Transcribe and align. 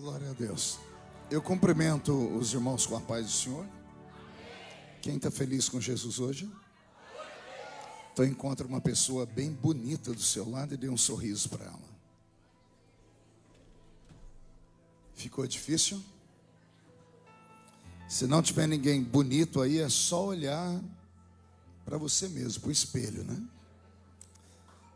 Glória 0.00 0.30
a 0.30 0.32
Deus. 0.32 0.78
Eu 1.30 1.42
cumprimento 1.42 2.14
os 2.34 2.54
irmãos 2.54 2.86
com 2.86 2.96
a 2.96 3.00
paz 3.02 3.26
do 3.26 3.32
Senhor. 3.32 3.66
Quem 5.02 5.16
está 5.16 5.30
feliz 5.30 5.68
com 5.68 5.78
Jesus 5.78 6.18
hoje? 6.18 6.50
Então 8.10 8.24
encontra 8.24 8.66
uma 8.66 8.80
pessoa 8.80 9.26
bem 9.26 9.52
bonita 9.52 10.14
do 10.14 10.22
seu 10.22 10.48
lado 10.48 10.72
e 10.72 10.78
dê 10.78 10.88
um 10.88 10.96
sorriso 10.96 11.50
para 11.50 11.66
ela. 11.66 11.90
Ficou 15.12 15.46
difícil? 15.46 16.02
Se 18.08 18.26
não 18.26 18.40
tiver 18.40 18.66
ninguém 18.66 19.02
bonito 19.02 19.60
aí, 19.60 19.80
é 19.80 19.88
só 19.90 20.24
olhar 20.24 20.80
para 21.84 21.98
você 21.98 22.26
mesmo, 22.26 22.62
para 22.62 22.70
o 22.70 22.72
espelho, 22.72 23.22
né? 23.22 23.38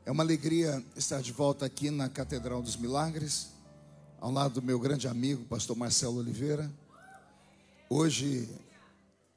É 0.07 0.11
uma 0.11 0.23
alegria 0.23 0.83
estar 0.97 1.21
de 1.21 1.31
volta 1.31 1.67
aqui 1.67 1.91
na 1.91 2.09
Catedral 2.09 2.63
dos 2.63 2.75
Milagres, 2.75 3.54
ao 4.25 4.31
lado 4.31 4.55
do 4.55 4.63
meu 4.63 4.81
grande 4.81 5.07
amigo, 5.07 5.45
pastor 5.45 5.77
Marcelo 5.77 6.17
Oliveira. 6.17 6.73
Hoje, 7.91 8.49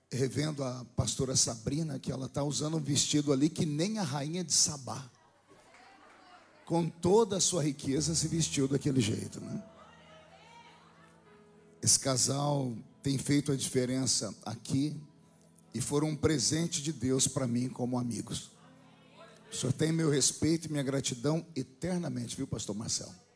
revendo 0.09 0.63
a 0.63 0.85
pastora 0.95 1.35
Sabrina, 1.35 1.99
que 1.99 2.09
ela 2.09 2.27
está 2.27 2.41
usando 2.41 2.77
um 2.77 2.81
vestido 2.81 3.33
ali 3.33 3.49
que 3.49 3.65
nem 3.65 3.99
a 3.99 4.03
rainha 4.03 4.45
de 4.45 4.53
Sabá, 4.53 5.03
com 6.65 6.87
toda 6.87 7.35
a 7.35 7.41
sua 7.41 7.65
riqueza, 7.65 8.15
se 8.15 8.29
vestiu 8.29 8.65
daquele 8.65 9.01
jeito, 9.01 9.41
né? 9.41 9.61
Esse 11.81 11.99
casal 11.99 12.73
tem 13.03 13.17
feito 13.17 13.51
a 13.51 13.57
diferença 13.57 14.33
aqui 14.45 14.95
e 15.73 15.81
foram 15.81 16.11
um 16.11 16.15
presente 16.15 16.81
de 16.81 16.93
Deus 16.93 17.27
para 17.27 17.45
mim 17.45 17.67
como 17.67 17.99
amigos. 17.99 18.51
O 19.51 19.53
senhor 19.53 19.73
tem 19.73 19.91
meu 19.91 20.09
respeito 20.09 20.69
e 20.69 20.71
minha 20.71 20.81
gratidão 20.81 21.45
eternamente, 21.57 22.37
viu, 22.37 22.47
pastor 22.47 22.73
Marcelo? 22.73 23.26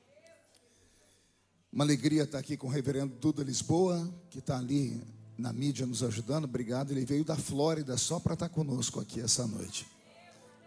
Uma 1.73 1.85
alegria 1.85 2.23
estar 2.23 2.37
aqui 2.37 2.57
com 2.57 2.67
o 2.67 2.69
reverendo 2.69 3.15
Duda 3.15 3.41
Lisboa, 3.43 4.05
que 4.29 4.39
está 4.39 4.57
ali 4.57 5.01
na 5.37 5.53
mídia 5.53 5.85
nos 5.85 6.03
ajudando. 6.03 6.43
Obrigado. 6.43 6.91
Ele 6.91 7.05
veio 7.05 7.23
da 7.23 7.37
Flórida 7.37 7.95
só 7.95 8.19
para 8.19 8.33
estar 8.33 8.49
conosco 8.49 8.99
aqui 8.99 9.21
essa 9.21 9.47
noite. 9.47 9.87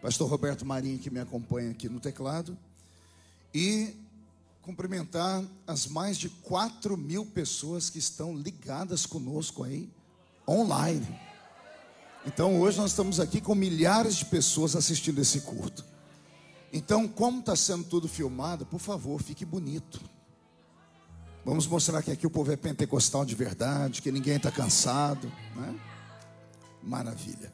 Pastor 0.01 0.31
Roberto 0.31 0.65
Marinho, 0.65 0.99
que 0.99 1.11
me 1.11 1.21
acompanha 1.21 1.73
aqui 1.73 1.91
no 1.91 2.01
teclado. 2.01 2.57
E 3.53 3.95
cumprimentar 4.63 5.45
as 5.67 5.87
mais 5.87 6.17
de 6.17 6.31
4 6.31 6.97
mil 6.97 7.27
pessoas 7.27 7.91
que 7.91 7.99
estão 7.99 8.35
ligadas 8.35 9.05
conosco 9.05 9.63
aí, 9.63 9.91
online. 10.49 11.07
Então 12.25 12.59
hoje 12.63 12.79
nós 12.79 12.93
estamos 12.93 13.21
aqui 13.21 13.43
com 13.43 13.55
milhares 13.55 14.17
de 14.17 14.25
pessoas 14.25 14.75
assistindo 14.75 15.21
esse 15.21 15.43
culto. 15.43 15.85
Então, 16.73 17.07
como 17.07 17.41
está 17.41 17.55
sendo 17.55 17.85
tudo 17.85 18.09
filmado, 18.09 18.65
por 18.65 18.81
favor, 18.81 19.23
fique 19.23 19.45
bonito. 19.45 20.01
Vamos 21.45 21.67
mostrar 21.67 22.03
que 22.03 22.11
aqui 22.11 22.27
o 22.27 22.31
povo 22.31 22.51
é 22.51 22.57
pentecostal 22.57 23.25
de 23.25 23.35
verdade, 23.35 24.01
que 24.01 24.11
ninguém 24.11 24.37
está 24.37 24.51
cansado. 24.51 25.31
Né? 25.55 25.79
Maravilha. 26.83 27.53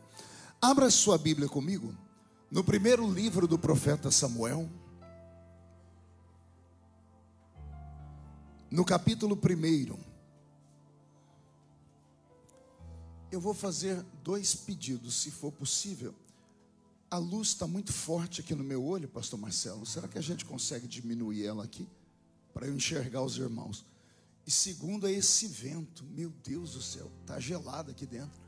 Abra 0.63 0.91
sua 0.91 1.19
Bíblia 1.19 1.49
comigo 1.49 1.93
no 2.51 2.63
primeiro 2.63 3.11
livro 3.11 3.49
do 3.49 3.59
profeta 3.59 4.09
Samuel. 4.11 4.71
No 8.71 8.85
capítulo 8.85 9.37
1. 9.37 9.99
Eu 13.33 13.41
vou 13.41 13.55
fazer 13.55 14.05
dois 14.23 14.55
pedidos, 14.55 15.15
se 15.17 15.33
for 15.33 15.51
possível. 15.51 16.15
A 17.11 17.19
luz 17.19 17.49
está 17.49 17.67
muito 17.67 17.93
forte 17.93 18.41
aqui 18.41 18.55
no 18.55 18.63
meu 18.63 18.85
olho, 18.85 19.09
Pastor 19.09 19.39
Marcelo. 19.39 19.85
Será 19.85 20.07
que 20.07 20.19
a 20.19 20.23
gente 20.23 20.45
consegue 20.45 20.87
diminuir 20.87 21.45
ela 21.45 21.65
aqui? 21.65 21.89
Para 22.53 22.67
eu 22.67 22.75
enxergar 22.75 23.23
os 23.23 23.37
irmãos. 23.37 23.85
E 24.47 24.51
segundo 24.51 25.07
é 25.07 25.13
esse 25.13 25.47
vento. 25.47 26.05
Meu 26.05 26.31
Deus 26.45 26.73
do 26.73 26.83
céu, 26.83 27.11
está 27.21 27.39
gelado 27.39 27.91
aqui 27.91 28.07
dentro. 28.07 28.41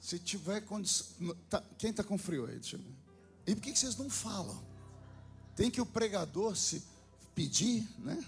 Se 0.00 0.18
tiver 0.18 0.60
condição. 0.62 1.34
Tá, 1.48 1.62
quem 1.78 1.90
está 1.90 2.04
com 2.04 2.18
frio 2.18 2.46
aí? 2.46 2.58
Deixa 2.58 2.76
eu 2.76 2.80
ver. 2.80 2.94
E 3.46 3.54
por 3.54 3.62
que 3.62 3.76
vocês 3.76 3.96
não 3.96 4.08
falam? 4.08 4.62
Tem 5.54 5.70
que 5.70 5.80
o 5.80 5.86
pregador 5.86 6.56
se 6.56 6.82
pedir, 7.34 7.86
né? 7.98 8.22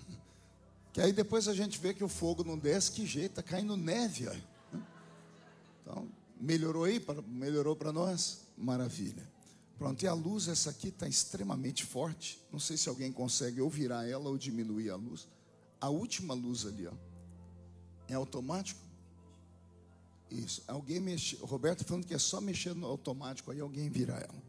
Que 0.93 1.01
aí 1.01 1.13
depois 1.13 1.49
a 1.49 1.55
gente 1.55 1.79
vê 1.79 1.93
que 1.93 2.05
o 2.05 2.09
fogo 2.09 2.45
não 2.45 2.59
desce, 2.59 2.93
que 2.93 3.07
jeito, 3.07 3.39
está 3.39 3.43
caindo 3.43 3.77
neve. 3.77 4.29
Ó. 4.29 4.79
Então, 5.83 6.09
melhorou 6.41 6.85
aí? 6.85 7.05
Melhorou 7.27 7.77
para 7.77 7.93
nós? 7.93 8.41
Maravilha. 8.57 9.27
Pronto, 9.79 10.03
e 10.03 10.09
a 10.09 10.15
luz, 10.15 10.49
essa 10.49 10.71
aqui 10.71 10.89
está 10.89 11.07
extremamente 11.07 11.85
forte. 11.85 12.41
Não 12.51 12.59
sei 12.59 12.77
se 12.77 12.89
alguém 12.89 13.13
consegue 13.13 13.61
ou 13.61 13.69
virar 13.69 14.09
ela 14.09 14.29
ou 14.29 14.39
diminuir 14.39 14.91
a 14.91 14.97
luz. 14.97 15.29
A 15.81 15.91
última 15.91 16.33
luz 16.33 16.65
ali, 16.65 16.87
ó. 16.87 16.93
É 18.09 18.15
automático? 18.15 18.81
Isso. 20.31 20.63
Alguém 20.67 20.99
mexe. 20.99 21.37
Roberto 21.37 21.85
falando 21.85 22.07
que 22.07 22.15
é 22.15 22.19
só 22.19 22.41
mexer 22.41 22.75
no 22.75 22.87
automático, 22.87 23.51
aí 23.51 23.61
alguém 23.61 23.91
vira 23.91 24.15
ela. 24.15 24.43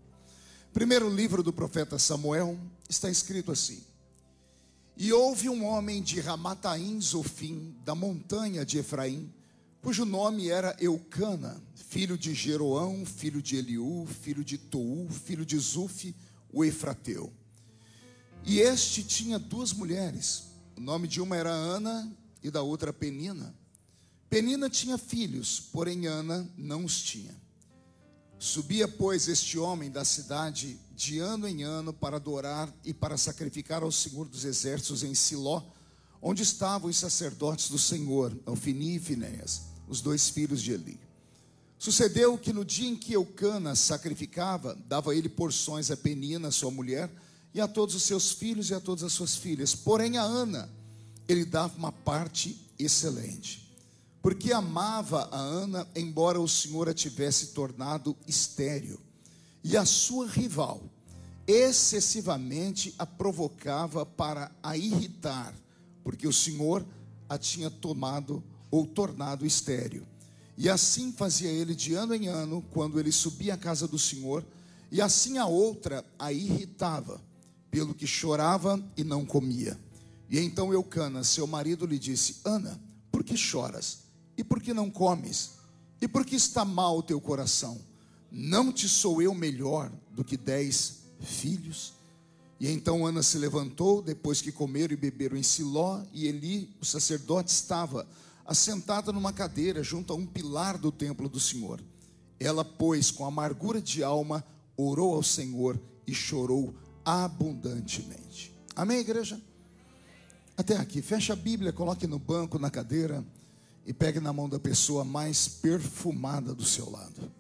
Primeiro 0.73 1.09
livro 1.13 1.43
do 1.43 1.51
profeta 1.51 1.99
Samuel 1.99 2.57
está 2.87 3.09
escrito 3.09 3.51
assim: 3.51 3.83
e 4.99 5.13
houve 5.13 5.47
um 5.47 5.63
homem 5.63 6.01
de 6.01 6.19
Ramataim 6.19 6.99
Zofim, 6.99 7.75
da 7.85 7.93
montanha 7.93 8.65
de 8.65 8.79
Efraim, 8.79 9.31
cujo 9.81 10.05
nome 10.05 10.49
era 10.49 10.75
Eucana, 10.79 11.61
filho 11.75 12.17
de 12.17 12.33
Jeroão, 12.33 13.05
filho 13.05 13.41
de 13.41 13.55
Eliú, 13.55 14.05
filho 14.05 14.43
de 14.43 14.57
Tou, 14.57 15.09
filho 15.09 15.45
de 15.45 15.57
Zuf, 15.57 16.13
o 16.51 16.63
Efrateu. 16.63 17.31
E 18.45 18.59
este 18.59 19.03
tinha 19.03 19.37
duas 19.37 19.73
mulheres. 19.73 20.43
O 20.75 20.81
nome 20.81 21.07
de 21.07 21.19
uma 21.19 21.35
era 21.35 21.51
Ana 21.51 22.11
e 22.43 22.51
da 22.51 22.61
outra 22.61 22.93
Penina. 22.93 23.53
Penina 24.29 24.69
tinha 24.69 24.97
filhos, 24.97 25.59
porém 25.59 26.07
Ana 26.07 26.47
não 26.57 26.85
os 26.85 27.01
tinha. 27.01 27.35
Subia, 28.39 28.87
pois, 28.87 29.27
este 29.27 29.57
homem 29.57 29.89
da 29.89 30.05
cidade 30.05 30.79
de 30.95 31.17
ano 31.19 31.47
em 31.47 31.63
ano 31.63 31.91
para 31.91 32.17
adorar 32.17 32.71
e 32.85 32.93
para 32.93 33.17
sacrificar 33.17 33.81
ao 33.81 33.91
Senhor 33.91 34.27
dos 34.27 34.45
Exércitos 34.45 35.01
em 35.03 35.15
Siló, 35.15 35.63
onde 36.21 36.43
estavam 36.43 36.89
os 36.89 36.97
sacerdotes 36.97 37.69
do 37.69 37.77
Senhor, 37.77 38.35
Alfini 38.45 38.95
e 38.95 38.99
Finéias, 38.99 39.63
os 39.87 40.01
dois 40.01 40.29
filhos 40.29 40.61
de 40.61 40.73
Eli. 40.73 40.99
Sucedeu 41.79 42.37
que 42.37 42.51
no 42.51 42.65
dia 42.65 42.89
em 42.89 42.95
que 42.95 43.13
Eucana 43.13 43.75
sacrificava, 43.75 44.75
dava 44.87 45.15
ele 45.15 45.29
porções 45.29 45.91
a 45.91 45.97
Penina, 45.97 46.51
sua 46.51 46.71
mulher, 46.71 47.09
e 47.53 47.61
a 47.61 47.67
todos 47.67 47.95
os 47.95 48.03
seus 48.03 48.31
filhos 48.31 48.69
e 48.69 48.73
a 48.73 48.79
todas 48.79 49.03
as 49.03 49.13
suas 49.13 49.35
filhas. 49.35 49.75
Porém, 49.75 50.17
a 50.17 50.23
Ana, 50.23 50.69
ele 51.27 51.45
dava 51.45 51.77
uma 51.77 51.91
parte 51.91 52.59
excelente 52.79 53.67
porque 54.27 54.51
amava 54.51 55.29
a 55.31 55.37
Ana, 55.37 55.87
embora 55.95 56.37
o 56.37 56.49
Senhor 56.49 56.89
a 56.89 56.93
tivesse 56.93 57.53
tornado 57.53 58.13
estéril, 58.27 58.99
e 59.63 59.77
a 59.77 59.85
sua 59.85 60.27
rival 60.27 60.81
excessivamente 61.47 62.93
a 62.99 63.05
provocava 63.05 64.05
para 64.05 64.51
a 64.61 64.75
irritar, 64.75 65.53
porque 66.07 66.25
o 66.25 66.31
Senhor 66.31 66.85
a 67.27 67.37
tinha 67.37 67.69
tomado 67.69 68.41
ou 68.71 68.87
tornado 68.87 69.45
estéril. 69.45 70.03
E 70.57 70.69
assim 70.69 71.11
fazia 71.11 71.49
ele 71.49 71.75
de 71.75 71.95
ano 71.95 72.15
em 72.15 72.27
ano, 72.27 72.63
quando 72.71 72.97
ele 72.97 73.11
subia 73.11 73.55
à 73.55 73.57
casa 73.57 73.89
do 73.89 73.99
Senhor, 73.99 74.41
e 74.89 75.01
assim 75.01 75.37
a 75.37 75.45
outra 75.47 76.05
a 76.17 76.31
irritava, 76.31 77.21
pelo 77.69 77.93
que 77.93 78.07
chorava 78.07 78.81
e 78.95 79.03
não 79.03 79.25
comia. 79.25 79.77
E 80.29 80.39
então 80.39 80.71
Eucana, 80.71 81.25
seu 81.25 81.45
marido, 81.45 81.85
lhe 81.85 81.99
disse: 81.99 82.37
Ana, 82.45 82.79
por 83.11 83.21
que 83.21 83.35
choras? 83.35 83.97
E 84.37 84.45
por 84.45 84.61
que 84.61 84.73
não 84.73 84.89
comes? 84.89 85.55
E 85.99 86.07
por 86.07 86.25
que 86.25 86.37
está 86.37 86.63
mal 86.63 86.99
o 86.99 87.03
teu 87.03 87.19
coração? 87.19 87.81
Não 88.31 88.71
te 88.71 88.87
sou 88.87 89.21
eu 89.21 89.33
melhor 89.33 89.91
do 90.11 90.23
que 90.23 90.37
dez 90.37 90.99
filhos? 91.19 91.96
E 92.59 92.69
então 92.69 93.05
Ana 93.05 93.21
se 93.21 93.37
levantou, 93.37 94.01
depois 94.01 94.41
que 94.41 94.51
comeram 94.51 94.93
e 94.93 94.97
beberam 94.97 95.37
em 95.37 95.43
Siló, 95.43 96.01
e 96.11 96.27
Eli, 96.27 96.75
o 96.81 96.85
sacerdote, 96.85 97.51
estava 97.51 98.07
assentada 98.45 99.11
numa 99.11 99.31
cadeira 99.31 99.83
junto 99.83 100.11
a 100.11 100.15
um 100.15 100.25
pilar 100.25 100.77
do 100.77 100.91
templo 100.91 101.29
do 101.29 101.39
Senhor. 101.39 101.83
Ela, 102.39 102.65
pois, 102.65 103.11
com 103.11 103.25
amargura 103.25 103.81
de 103.81 104.03
alma, 104.03 104.43
orou 104.75 105.13
ao 105.15 105.23
Senhor 105.23 105.79
e 106.05 106.13
chorou 106.13 106.73
abundantemente. 107.05 108.55
Amém, 108.75 108.99
igreja? 108.99 109.41
Até 110.55 110.77
aqui. 110.77 111.01
Fecha 111.01 111.33
a 111.33 111.35
Bíblia, 111.35 111.71
coloque 111.71 112.07
no 112.07 112.17
banco, 112.17 112.57
na 112.57 112.71
cadeira 112.71 113.23
e 113.85 113.93
pegue 113.93 114.19
na 114.19 114.33
mão 114.33 114.49
da 114.49 114.59
pessoa 114.59 115.03
mais 115.03 115.47
perfumada 115.47 116.53
do 116.53 116.65
seu 116.65 116.89
lado. 116.89 117.31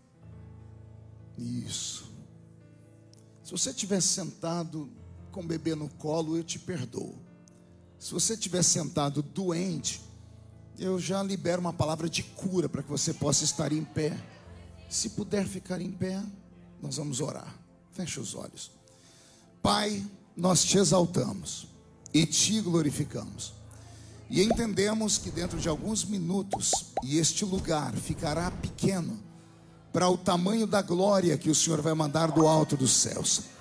Isso. 1.37 2.09
Se 3.43 3.51
você 3.51 3.69
estiver 3.69 4.01
sentado 4.01 4.89
com 5.37 5.43
o 5.43 5.47
bebê 5.47 5.75
no 5.75 5.87
colo, 5.87 6.35
eu 6.35 6.43
te 6.43 6.57
perdoo. 6.57 7.15
Se 7.99 8.11
você 8.11 8.33
estiver 8.33 8.63
sentado 8.63 9.21
doente, 9.21 10.01
eu 10.79 10.99
já 10.99 11.21
libero 11.21 11.61
uma 11.61 11.71
palavra 11.71 12.09
de 12.09 12.23
cura 12.23 12.67
para 12.67 12.81
que 12.81 12.89
você 12.89 13.13
possa 13.13 13.43
estar 13.43 13.71
em 13.71 13.83
pé. 13.83 14.17
Se 14.89 15.11
puder 15.11 15.45
ficar 15.45 15.79
em 15.79 15.91
pé, 15.91 16.23
nós 16.81 16.97
vamos 16.97 17.21
orar. 17.21 17.55
Feche 17.91 18.19
os 18.19 18.33
olhos. 18.33 18.71
Pai, 19.61 20.03
nós 20.35 20.65
te 20.65 20.79
exaltamos 20.79 21.67
e 22.11 22.25
te 22.25 22.59
glorificamos. 22.59 23.53
E 24.31 24.41
entendemos 24.41 25.19
que 25.19 25.29
dentro 25.29 25.59
de 25.59 25.69
alguns 25.69 26.03
minutos, 26.03 26.71
e 27.03 27.19
este 27.19 27.45
lugar 27.45 27.93
ficará 27.95 28.49
pequeno 28.49 29.19
para 29.93 30.09
o 30.09 30.17
tamanho 30.17 30.65
da 30.65 30.81
glória 30.81 31.37
que 31.37 31.51
o 31.51 31.55
Senhor 31.55 31.79
vai 31.79 31.93
mandar 31.93 32.31
do 32.31 32.47
alto 32.47 32.75
dos 32.75 32.89
céus. 32.89 33.56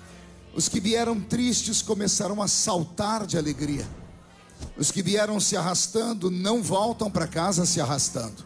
Os 0.57 0.67
que 0.67 0.79
vieram 0.79 1.21
tristes 1.21 1.83
começarão 1.83 2.41
a 2.41 2.47
saltar 2.47 3.27
de 3.27 3.37
alegria. 3.37 3.87
Os 4.75 4.89
que 4.89 5.03
vieram 5.03 5.39
se 5.39 5.55
arrastando 5.55 6.31
não 6.31 6.63
voltam 6.63 7.11
para 7.11 7.27
casa 7.27 7.63
se 7.63 7.79
arrastando. 7.79 8.43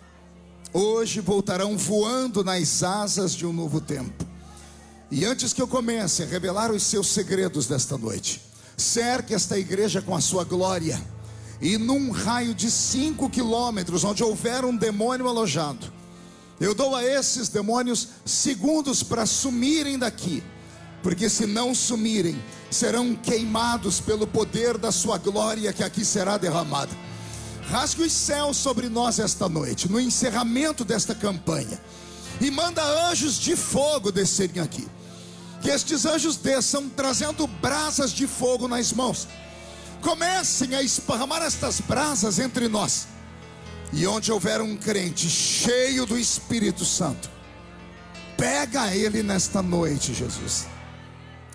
Hoje 0.74 1.22
voltarão 1.22 1.78
voando 1.78 2.44
nas 2.44 2.84
asas 2.84 3.34
de 3.34 3.46
um 3.46 3.54
novo 3.54 3.80
tempo. 3.80 4.26
E 5.10 5.24
antes 5.24 5.54
que 5.54 5.62
eu 5.62 5.68
comece 5.70 6.22
a 6.22 6.26
revelar 6.26 6.70
os 6.70 6.84
seus 6.84 7.08
segredos 7.08 7.66
desta 7.66 7.98
noite, 7.98 8.42
cerque 8.76 9.34
esta 9.34 9.58
igreja 9.58 10.02
com 10.02 10.14
a 10.14 10.20
sua 10.20 10.44
glória. 10.44 11.02
E 11.62 11.78
num 11.78 12.12
raio 12.12 12.54
de 12.54 12.70
cinco 12.70 13.30
quilômetros, 13.30 14.04
onde 14.04 14.22
houver 14.22 14.66
um 14.66 14.76
demônio 14.76 15.30
alojado, 15.30 15.90
eu 16.60 16.76
dou 16.76 16.94
a 16.94 17.06
esses 17.06 17.48
demônios 17.48 18.10
segundos 18.26 19.02
para 19.02 19.26
sumirem 19.26 19.98
daqui, 19.98 20.44
porque 21.02 21.30
se 21.30 21.46
não 21.46 21.74
sumirem, 21.74 22.42
serão 22.70 23.16
queimados 23.16 24.00
pelo 24.00 24.28
poder 24.28 24.78
da 24.78 24.92
sua 24.92 25.18
glória 25.18 25.74
que 25.74 25.84
aqui 25.84 26.06
será 26.06 26.38
derramada. 26.38 26.92
Rasgue 27.70 28.04
os 28.04 28.12
céus 28.12 28.58
sobre 28.58 28.90
nós 28.90 29.20
esta 29.20 29.48
noite, 29.48 29.90
no 29.90 30.00
encerramento 30.00 30.84
desta 30.84 31.16
campanha, 31.16 31.80
e 32.40 32.52
manda 32.52 32.84
anjos 33.10 33.40
de 33.40 33.56
fogo 33.56 34.12
descerem 34.12 34.62
aqui. 34.62 34.88
Que 35.62 35.70
estes 35.70 36.06
anjos 36.06 36.38
desçam 36.38 36.90
trazendo 36.90 37.46
brasas 37.46 38.12
de 38.12 38.26
fogo 38.26 38.68
nas 38.68 38.92
mãos. 38.92 39.28
Comecem 40.02 40.74
a 40.74 40.82
esparramar 40.82 41.44
estas 41.44 41.80
brasas 41.80 42.40
entre 42.40 42.68
nós. 42.68 43.08
E 43.94 44.08
onde 44.08 44.32
houver 44.32 44.60
um 44.60 44.76
crente 44.76 45.30
cheio 45.30 46.06
do 46.06 46.18
Espírito 46.18 46.84
Santo, 46.84 47.30
pega 48.38 48.96
ele 48.96 49.22
nesta 49.22 49.62
noite, 49.62 50.14
Jesus, 50.14 50.66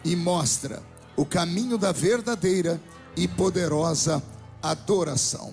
e 0.07 0.15
mostra 0.15 0.81
o 1.17 1.27
caminho 1.27 1.77
da 1.77 1.91
verdadeira 1.91 2.81
e 3.17 3.27
poderosa 3.27 4.23
adoração. 4.63 5.53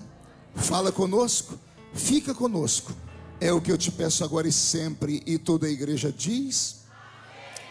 Fala 0.54 0.92
conosco, 0.92 1.58
fica 1.92 2.32
conosco. 2.32 2.94
É 3.40 3.52
o 3.52 3.60
que 3.60 3.72
eu 3.72 3.76
te 3.76 3.90
peço 3.90 4.22
agora 4.22 4.46
e 4.46 4.52
sempre. 4.52 5.24
E 5.26 5.38
toda 5.38 5.66
a 5.66 5.70
igreja 5.70 6.12
diz. 6.12 6.84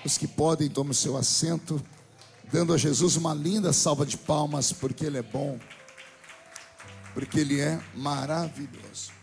Os 0.03 0.18
que 0.18 0.27
podem, 0.27 0.69
tomem 0.69 0.91
o 0.91 0.94
seu 0.94 1.15
assento, 1.15 1.81
dando 2.51 2.74
a 2.74 2.77
Jesus 2.77 3.15
uma 3.15 3.33
linda 3.33 3.71
salva 3.71 4.06
de 4.06 4.18
palmas, 4.18 4.74
porque 4.74 5.06
Ele 5.06 5.18
é 5.18 5.24
bom, 5.24 5.57
porque 7.13 7.39
Ele 7.39 7.62
é 7.62 7.80
maravilhoso. 7.95 9.13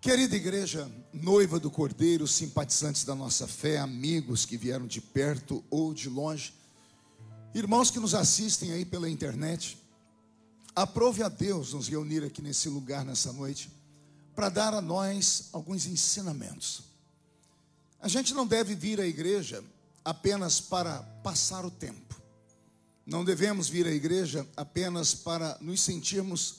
Querida 0.00 0.36
igreja, 0.36 0.88
noiva 1.12 1.58
do 1.58 1.70
Cordeiro, 1.70 2.26
simpatizantes 2.26 3.04
da 3.04 3.14
nossa 3.14 3.46
fé, 3.46 3.78
amigos 3.78 4.44
que 4.44 4.56
vieram 4.56 4.86
de 4.86 5.00
perto 5.00 5.64
ou 5.70 5.94
de 5.94 6.08
longe, 6.08 6.52
irmãos 7.54 7.90
que 7.90 7.98
nos 7.98 8.14
assistem 8.14 8.72
aí 8.72 8.84
pela 8.84 9.08
internet, 9.08 9.78
aprove 10.74 11.22
a 11.22 11.28
Deus 11.28 11.72
nos 11.72 11.88
reunir 11.88 12.24
aqui 12.24 12.42
nesse 12.42 12.68
lugar 12.68 13.04
nessa 13.04 13.32
noite 13.32 13.70
para 14.34 14.48
dar 14.48 14.74
a 14.74 14.80
nós 14.80 15.48
alguns 15.52 15.86
ensinamentos. 15.86 16.82
A 18.00 18.06
gente 18.06 18.32
não 18.34 18.46
deve 18.46 18.74
vir 18.74 19.00
à 19.00 19.06
igreja 19.06 19.64
apenas 20.04 20.60
para 20.60 21.02
passar 21.22 21.64
o 21.64 21.70
tempo. 21.70 22.20
Não 23.04 23.24
devemos 23.24 23.68
vir 23.68 23.86
à 23.86 23.90
igreja 23.90 24.46
apenas 24.56 25.14
para 25.14 25.58
nos 25.60 25.80
sentirmos 25.80 26.56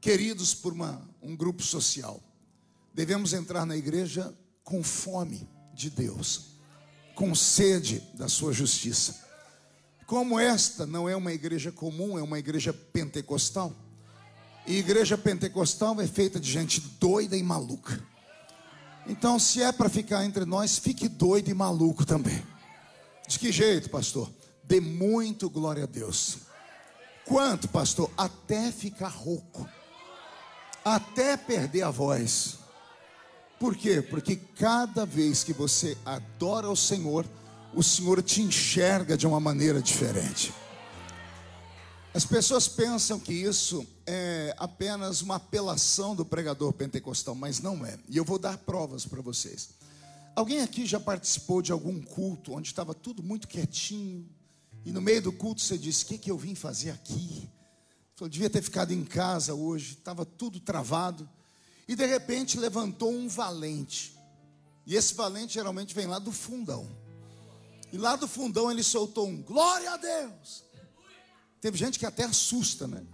queridos 0.00 0.54
por 0.54 0.72
uma, 0.72 1.02
um 1.20 1.34
grupo 1.34 1.62
social. 1.62 2.22
Devemos 2.98 3.32
entrar 3.32 3.64
na 3.64 3.76
igreja 3.76 4.36
com 4.64 4.82
fome 4.82 5.48
de 5.72 5.88
Deus, 5.88 6.56
com 7.14 7.32
sede 7.32 8.02
da 8.14 8.28
sua 8.28 8.52
justiça. 8.52 9.24
Como 10.04 10.36
esta 10.36 10.84
não 10.84 11.08
é 11.08 11.14
uma 11.14 11.32
igreja 11.32 11.70
comum, 11.70 12.18
é 12.18 12.22
uma 12.24 12.40
igreja 12.40 12.72
pentecostal. 12.72 13.72
E 14.66 14.78
igreja 14.78 15.16
pentecostal 15.16 16.00
é 16.00 16.08
feita 16.08 16.40
de 16.40 16.50
gente 16.50 16.80
doida 16.98 17.36
e 17.36 17.42
maluca. 17.42 18.04
Então, 19.06 19.38
se 19.38 19.62
é 19.62 19.70
para 19.70 19.88
ficar 19.88 20.24
entre 20.24 20.44
nós, 20.44 20.76
fique 20.76 21.06
doido 21.06 21.48
e 21.50 21.54
maluco 21.54 22.04
também. 22.04 22.44
De 23.28 23.38
que 23.38 23.52
jeito, 23.52 23.90
pastor? 23.90 24.28
Dê 24.64 24.80
muito 24.80 25.48
glória 25.48 25.84
a 25.84 25.86
Deus. 25.86 26.38
Quanto, 27.24 27.68
pastor? 27.68 28.10
Até 28.16 28.72
ficar 28.72 29.06
rouco. 29.06 29.68
Até 30.84 31.36
perder 31.36 31.82
a 31.82 31.92
voz. 31.92 32.57
Por 33.58 33.76
quê? 33.76 34.00
Porque 34.00 34.36
cada 34.36 35.04
vez 35.04 35.42
que 35.42 35.52
você 35.52 35.96
adora 36.04 36.70
o 36.70 36.76
Senhor, 36.76 37.26
o 37.74 37.82
Senhor 37.82 38.22
te 38.22 38.40
enxerga 38.40 39.16
de 39.16 39.26
uma 39.26 39.40
maneira 39.40 39.82
diferente. 39.82 40.54
As 42.14 42.24
pessoas 42.24 42.66
pensam 42.68 43.18
que 43.18 43.32
isso 43.32 43.86
é 44.06 44.54
apenas 44.58 45.22
uma 45.22 45.36
apelação 45.36 46.14
do 46.16 46.24
pregador 46.24 46.72
pentecostal, 46.72 47.34
mas 47.34 47.60
não 47.60 47.84
é. 47.84 47.98
E 48.08 48.16
eu 48.16 48.24
vou 48.24 48.38
dar 48.38 48.56
provas 48.58 49.04
para 49.04 49.20
vocês. 49.20 49.70
Alguém 50.34 50.60
aqui 50.60 50.86
já 50.86 51.00
participou 51.00 51.60
de 51.60 51.72
algum 51.72 52.00
culto 52.00 52.54
onde 52.54 52.68
estava 52.68 52.94
tudo 52.94 53.22
muito 53.22 53.48
quietinho 53.48 54.28
e 54.84 54.92
no 54.92 55.02
meio 55.02 55.20
do 55.20 55.32
culto 55.32 55.60
você 55.60 55.76
disse: 55.76 56.04
O 56.04 56.06
que, 56.08 56.18
que 56.18 56.30
eu 56.30 56.38
vim 56.38 56.54
fazer 56.54 56.90
aqui? 56.90 57.48
Eu 58.20 58.28
devia 58.28 58.50
ter 58.50 58.62
ficado 58.62 58.92
em 58.92 59.04
casa 59.04 59.54
hoje, 59.54 59.92
estava 59.92 60.24
tudo 60.24 60.58
travado. 60.58 61.28
E 61.88 61.96
de 61.96 62.04
repente 62.04 62.58
levantou 62.58 63.10
um 63.10 63.26
valente. 63.26 64.14
E 64.86 64.94
esse 64.94 65.14
valente 65.14 65.54
geralmente 65.54 65.94
vem 65.94 66.06
lá 66.06 66.18
do 66.18 66.30
fundão. 66.30 66.88
E 67.90 67.96
lá 67.96 68.14
do 68.14 68.28
fundão 68.28 68.70
ele 68.70 68.82
soltou 68.82 69.26
um 69.26 69.42
glória 69.42 69.90
a 69.90 69.96
Deus. 69.96 70.64
Teve 71.60 71.78
gente 71.78 71.98
que 71.98 72.06
até 72.06 72.24
assusta, 72.24 72.86
né? 72.86 73.04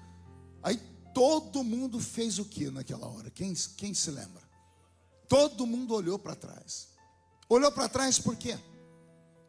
Aí 0.62 0.76
todo 1.14 1.62
mundo 1.62 2.00
fez 2.00 2.38
o 2.38 2.44
que 2.44 2.68
naquela 2.70 3.06
hora? 3.06 3.30
Quem, 3.30 3.54
quem 3.76 3.94
se 3.94 4.10
lembra? 4.10 4.42
Todo 5.28 5.66
mundo 5.66 5.94
olhou 5.94 6.18
para 6.18 6.34
trás. 6.34 6.88
Olhou 7.48 7.70
para 7.70 7.88
trás 7.88 8.18
por 8.18 8.36
quê? 8.36 8.58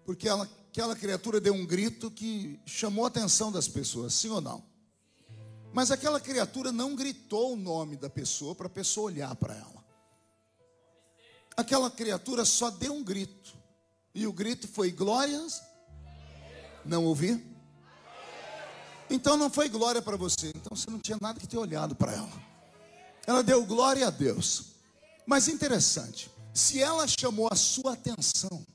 Porque 0.06 0.30
ela, 0.30 0.48
aquela 0.70 0.96
criatura 0.96 1.42
deu 1.42 1.54
um 1.54 1.66
grito 1.66 2.12
que 2.12 2.60
chamou 2.66 3.06
a 3.06 3.08
atenção 3.08 3.52
das 3.52 3.68
pessoas, 3.68 4.14
sim 4.14 4.30
ou 4.30 4.40
não? 4.40 4.64
Mas 5.76 5.92
aquela 5.92 6.22
criatura 6.22 6.72
não 6.72 6.96
gritou 6.96 7.52
o 7.52 7.58
nome 7.58 7.98
da 7.98 8.10
pessoa 8.10 8.56
para 8.56 8.68
a 8.68 8.70
pessoa 8.70 9.08
olhar 9.08 9.36
para 9.36 9.54
ela. 9.54 9.84
Aquela 11.58 11.92
criatura 11.92 12.46
só 12.46 12.70
deu 12.70 12.94
um 12.94 13.04
grito. 13.04 13.54
E 14.14 14.26
o 14.26 14.32
grito 14.32 14.70
foi 14.70 14.90
glórias. 14.90 15.62
Não 16.86 17.04
ouvi? 17.04 17.46
Então 19.10 19.36
não 19.36 19.50
foi 19.50 19.68
glória 19.68 20.02
para 20.02 20.16
você. 20.16 20.48
Então 20.56 20.78
você 20.78 20.90
não 20.90 20.98
tinha 20.98 21.18
nada 21.20 21.42
que 21.42 21.48
ter 21.48 21.58
olhado 21.58 21.94
para 21.94 22.14
ela. 22.14 22.44
Ela 23.28 23.44
deu 23.44 23.66
glória 23.66 24.08
a 24.08 24.10
Deus. 24.10 24.76
Mas 25.28 25.50
interessante, 25.50 26.32
se 26.54 26.82
ela 26.82 27.06
chamou 27.06 27.50
a 27.52 27.56
sua 27.58 27.96
atenção 27.96 28.66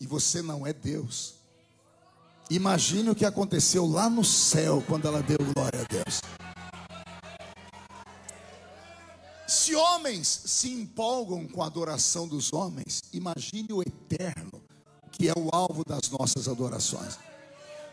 e 0.00 0.06
você 0.06 0.40
não 0.40 0.66
é 0.66 0.72
Deus, 0.72 1.39
imagine 2.50 3.10
o 3.10 3.14
que 3.14 3.24
aconteceu 3.24 3.86
lá 3.86 4.10
no 4.10 4.24
céu 4.24 4.82
quando 4.86 5.06
ela 5.06 5.22
deu 5.22 5.38
glória 5.54 5.80
a 5.80 5.84
Deus. 5.84 6.20
Se 9.46 9.74
homens 9.74 10.42
se 10.46 10.70
empolgam 10.70 11.46
com 11.46 11.62
a 11.62 11.66
adoração 11.66 12.28
dos 12.28 12.52
homens, 12.52 13.02
imagine 13.12 13.72
o 13.72 13.82
eterno, 13.82 14.62
que 15.10 15.28
é 15.28 15.32
o 15.36 15.48
alvo 15.52 15.84
das 15.84 16.08
nossas 16.10 16.48
adorações. 16.48 17.18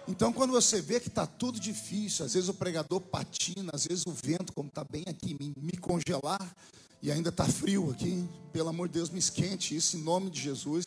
Então, 0.07 0.31
quando 0.31 0.51
você 0.51 0.81
vê 0.81 0.99
que 0.99 1.09
está 1.09 1.27
tudo 1.27 1.59
difícil, 1.59 2.25
às 2.25 2.33
vezes 2.33 2.47
o 2.47 2.53
pregador 2.53 3.01
patina, 3.01 3.71
às 3.73 3.85
vezes 3.85 4.05
o 4.05 4.11
vento, 4.11 4.53
como 4.53 4.69
está 4.69 4.83
bem 4.83 5.03
aqui, 5.07 5.35
me, 5.39 5.53
me 5.57 5.77
congelar, 5.77 6.55
e 7.01 7.11
ainda 7.11 7.29
está 7.29 7.45
frio 7.45 7.91
aqui, 7.91 8.27
pelo 8.53 8.69
amor 8.69 8.87
de 8.87 8.95
Deus, 8.95 9.09
me 9.09 9.19
esquente 9.19 9.75
isso 9.75 9.97
em 9.97 10.01
nome 10.01 10.29
de 10.29 10.41
Jesus. 10.41 10.85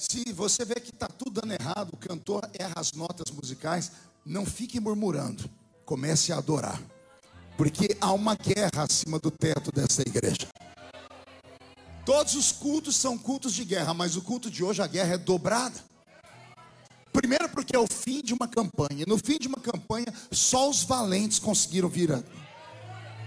Se 0.00 0.32
você 0.32 0.64
vê 0.64 0.76
que 0.76 0.88
está 0.88 1.06
tudo 1.06 1.42
dando 1.42 1.52
errado, 1.52 1.90
o 1.92 1.96
cantor 1.98 2.48
erra 2.58 2.72
as 2.76 2.92
notas 2.92 3.30
musicais, 3.30 3.92
não 4.24 4.46
fique 4.46 4.80
murmurando, 4.80 5.44
comece 5.84 6.32
a 6.32 6.38
adorar, 6.38 6.80
porque 7.54 7.94
há 8.00 8.10
uma 8.10 8.34
guerra 8.34 8.84
acima 8.84 9.18
do 9.18 9.30
teto 9.30 9.70
dessa 9.70 10.00
igreja. 10.00 10.48
Todos 12.06 12.34
os 12.34 12.50
cultos 12.50 12.96
são 12.96 13.18
cultos 13.18 13.52
de 13.52 13.62
guerra, 13.62 13.92
mas 13.92 14.16
o 14.16 14.22
culto 14.22 14.50
de 14.50 14.64
hoje 14.64 14.80
a 14.80 14.86
guerra 14.86 15.16
é 15.16 15.18
dobrada. 15.18 15.78
Primeiro, 17.12 17.50
porque 17.50 17.76
é 17.76 17.78
o 17.78 17.86
fim 17.86 18.22
de 18.22 18.32
uma 18.32 18.48
campanha. 18.48 19.04
No 19.06 19.18
fim 19.18 19.38
de 19.38 19.48
uma 19.48 19.58
campanha, 19.58 20.06
só 20.32 20.70
os 20.70 20.82
valentes 20.82 21.38
conseguiram 21.38 21.90
vir. 21.90 22.24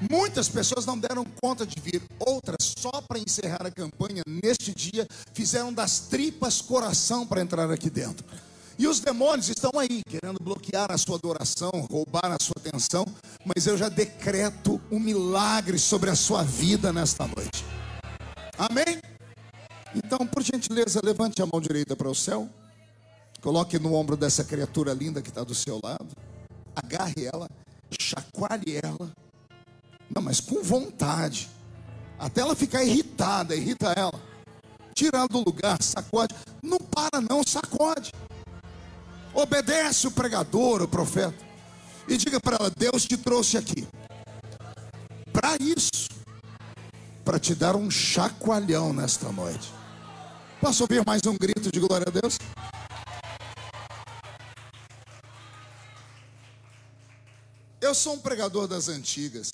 Muitas 0.09 0.49
pessoas 0.49 0.85
não 0.85 0.97
deram 0.97 1.23
conta 1.41 1.65
de 1.65 1.79
vir, 1.79 2.01
outras, 2.19 2.73
só 2.77 2.91
para 3.01 3.19
encerrar 3.19 3.65
a 3.65 3.71
campanha, 3.71 4.21
neste 4.27 4.73
dia, 4.73 5.07
fizeram 5.33 5.71
das 5.71 5.99
tripas 5.99 6.61
coração 6.61 7.25
para 7.25 7.41
entrar 7.41 7.71
aqui 7.71 7.89
dentro. 7.89 8.25
E 8.77 8.87
os 8.87 8.99
demônios 8.99 9.49
estão 9.49 9.71
aí, 9.77 10.01
querendo 10.03 10.39
bloquear 10.41 10.91
a 10.91 10.97
sua 10.97 11.15
adoração, 11.15 11.69
roubar 11.89 12.31
a 12.31 12.37
sua 12.41 12.55
atenção, 12.57 13.05
mas 13.45 13.67
eu 13.67 13.77
já 13.77 13.87
decreto 13.87 14.81
um 14.91 14.99
milagre 14.99 15.77
sobre 15.77 16.09
a 16.09 16.15
sua 16.15 16.43
vida 16.43 16.91
nesta 16.91 17.27
noite. 17.27 17.63
Amém? 18.57 18.99
Então, 19.95 20.25
por 20.25 20.41
gentileza, 20.41 20.99
levante 21.03 21.41
a 21.41 21.45
mão 21.45 21.61
direita 21.61 21.95
para 21.95 22.09
o 22.09 22.15
céu, 22.15 22.49
coloque 23.41 23.77
no 23.77 23.93
ombro 23.93 24.17
dessa 24.17 24.43
criatura 24.43 24.91
linda 24.91 25.21
que 25.21 25.29
está 25.29 25.43
do 25.43 25.53
seu 25.53 25.79
lado, 25.83 26.07
agarre 26.75 27.25
ela, 27.31 27.47
chacoalhe 27.99 28.79
ela, 28.83 29.11
não, 30.13 30.21
mas 30.21 30.39
com 30.39 30.61
vontade, 30.61 31.49
até 32.19 32.41
ela 32.41 32.55
ficar 32.55 32.83
irritada, 32.83 33.55
irrita 33.55 33.93
ela, 33.95 34.21
tira 34.93 35.17
ela 35.17 35.27
do 35.27 35.39
lugar, 35.39 35.81
sacode, 35.81 36.35
não 36.61 36.77
para 36.77 37.19
não, 37.19 37.43
sacode. 37.43 38.11
Obedece 39.33 40.07
o 40.07 40.11
pregador, 40.11 40.83
o 40.83 40.87
profeta. 40.87 41.43
E 42.07 42.17
diga 42.17 42.39
para 42.39 42.57
ela: 42.57 42.69
Deus 42.69 43.03
te 43.05 43.17
trouxe 43.17 43.57
aqui. 43.57 43.87
Para 45.31 45.55
isso. 45.59 46.09
Para 47.25 47.39
te 47.39 47.55
dar 47.55 47.75
um 47.75 47.89
chacoalhão 47.89 48.93
nesta 48.93 49.31
noite. 49.31 49.73
Posso 50.61 50.83
ouvir 50.83 51.03
mais 51.05 51.21
um 51.25 51.35
grito 51.35 51.71
de 51.71 51.79
glória 51.79 52.05
a 52.07 52.11
Deus? 52.11 52.37
Eu 57.81 57.95
sou 57.95 58.13
um 58.13 58.19
pregador 58.19 58.67
das 58.67 58.87
antigas 58.87 59.51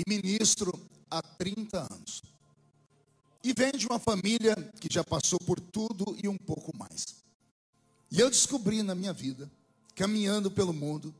e 0.00 0.04
ministro 0.08 0.72
há 1.10 1.20
30 1.20 1.92
anos. 1.92 2.22
E 3.42 3.52
venho 3.52 3.78
de 3.78 3.86
uma 3.86 3.98
família 3.98 4.54
que 4.80 4.92
já 4.92 5.02
passou 5.02 5.38
por 5.40 5.60
tudo 5.60 6.16
e 6.22 6.28
um 6.28 6.36
pouco 6.36 6.76
mais. 6.76 7.04
E 8.10 8.18
eu 8.20 8.30
descobri 8.30 8.82
na 8.82 8.94
minha 8.94 9.12
vida, 9.12 9.50
caminhando 9.94 10.50
pelo 10.50 10.72
mundo, 10.72 11.14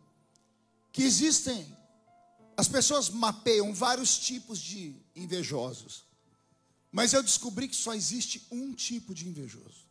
que 0.93 1.03
existem, 1.03 1.77
as 2.57 2.69
pessoas 2.69 3.09
mapeiam 3.09 3.73
vários 3.73 4.19
tipos 4.19 4.59
de 4.59 4.95
invejosos, 5.15 6.05
mas 6.91 7.13
eu 7.13 7.23
descobri 7.23 7.69
que 7.69 7.77
só 7.77 7.95
existe 7.95 8.47
um 8.51 8.75
tipo 8.75 9.15
de 9.15 9.29
invejoso. 9.29 9.89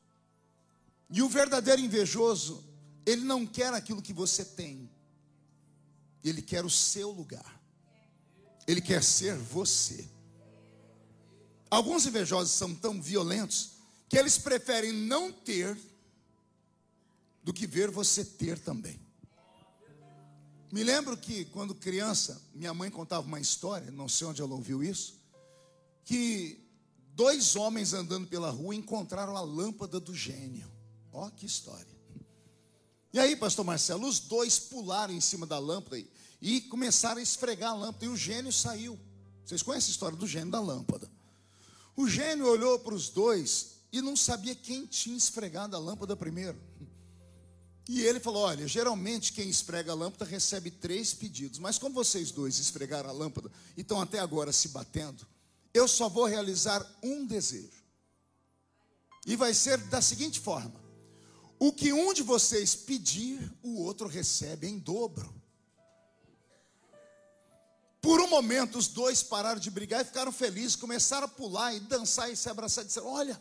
E 1.10 1.22
o 1.22 1.30
verdadeiro 1.30 1.82
invejoso, 1.82 2.64
ele 3.06 3.24
não 3.24 3.46
quer 3.46 3.74
aquilo 3.74 4.02
que 4.02 4.14
você 4.14 4.44
tem, 4.44 4.90
ele 6.24 6.42
quer 6.42 6.66
o 6.66 6.70
seu 6.70 7.10
lugar, 7.10 7.59
ele 8.70 8.82
quer 8.82 9.04
ser 9.04 9.36
você. 9.36 10.08
Alguns 11.72 12.06
invejosos 12.06 12.54
são 12.54 12.76
tão 12.76 13.02
violentos 13.02 13.72
que 14.08 14.16
eles 14.16 14.38
preferem 14.38 14.94
não 14.94 15.32
ter 15.32 15.76
do 17.44 17.52
que 17.52 17.66
ver 17.66 17.90
você 17.90 18.24
ter 18.24 18.60
também. 18.60 19.00
Me 20.72 20.84
lembro 20.84 21.18
que 21.18 21.46
quando 21.46 21.74
criança, 21.74 22.40
minha 22.54 22.72
mãe 22.72 22.92
contava 22.92 23.26
uma 23.26 23.40
história, 23.40 23.90
não 23.90 24.08
sei 24.08 24.28
onde 24.28 24.40
ela 24.40 24.54
ouviu 24.54 24.84
isso, 24.84 25.20
que 26.06 26.64
dois 27.16 27.56
homens 27.56 27.94
andando 27.94 28.28
pela 28.28 28.52
rua 28.52 28.76
encontraram 28.76 29.36
a 29.36 29.42
lâmpada 29.42 30.00
do 30.00 30.14
gênio. 30.14 30.72
Ó, 31.12 31.28
que 31.32 31.48
história. 31.48 32.00
E 33.12 33.18
aí, 33.18 33.36
pastor 33.36 33.66
Marcelo, 33.66 34.08
os 34.08 34.20
dois 34.20 34.60
pularam 34.60 35.12
em 35.12 35.22
cima 35.22 35.48
da 35.48 35.58
lâmpada 35.58 35.98
e, 35.98 36.08
e 36.42 36.62
começaram 36.62 37.20
a 37.20 37.24
esfregar 37.24 37.72
a 37.72 37.76
lâmpada 37.76 38.06
e 38.06 38.10
o 38.10 38.18
gênio 38.18 38.52
saiu. 38.52 39.00
Vocês 39.46 39.64
conhecem 39.64 39.90
a 39.90 39.92
história 39.92 40.18
do 40.18 40.28
gênio 40.28 40.52
da 40.52 40.60
lâmpada? 40.60 41.10
O 41.96 42.08
gênio 42.08 42.48
olhou 42.48 42.80
para 42.80 42.94
os 42.94 43.10
dois 43.10 43.80
e 43.92 44.02
não 44.02 44.16
sabia 44.16 44.56
quem 44.56 44.86
tinha 44.86 45.18
esfregado 45.18 45.76
a 45.76 45.80
lâmpada 45.80 46.16
primeiro. 46.16 46.58
E 47.88 48.02
ele 48.02 48.20
falou: 48.20 48.44
Olha, 48.44 48.68
geralmente 48.68 49.34
quem 49.34 49.50
esfrega 49.50 49.92
a 49.92 49.96
lâmpada 49.96 50.24
recebe 50.24 50.70
três 50.70 51.14
pedidos, 51.14 51.58
mas 51.58 51.80
como 51.80 51.96
vocês 51.96 52.32
dois 52.32 52.60
esfregaram 52.60 53.10
a 53.10 53.14
lâmpada 53.14 53.52
e 53.76 53.82
estão 53.82 54.00
até 54.00 54.20
agora 54.20 54.54
se 54.54 54.68
batendo, 54.70 55.26
eu 55.74 55.88
só 55.88 56.08
vou 56.08 56.26
realizar 56.26 56.86
um 57.02 57.26
desejo. 57.26 57.84
E 59.26 59.36
vai 59.36 59.54
ser 59.54 59.78
da 59.88 60.02
seguinte 60.02 60.40
forma: 60.40 60.80
o 61.58 61.74
que 61.74 61.92
um 61.92 62.14
de 62.14 62.22
vocês 62.22 62.76
pedir, 62.76 63.52
o 63.64 63.82
outro 63.82 64.08
recebe 64.08 64.68
em 64.68 64.78
dobro. 64.78 65.39
Por 68.02 68.22
um 68.22 68.30
momento, 68.30 68.78
os 68.78 68.88
dois 68.88 69.22
pararam 69.22 69.60
de 69.60 69.70
brigar 69.70 70.02
e 70.02 70.06
ficaram 70.06 70.32
felizes, 70.32 70.76
começaram 70.76 71.26
a 71.26 71.30
pular 71.30 71.74
e 71.74 71.80
dançar 71.82 72.32
e 72.32 72.36
se 72.36 72.50
abraçar, 72.50 72.84
e 72.84 72.88
disseram: 72.88 73.08
Olha, 73.08 73.40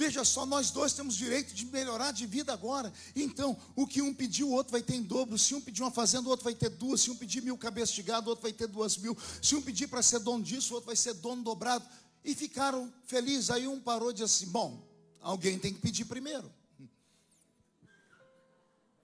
Veja 0.00 0.24
só, 0.24 0.46
nós 0.46 0.70
dois 0.70 0.94
temos 0.94 1.14
direito 1.14 1.52
de 1.52 1.66
melhorar 1.66 2.10
de 2.10 2.24
vida 2.24 2.54
agora. 2.54 2.90
Então, 3.14 3.54
o 3.76 3.86
que 3.86 4.00
um 4.00 4.14
pediu, 4.14 4.48
o 4.48 4.52
outro 4.52 4.72
vai 4.72 4.82
ter 4.82 4.94
em 4.94 5.02
dobro. 5.02 5.38
Se 5.38 5.54
um 5.54 5.60
pedir 5.60 5.82
uma 5.82 5.90
fazenda, 5.90 6.26
o 6.26 6.30
outro 6.30 6.44
vai 6.44 6.54
ter 6.54 6.70
duas. 6.70 7.02
Se 7.02 7.10
um 7.10 7.16
pedir 7.16 7.42
mil 7.42 7.58
cabeças 7.58 7.94
de 7.94 8.02
gado, 8.02 8.28
o 8.28 8.30
outro 8.30 8.42
vai 8.42 8.52
ter 8.52 8.66
duas 8.66 8.96
mil. 8.96 9.14
Se 9.42 9.54
um 9.54 9.60
pedir 9.60 9.88
para 9.88 10.02
ser 10.02 10.20
dono 10.20 10.42
disso, 10.42 10.72
o 10.72 10.76
outro 10.76 10.86
vai 10.86 10.96
ser 10.96 11.12
dono 11.12 11.42
dobrado. 11.42 11.84
E 12.24 12.34
ficaram 12.34 12.90
felizes. 13.04 13.50
Aí 13.50 13.68
um 13.68 13.78
parou 13.78 14.10
e 14.10 14.14
disse 14.14 14.24
assim: 14.24 14.46
Bom, 14.46 14.82
alguém 15.20 15.58
tem 15.58 15.74
que 15.74 15.80
pedir 15.80 16.06
primeiro. 16.06 16.50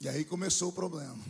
E 0.00 0.08
aí 0.08 0.24
começou 0.24 0.70
o 0.70 0.72
problema. 0.72 1.22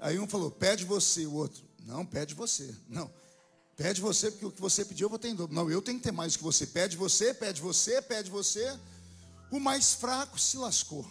Aí 0.00 0.18
um 0.18 0.26
falou: 0.26 0.50
Pede 0.50 0.86
você, 0.86 1.26
o 1.26 1.34
outro: 1.34 1.63
Não, 1.84 2.04
pede 2.04 2.34
você. 2.34 2.74
Não. 2.88 3.10
Pede 3.76 4.00
você, 4.00 4.30
porque 4.30 4.46
o 4.46 4.50
que 4.50 4.60
você 4.60 4.84
pediu 4.84 5.06
eu 5.06 5.10
vou 5.10 5.18
ter 5.18 5.28
em 5.28 5.34
dobro. 5.34 5.54
Não, 5.54 5.70
eu 5.70 5.82
tenho 5.82 5.98
que 5.98 6.04
ter 6.04 6.12
mais 6.12 6.32
do 6.32 6.38
que 6.38 6.44
você. 6.44 6.66
Pede 6.66 6.96
você, 6.96 7.34
pede 7.34 7.60
você, 7.60 8.00
pede 8.00 8.30
você. 8.30 8.78
O 9.50 9.60
mais 9.60 9.94
fraco 9.94 10.38
se 10.38 10.56
lascou. 10.56 11.04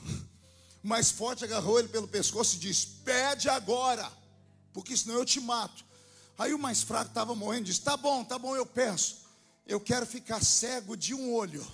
O 0.84 0.88
mais 0.88 1.12
forte 1.12 1.44
agarrou 1.44 1.80
ele 1.80 1.88
pelo 1.88 2.08
pescoço 2.08 2.56
e 2.56 2.60
disse: 2.60 2.88
Pede 3.06 3.50
agora, 3.50 4.12
porque 4.74 4.98
senão 4.98 5.15
eu 5.15 5.25
te 5.25 5.39
mato. 5.39 5.86
Aí 6.38 6.53
o 6.53 6.60
mais 6.60 6.82
fraco 6.82 7.10
estava 7.10 7.36
morrendo 7.36 7.63
e 7.63 7.65
disse: 7.65 7.82
Tá 7.82 7.96
bom, 7.96 8.24
tá 8.24 8.39
bom, 8.39 8.56
eu 8.56 8.65
peço. 8.65 9.24
Eu 9.65 9.80
quero 9.80 10.06
ficar 10.06 10.44
cego 10.44 10.98
de 10.98 11.13
um 11.13 11.34
olho. 11.34 11.65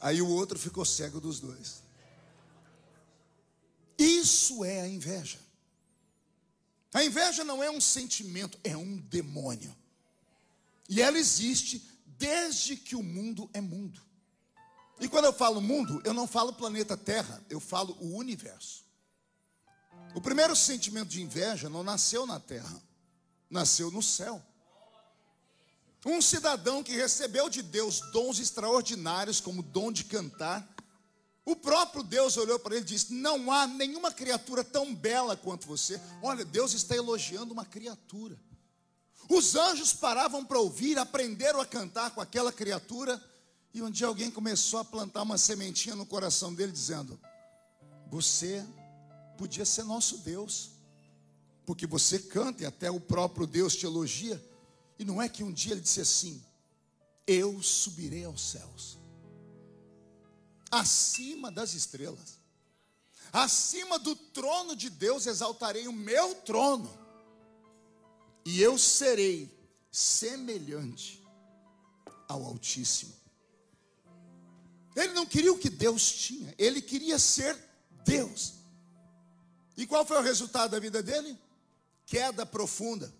Aí 0.00 0.20
o 0.20 0.28
outro 0.28 0.58
ficou 0.58 0.84
cego 0.84 1.20
dos 1.20 1.40
dois. 1.40 1.82
Isso 3.98 4.64
é 4.64 4.82
a 4.82 4.88
inveja. 4.88 5.38
A 6.92 7.04
inveja 7.04 7.44
não 7.44 7.62
é 7.62 7.70
um 7.70 7.80
sentimento, 7.80 8.58
é 8.62 8.76
um 8.76 8.96
demônio. 8.96 9.74
E 10.88 11.02
ela 11.02 11.18
existe 11.18 11.86
desde 12.06 12.76
que 12.76 12.94
o 12.94 13.02
mundo 13.02 13.50
é 13.52 13.60
mundo. 13.60 14.00
E 15.00 15.08
quando 15.08 15.26
eu 15.26 15.32
falo 15.32 15.60
mundo, 15.60 16.00
eu 16.04 16.14
não 16.14 16.26
falo 16.26 16.52
planeta 16.52 16.96
Terra, 16.96 17.42
eu 17.50 17.60
falo 17.60 17.96
o 18.00 18.16
universo. 18.16 18.84
O 20.14 20.20
primeiro 20.20 20.56
sentimento 20.56 21.08
de 21.08 21.20
inveja 21.20 21.68
não 21.68 21.82
nasceu 21.82 22.24
na 22.24 22.40
Terra, 22.40 22.82
nasceu 23.50 23.90
no 23.90 24.02
céu. 24.02 24.42
Um 26.08 26.22
cidadão 26.22 26.84
que 26.84 26.92
recebeu 26.92 27.50
de 27.50 27.62
Deus 27.62 28.00
dons 28.12 28.38
extraordinários, 28.38 29.40
como 29.40 29.58
o 29.58 29.64
dom 29.64 29.90
de 29.90 30.04
cantar. 30.04 30.64
O 31.44 31.56
próprio 31.56 32.04
Deus 32.04 32.36
olhou 32.36 32.60
para 32.60 32.76
ele 32.76 32.84
e 32.84 32.88
disse: 32.88 33.12
Não 33.12 33.50
há 33.50 33.66
nenhuma 33.66 34.12
criatura 34.12 34.62
tão 34.62 34.94
bela 34.94 35.36
quanto 35.36 35.66
você. 35.66 36.00
Olha, 36.22 36.44
Deus 36.44 36.74
está 36.74 36.94
elogiando 36.94 37.52
uma 37.52 37.64
criatura. 37.64 38.38
Os 39.28 39.56
anjos 39.56 39.92
paravam 39.92 40.44
para 40.44 40.60
ouvir, 40.60 40.96
aprenderam 40.96 41.60
a 41.60 41.66
cantar 41.66 42.12
com 42.12 42.20
aquela 42.20 42.52
criatura. 42.52 43.20
E 43.74 43.82
um 43.82 43.90
dia 43.90 44.06
alguém 44.06 44.30
começou 44.30 44.78
a 44.78 44.84
plantar 44.84 45.22
uma 45.22 45.36
sementinha 45.36 45.96
no 45.96 46.06
coração 46.06 46.54
dele, 46.54 46.70
dizendo: 46.70 47.18
Você 48.12 48.64
podia 49.36 49.64
ser 49.64 49.82
nosso 49.82 50.18
Deus, 50.18 50.70
porque 51.66 51.84
você 51.84 52.20
canta 52.20 52.62
e 52.62 52.66
até 52.66 52.92
o 52.92 53.00
próprio 53.00 53.44
Deus 53.44 53.74
te 53.74 53.86
elogia. 53.86 54.40
E 54.98 55.04
não 55.04 55.20
é 55.20 55.28
que 55.28 55.44
um 55.44 55.52
dia 55.52 55.72
ele 55.72 55.80
disse 55.80 56.00
assim: 56.00 56.42
Eu 57.26 57.62
subirei 57.62 58.24
aos 58.24 58.40
céus, 58.40 58.98
acima 60.70 61.50
das 61.50 61.74
estrelas, 61.74 62.38
acima 63.32 63.98
do 63.98 64.14
trono 64.16 64.74
de 64.74 64.88
Deus 64.88 65.26
exaltarei 65.26 65.86
o 65.86 65.92
meu 65.92 66.34
trono, 66.36 66.90
e 68.44 68.60
eu 68.60 68.78
serei 68.78 69.54
semelhante 69.90 71.24
ao 72.28 72.44
Altíssimo. 72.44 73.14
Ele 74.94 75.12
não 75.12 75.26
queria 75.26 75.52
o 75.52 75.58
que 75.58 75.68
Deus 75.68 76.10
tinha, 76.10 76.54
ele 76.56 76.80
queria 76.80 77.18
ser 77.18 77.56
Deus. 78.04 78.54
E 79.76 79.86
qual 79.86 80.06
foi 80.06 80.16
o 80.16 80.22
resultado 80.22 80.70
da 80.70 80.78
vida 80.78 81.02
dele? 81.02 81.38
Queda 82.06 82.46
profunda. 82.46 83.12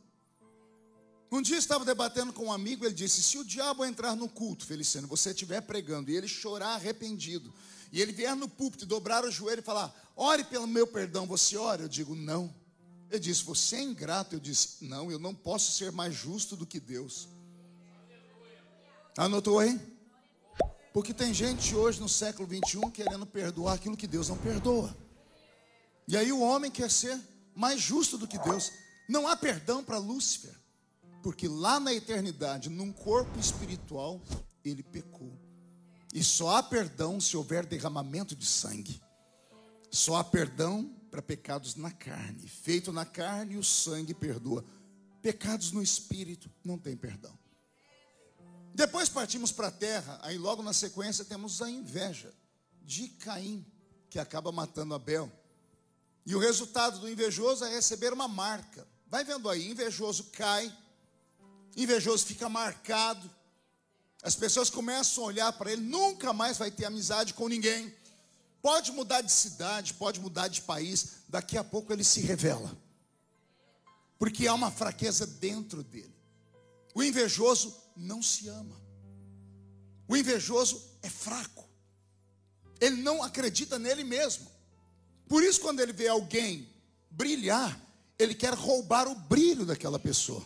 Um 1.31 1.43
dia 1.43 1.59
estava 1.59 1.85
debatendo 1.85 2.33
com 2.33 2.47
um 2.47 2.53
amigo, 2.53 2.85
ele 2.85 2.95
disse: 2.95 3.23
se 3.23 3.39
o 3.39 3.45
diabo 3.45 3.85
entrar 3.85 4.15
no 4.15 4.29
culto, 4.29 4.65
Feliciano, 4.65 5.09
você 5.09 5.31
estiver 5.31 5.61
pregando 5.61 6.11
e 6.11 6.17
ele 6.17 6.29
chorar 6.29 6.75
arrependido, 6.75 7.53
e 7.93 8.01
ele 8.01 8.13
vier 8.13 8.35
no 8.37 8.49
púlpito, 8.49 8.87
dobrar 8.87 9.25
o 9.25 9.31
joelho 9.31 9.61
e 9.61 9.65
falar: 9.65 9.95
ore 10.15 10.45
pelo 10.45 10.67
meu 10.67 10.87
perdão, 10.87 11.27
você 11.27 11.57
ora? 11.57 11.83
Eu 11.83 11.89
digo: 11.89 12.15
não, 12.15 12.55
Ele 13.11 13.19
disse: 13.19 13.45
Você 13.45 13.77
é 13.77 13.83
ingrato. 13.83 14.35
Eu 14.35 14.41
disse: 14.41 14.85
Não, 14.85 15.11
eu 15.11 15.19
não 15.19 15.35
posso 15.35 15.73
ser 15.73 15.91
mais 15.91 16.15
justo 16.15 16.57
do 16.57 16.67
que 16.67 16.79
Deus. 16.79 17.29
Anotou 19.17 19.59
aí? 19.59 19.81
Porque 20.93 21.13
tem 21.13 21.35
gente 21.35 21.75
hoje 21.75 22.01
no 22.01 22.09
século 22.09 22.47
21 22.49 22.91
querendo 22.91 23.27
perdoar 23.27 23.75
aquilo 23.75 23.97
que 23.97 24.07
Deus 24.07 24.29
não 24.29 24.37
perdoa. 24.39 24.97
E 26.09 26.17
aí 26.17 26.33
o 26.33 26.41
homem 26.41 26.71
quer 26.71 26.91
ser 26.91 27.21
mais 27.55 27.81
justo 27.81 28.17
do 28.17 28.29
que 28.29 28.39
Deus. 28.39 28.73
Não 29.09 29.27
há 29.27 29.37
perdão 29.37 29.83
para 29.83 29.99
Lúcifer, 29.99 30.55
porque 31.23 31.49
lá 31.49 31.81
na 31.81 31.93
eternidade, 31.93 32.69
num 32.71 32.93
corpo 32.93 33.39
espiritual, 33.39 34.23
ele 34.65 34.83
pecou. 34.83 35.33
E 36.15 36.23
só 36.23 36.57
há 36.57 36.63
perdão 36.63 37.21
se 37.21 37.37
houver 37.37 37.67
derramamento 37.67 38.35
de 38.35 38.47
sangue. 38.47 39.03
Só 39.91 40.17
há 40.17 40.25
perdão 40.25 40.85
para 41.11 41.21
pecados 41.21 41.75
na 41.75 41.91
carne. 41.91 42.49
Feito 42.49 42.93
na 42.93 43.05
carne, 43.05 43.57
o 43.57 43.65
sangue 43.65 44.15
perdoa. 44.15 44.65
Pecados 45.23 45.73
no 45.73 45.83
espírito 45.83 46.51
não 46.65 46.79
tem 46.79 46.97
perdão. 46.97 47.37
Depois 48.75 49.09
partimos 49.09 49.51
para 49.51 49.69
a 49.69 49.71
terra, 49.71 50.19
aí 50.23 50.37
logo 50.37 50.63
na 50.63 50.73
sequência 50.75 51.25
temos 51.25 51.63
a 51.63 51.71
inveja 51.71 52.33
de 52.83 53.09
Caim, 53.09 53.65
que 54.11 54.19
acaba 54.19 54.53
matando 54.53 54.95
Abel. 54.95 55.33
E 56.27 56.35
o 56.35 56.39
resultado 56.39 56.99
do 56.99 57.09
invejoso 57.09 57.65
é 57.65 57.71
receber 57.71 58.13
uma 58.13 58.29
marca. 58.29 58.87
Vai 59.07 59.25
vendo 59.25 59.49
aí, 59.49 59.71
invejoso 59.71 60.25
cai, 60.25 60.71
invejoso 61.77 62.25
fica 62.25 62.49
marcado. 62.49 63.31
As 64.23 64.35
pessoas 64.35 64.71
começam 64.71 65.25
a 65.25 65.27
olhar 65.27 65.53
para 65.53 65.73
ele, 65.73 65.83
nunca 65.83 66.33
mais 66.33 66.57
vai 66.57 66.71
ter 66.71 66.87
amizade 66.87 67.35
com 67.35 67.49
ninguém. 67.49 67.95
Pode 68.63 68.91
mudar 68.91 69.21
de 69.21 69.31
cidade, 69.31 69.95
pode 69.95 70.19
mudar 70.19 70.49
de 70.49 70.63
país, 70.63 71.19
daqui 71.29 71.57
a 71.57 71.63
pouco 71.63 71.93
ele 71.93 72.03
se 72.03 72.21
revela. 72.21 72.77
Porque 74.19 74.47
há 74.49 74.55
uma 74.55 74.71
fraqueza 74.71 75.27
dentro 75.27 75.83
dele. 75.83 76.15
O 76.95 77.03
invejoso 77.03 77.77
não 77.97 78.23
se 78.23 78.49
ama. 78.49 78.81
O 80.09 80.17
invejoso 80.17 80.83
é 81.03 81.11
fraco. 81.11 81.69
Ele 82.81 82.97
não 83.03 83.23
acredita 83.23 83.79
nele 83.79 84.03
mesmo. 84.03 84.47
Por 85.29 85.43
isso, 85.43 85.61
quando 85.61 85.81
ele 85.81 85.93
vê 85.93 86.09
alguém 86.09 86.69
brilhar, 87.11 87.79
ele 88.19 88.35
quer 88.35 88.55
roubar 88.55 89.07
o 89.09 89.15
brilho 89.15 89.67
daquela 89.67 89.99
pessoa. 89.99 90.45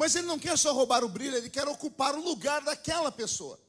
Mas 0.00 0.16
ele 0.16 0.26
não 0.26 0.38
quer 0.38 0.56
só 0.56 0.72
roubar 0.72 1.04
o 1.04 1.10
brilho, 1.10 1.36
ele 1.36 1.50
quer 1.50 1.68
ocupar 1.68 2.14
o 2.14 2.24
lugar 2.24 2.64
daquela 2.64 3.12
pessoa. 3.12 3.60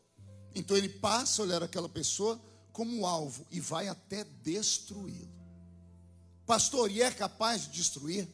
Então 0.55 0.77
ele 0.77 0.87
passa 0.87 1.41
a 1.41 1.45
olhar 1.45 1.61
aquela 1.61 1.89
pessoa 1.89 2.41
como 2.71 3.05
alvo 3.05 3.45
e 3.51 3.59
vai 3.59 3.89
até 3.89 4.23
destruí-lo. 4.23 5.29
Pastor, 6.45 6.89
e 6.89 7.01
é 7.01 7.11
capaz 7.11 7.63
de 7.63 7.71
destruir? 7.71 8.29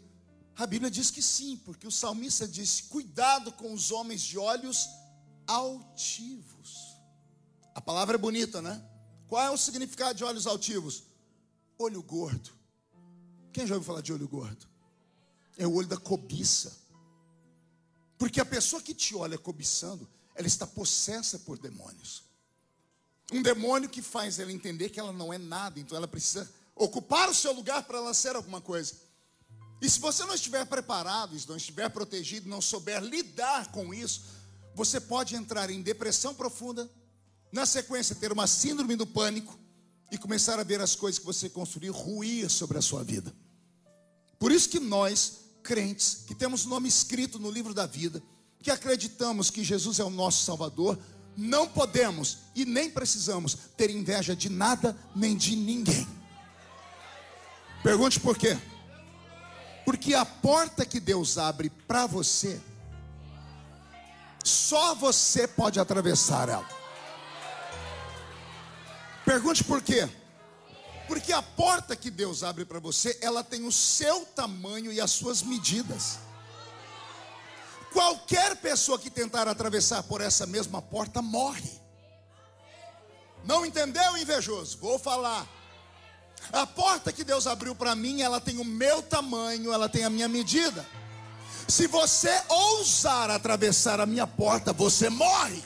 A 0.56 0.68
Bíblia 0.68 0.92
diz 0.92 1.10
que 1.10 1.24
sim, 1.24 1.58
porque 1.66 1.88
o 1.88 1.92
salmista 1.92 2.48
disse: 2.48 2.84
cuidado 2.84 3.52
com 3.54 3.74
os 3.74 3.90
homens 3.90 4.22
de 4.22 4.38
olhos 4.38 4.88
altivos. 5.48 7.00
A 7.74 7.82
palavra 7.82 8.14
é 8.14 8.20
bonita, 8.20 8.62
né? 8.62 8.80
Qual 9.28 9.44
é 9.44 9.50
o 9.50 9.58
significado 9.58 10.14
de 10.14 10.24
olhos 10.24 10.46
altivos? 10.46 11.02
Olho 11.80 12.04
gordo. 12.04 12.52
Quem 13.52 13.66
já 13.66 13.74
ouviu 13.74 13.88
falar 13.88 14.02
de 14.02 14.14
olho 14.14 14.28
gordo? 14.28 14.68
É 15.58 15.66
o 15.66 15.74
olho 15.74 15.88
da 15.88 15.98
cobiça. 15.98 16.86
Porque 18.18 18.42
a 18.42 18.46
pessoa 18.46 18.82
que 18.82 18.94
te 18.94 19.16
olha 19.16 19.38
cobiçando, 19.38 20.08
ela 20.36 20.48
está 20.48 20.66
possessa 20.66 21.40
por 21.40 21.58
demônios. 21.58 22.24
Um 23.32 23.42
demônio 23.42 23.90
que 23.90 24.02
faz 24.02 24.40
ela 24.40 24.52
entender 24.52 24.90
que 24.90 25.00
ela 25.00 25.12
não 25.12 25.34
é 25.34 25.38
nada, 25.38 25.80
então 25.80 25.98
ela 25.98 26.08
precisa 26.08 26.50
ocupar 26.76 27.30
o 27.30 27.34
seu 27.34 27.52
lugar 27.52 27.84
para 27.84 27.98
ela 27.98 28.14
ser 28.14 28.36
alguma 28.36 28.62
coisa. 28.62 28.96
E 29.82 29.90
se 29.90 30.00
você 30.00 30.24
não 30.26 30.34
estiver 30.34 30.66
preparado, 30.66 31.38
se 31.38 31.48
não 31.48 31.58
estiver 31.58 31.90
protegido, 31.90 32.50
não 32.50 32.62
souber 32.62 33.02
lidar 33.02 33.72
com 33.72 33.94
isso, 33.94 34.24
você 34.74 35.00
pode 35.00 35.36
entrar 35.36 35.70
em 35.70 35.82
depressão 35.82 36.34
profunda, 36.34 36.90
na 37.52 37.66
sequência 37.66 38.16
ter 38.16 38.32
uma 38.32 38.48
síndrome 38.48 38.96
do 38.96 39.06
pânico 39.06 39.58
e 40.12 40.18
começar 40.18 40.60
a 40.60 40.64
ver 40.64 40.82
as 40.82 40.96
coisas 40.96 41.20
que 41.20 41.26
você 41.26 41.50
construiu 41.50 41.94
ruir 41.94 42.50
sobre 42.50 42.78
a 42.78 42.82
sua 42.82 43.04
vida. 43.04 43.34
Por 44.40 44.52
isso 44.52 44.70
que 44.70 44.80
nós, 44.80 45.47
crentes, 45.68 46.24
que 46.26 46.34
temos 46.34 46.66
o 46.66 46.70
nome 46.70 46.88
escrito 46.88 47.38
no 47.38 47.52
livro 47.52 47.74
da 47.74 47.86
vida, 47.86 48.24
que 48.64 48.72
acreditamos 48.72 49.52
que 49.52 49.66
Jesus 49.66 50.00
é 50.00 50.04
o 50.04 50.10
nosso 50.10 50.46
Salvador, 50.46 50.98
não 51.36 51.68
podemos 51.68 52.38
e 52.56 52.64
nem 52.64 52.90
precisamos 52.90 53.58
ter 53.76 53.90
inveja 53.90 54.34
de 54.34 54.50
nada 54.50 54.98
nem 55.14 55.36
de 55.36 55.58
ninguém. 55.58 56.08
Pergunte 57.84 58.18
por 58.18 58.38
quê? 58.38 58.58
Porque 59.84 60.14
a 60.14 60.26
porta 60.26 60.86
que 60.86 61.02
Deus 61.02 61.38
abre 61.38 61.70
para 61.70 62.08
você, 62.08 62.62
só 64.44 64.96
você 64.96 65.50
pode 65.50 65.82
atravessar 65.82 66.48
ela. 66.48 66.68
Pergunte 69.26 69.66
por 69.66 69.82
quê? 69.82 70.10
Porque 71.08 71.32
a 71.32 71.42
porta 71.42 71.96
que 71.96 72.12
Deus 72.12 72.44
abre 72.44 72.66
para 72.66 72.80
você, 72.80 73.18
ela 73.22 73.44
tem 73.44 73.66
o 73.66 73.72
seu 73.72 74.26
tamanho 74.26 74.92
e 74.92 75.00
as 75.00 75.12
suas 75.12 75.42
medidas. 75.42 76.20
Qualquer 77.94 78.58
pessoa 78.58 79.00
que 79.00 79.10
tentar 79.10 79.48
atravessar 79.48 80.04
por 80.04 80.22
essa 80.22 80.46
mesma 80.46 80.82
porta 80.82 81.22
morre. 81.22 81.82
Não 83.46 83.66
entendeu, 83.66 84.18
invejoso? 84.18 84.78
Vou 84.80 85.00
falar. 85.00 85.48
A 86.52 86.68
porta 86.68 87.12
que 87.12 87.24
Deus 87.24 87.48
abriu 87.48 87.74
para 87.74 87.96
mim, 87.96 88.22
ela 88.22 88.40
tem 88.40 88.58
o 88.58 88.66
meu 88.66 89.02
tamanho, 89.02 89.72
ela 89.72 89.88
tem 89.88 90.04
a 90.04 90.10
minha 90.10 90.28
medida. 90.28 90.86
Se 91.68 91.88
você 91.88 92.42
ousar 92.48 93.30
atravessar 93.30 94.00
a 94.00 94.06
minha 94.06 94.28
porta, 94.28 94.72
você 94.72 95.10
morre. 95.10 95.64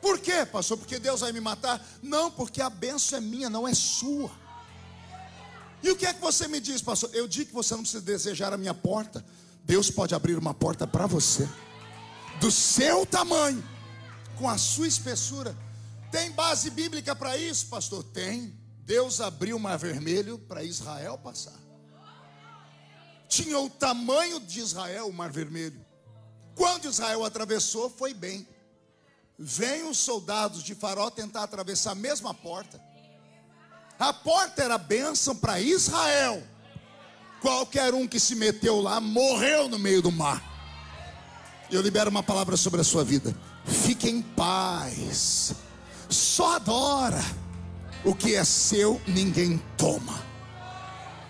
Por 0.00 0.18
quê, 0.20 0.46
pastor? 0.46 0.78
Porque 0.78 0.98
Deus 0.98 1.20
vai 1.20 1.32
me 1.32 1.40
matar? 1.40 1.84
Não, 2.02 2.30
porque 2.30 2.62
a 2.62 2.70
benção 2.70 3.18
é 3.18 3.20
minha, 3.20 3.50
não 3.50 3.66
é 3.66 3.74
sua. 3.74 4.30
E 5.82 5.90
o 5.90 5.96
que 5.96 6.06
é 6.06 6.12
que 6.12 6.20
você 6.20 6.48
me 6.48 6.60
diz, 6.60 6.82
pastor? 6.82 7.10
Eu 7.12 7.28
digo 7.28 7.48
que 7.48 7.54
você 7.54 7.74
não 7.74 7.82
precisa 7.82 8.02
desejar 8.02 8.52
a 8.52 8.56
minha 8.56 8.74
porta. 8.74 9.24
Deus 9.64 9.90
pode 9.90 10.14
abrir 10.14 10.36
uma 10.36 10.54
porta 10.54 10.86
para 10.86 11.06
você, 11.06 11.48
do 12.40 12.50
seu 12.50 13.04
tamanho, 13.04 13.62
com 14.38 14.48
a 14.48 14.56
sua 14.56 14.86
espessura. 14.86 15.56
Tem 16.10 16.30
base 16.30 16.70
bíblica 16.70 17.14
para 17.14 17.36
isso, 17.36 17.66
pastor? 17.66 18.02
Tem. 18.02 18.56
Deus 18.80 19.20
abriu 19.20 19.56
o 19.56 19.60
mar 19.60 19.78
vermelho 19.78 20.38
para 20.38 20.64
Israel 20.64 21.18
passar. 21.18 21.58
Tinha 23.28 23.58
o 23.58 23.68
tamanho 23.68 24.40
de 24.40 24.60
Israel 24.60 25.08
o 25.08 25.12
mar 25.12 25.30
vermelho. 25.30 25.84
Quando 26.54 26.86
Israel 26.86 27.24
atravessou, 27.24 27.90
foi 27.90 28.14
bem. 28.14 28.48
Vem 29.38 29.88
os 29.88 29.98
soldados 29.98 30.64
de 30.64 30.74
Faraó 30.74 31.10
tentar 31.10 31.44
atravessar 31.44 31.92
a 31.92 31.94
mesma 31.94 32.34
porta. 32.34 32.80
A 33.96 34.12
porta 34.12 34.64
era 34.64 34.76
bênção 34.76 35.36
para 35.36 35.60
Israel. 35.60 36.42
Qualquer 37.40 37.94
um 37.94 38.06
que 38.06 38.18
se 38.18 38.34
meteu 38.34 38.80
lá 38.80 39.00
morreu 39.00 39.68
no 39.68 39.78
meio 39.78 40.02
do 40.02 40.10
mar. 40.10 40.42
Eu 41.70 41.80
libero 41.80 42.10
uma 42.10 42.22
palavra 42.22 42.56
sobre 42.56 42.80
a 42.80 42.84
sua 42.84 43.04
vida. 43.04 43.32
Fique 43.64 44.08
em 44.08 44.22
paz. 44.22 45.54
Só 46.08 46.56
adora. 46.56 47.22
O 48.04 48.14
que 48.14 48.34
é 48.34 48.44
seu, 48.44 49.00
ninguém 49.06 49.62
toma. 49.76 50.20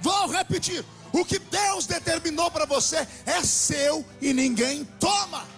Vou 0.01 0.29
repetir: 0.29 0.85
o 1.13 1.25
que 1.25 1.39
Deus 1.39 1.87
determinou 1.87 2.51
para 2.51 2.65
você 2.65 3.07
é 3.27 3.43
seu 3.43 4.05
e 4.21 4.33
ninguém 4.33 4.85
toma. 4.99 5.58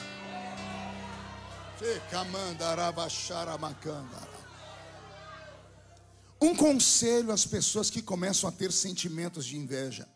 Um 6.41 6.55
conselho 6.55 7.33
às 7.33 7.47
pessoas 7.47 7.89
que 7.89 8.03
começam 8.03 8.49
a 8.49 8.53
ter 8.53 8.71
sentimentos 8.71 9.47
de 9.47 9.57
inveja: 9.57 10.07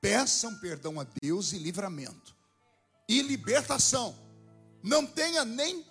peçam 0.00 0.54
perdão 0.58 1.00
a 1.00 1.06
Deus 1.22 1.52
e 1.52 1.58
livramento, 1.58 2.34
e 3.08 3.22
libertação. 3.22 4.14
Não 4.82 5.06
tenha 5.06 5.44
nem 5.44 5.84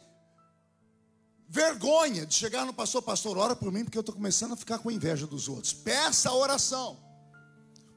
vergonha 1.50 2.26
de 2.26 2.36
chegar 2.36 2.66
no 2.66 2.74
pastor, 2.74 3.02
pastor, 3.02 3.38
ora 3.38 3.56
por 3.56 3.72
mim, 3.72 3.84
porque 3.84 3.98
eu 3.98 4.02
estou 4.02 4.16
começando 4.16 4.54
a 4.54 4.58
ficar 4.58 4.78
com 4.80 4.92
inveja 4.92 5.26
dos 5.26 5.48
outros. 5.48 5.74
Peça 5.74 6.30
a 6.30 6.36
oração. 6.36 6.98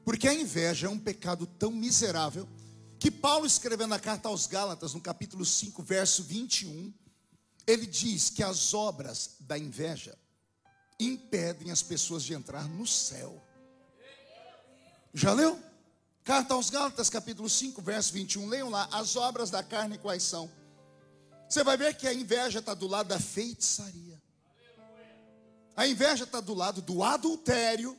Porque 0.03 0.27
a 0.27 0.33
inveja 0.33 0.87
é 0.87 0.89
um 0.89 0.97
pecado 0.97 1.45
tão 1.45 1.71
miserável 1.71 2.47
que 2.99 3.11
Paulo 3.11 3.45
escrevendo 3.45 3.93
a 3.93 3.99
carta 3.99 4.27
aos 4.27 4.47
Gálatas, 4.47 4.93
no 4.93 5.01
capítulo 5.01 5.45
5, 5.45 5.83
verso 5.83 6.23
21, 6.23 6.93
ele 7.65 7.85
diz 7.85 8.29
que 8.29 8.41
as 8.41 8.73
obras 8.73 9.35
da 9.39 9.57
inveja 9.57 10.17
impedem 10.99 11.71
as 11.71 11.81
pessoas 11.81 12.23
de 12.23 12.33
entrar 12.33 12.67
no 12.67 12.87
céu. 12.87 13.43
Já 15.13 15.33
leu? 15.33 15.59
Carta 16.23 16.53
aos 16.53 16.69
Gálatas, 16.69 17.09
capítulo 17.09 17.49
5, 17.49 17.81
verso 17.81 18.13
21. 18.13 18.47
Leiam 18.47 18.69
lá, 18.69 18.89
as 18.91 19.15
obras 19.15 19.49
da 19.49 19.63
carne 19.63 19.97
quais 19.97 20.23
são? 20.23 20.51
Você 21.47 21.63
vai 21.63 21.77
ver 21.77 21.95
que 21.95 22.07
a 22.07 22.13
inveja 22.13 22.59
está 22.59 22.73
do 22.73 22.87
lado 22.87 23.07
da 23.07 23.19
feitiçaria. 23.19 24.21
A 25.75 25.87
inveja 25.87 26.23
está 26.23 26.41
do 26.41 26.53
lado 26.53 26.81
do 26.81 27.03
adultério. 27.03 27.97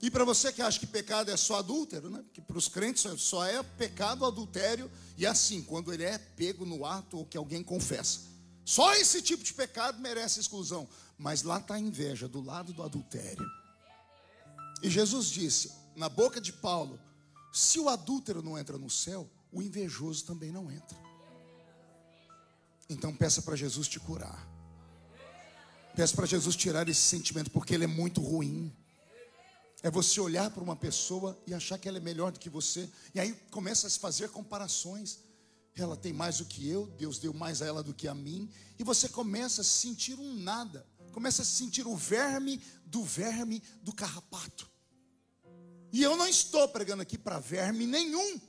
E 0.00 0.10
para 0.10 0.24
você 0.24 0.52
que 0.52 0.62
acha 0.62 0.78
que 0.78 0.86
pecado 0.86 1.30
é 1.30 1.36
só 1.36 1.56
adúltero, 1.56 2.08
né? 2.08 2.24
Que 2.32 2.40
para 2.40 2.56
os 2.56 2.68
crentes 2.68 3.04
só 3.20 3.44
é 3.44 3.62
pecado 3.62 4.24
adultério 4.24 4.90
e 5.16 5.26
assim, 5.26 5.62
quando 5.62 5.92
ele 5.92 6.04
é 6.04 6.18
pego 6.18 6.64
no 6.64 6.86
ato 6.86 7.18
ou 7.18 7.26
que 7.26 7.36
alguém 7.36 7.64
confessa. 7.64 8.20
Só 8.64 8.94
esse 8.94 9.20
tipo 9.22 9.42
de 9.42 9.52
pecado 9.52 10.00
merece 10.00 10.38
exclusão. 10.38 10.88
Mas 11.18 11.42
lá 11.42 11.58
está 11.58 11.74
a 11.74 11.80
inveja, 11.80 12.28
do 12.28 12.40
lado 12.40 12.72
do 12.72 12.82
adultério. 12.82 13.44
E 14.82 14.88
Jesus 14.88 15.28
disse, 15.28 15.72
na 15.96 16.08
boca 16.08 16.40
de 16.40 16.52
Paulo: 16.52 17.00
se 17.52 17.80
o 17.80 17.88
adúltero 17.88 18.40
não 18.40 18.56
entra 18.56 18.78
no 18.78 18.88
céu, 18.88 19.28
o 19.50 19.60
invejoso 19.60 20.24
também 20.24 20.52
não 20.52 20.70
entra. 20.70 20.96
Então 22.88 23.14
peça 23.14 23.42
para 23.42 23.56
Jesus 23.56 23.88
te 23.88 23.98
curar. 23.98 24.46
Peça 25.96 26.14
para 26.14 26.26
Jesus 26.26 26.54
tirar 26.54 26.88
esse 26.88 27.00
sentimento, 27.00 27.50
porque 27.50 27.74
ele 27.74 27.84
é 27.84 27.88
muito 27.88 28.20
ruim. 28.20 28.72
É 29.82 29.90
você 29.90 30.20
olhar 30.20 30.50
para 30.50 30.62
uma 30.62 30.74
pessoa 30.74 31.40
e 31.46 31.54
achar 31.54 31.78
que 31.78 31.88
ela 31.88 31.98
é 31.98 32.00
melhor 32.00 32.32
do 32.32 32.40
que 32.40 32.50
você. 32.50 32.88
E 33.14 33.20
aí 33.20 33.32
começa 33.50 33.86
a 33.86 33.90
se 33.90 33.98
fazer 33.98 34.28
comparações. 34.30 35.20
Ela 35.76 35.96
tem 35.96 36.12
mais 36.12 36.38
do 36.38 36.44
que 36.44 36.68
eu, 36.68 36.86
Deus 36.98 37.18
deu 37.18 37.32
mais 37.32 37.62
a 37.62 37.66
ela 37.66 37.82
do 37.82 37.94
que 37.94 38.08
a 38.08 38.14
mim. 38.14 38.50
E 38.78 38.82
você 38.82 39.08
começa 39.08 39.60
a 39.60 39.64
se 39.64 39.70
sentir 39.70 40.18
um 40.18 40.34
nada. 40.34 40.84
Começa 41.12 41.42
a 41.42 41.44
se 41.44 41.52
sentir 41.52 41.86
o 41.86 41.96
verme 41.96 42.60
do 42.84 43.04
verme 43.04 43.62
do 43.82 43.92
carrapato. 43.92 44.68
E 45.92 46.02
eu 46.02 46.16
não 46.16 46.26
estou 46.26 46.66
pregando 46.68 47.02
aqui 47.02 47.16
para 47.16 47.38
verme 47.38 47.86
nenhum. 47.86 48.40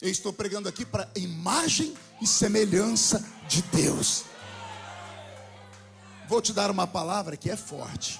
Eu 0.00 0.10
estou 0.10 0.32
pregando 0.32 0.68
aqui 0.68 0.84
para 0.84 1.08
imagem 1.14 1.94
e 2.20 2.26
semelhança 2.26 3.24
de 3.48 3.62
Deus. 3.62 4.24
Vou 6.28 6.40
te 6.40 6.52
dar 6.52 6.70
uma 6.70 6.86
palavra 6.86 7.36
que 7.36 7.50
é 7.50 7.56
forte. 7.56 8.18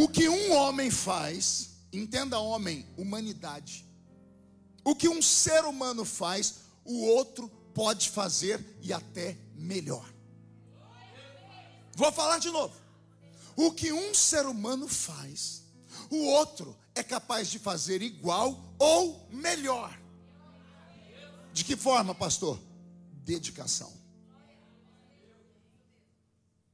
O 0.00 0.08
que 0.08 0.28
um 0.28 0.52
homem 0.52 0.92
faz, 0.92 1.70
entenda 1.92 2.38
homem, 2.38 2.86
humanidade. 2.96 3.84
O 4.84 4.94
que 4.94 5.08
um 5.08 5.20
ser 5.20 5.64
humano 5.64 6.04
faz, 6.04 6.60
o 6.84 7.04
outro 7.04 7.48
pode 7.74 8.08
fazer 8.08 8.64
e 8.80 8.92
até 8.92 9.36
melhor. 9.56 10.08
Vou 11.96 12.12
falar 12.12 12.38
de 12.38 12.48
novo. 12.48 12.76
O 13.56 13.72
que 13.72 13.92
um 13.92 14.14
ser 14.14 14.46
humano 14.46 14.86
faz, 14.86 15.64
o 16.08 16.26
outro 16.26 16.78
é 16.94 17.02
capaz 17.02 17.48
de 17.48 17.58
fazer 17.58 18.00
igual 18.00 18.72
ou 18.78 19.26
melhor. 19.32 20.00
De 21.52 21.64
que 21.64 21.74
forma, 21.74 22.14
pastor? 22.14 22.56
Dedicação. 23.24 23.97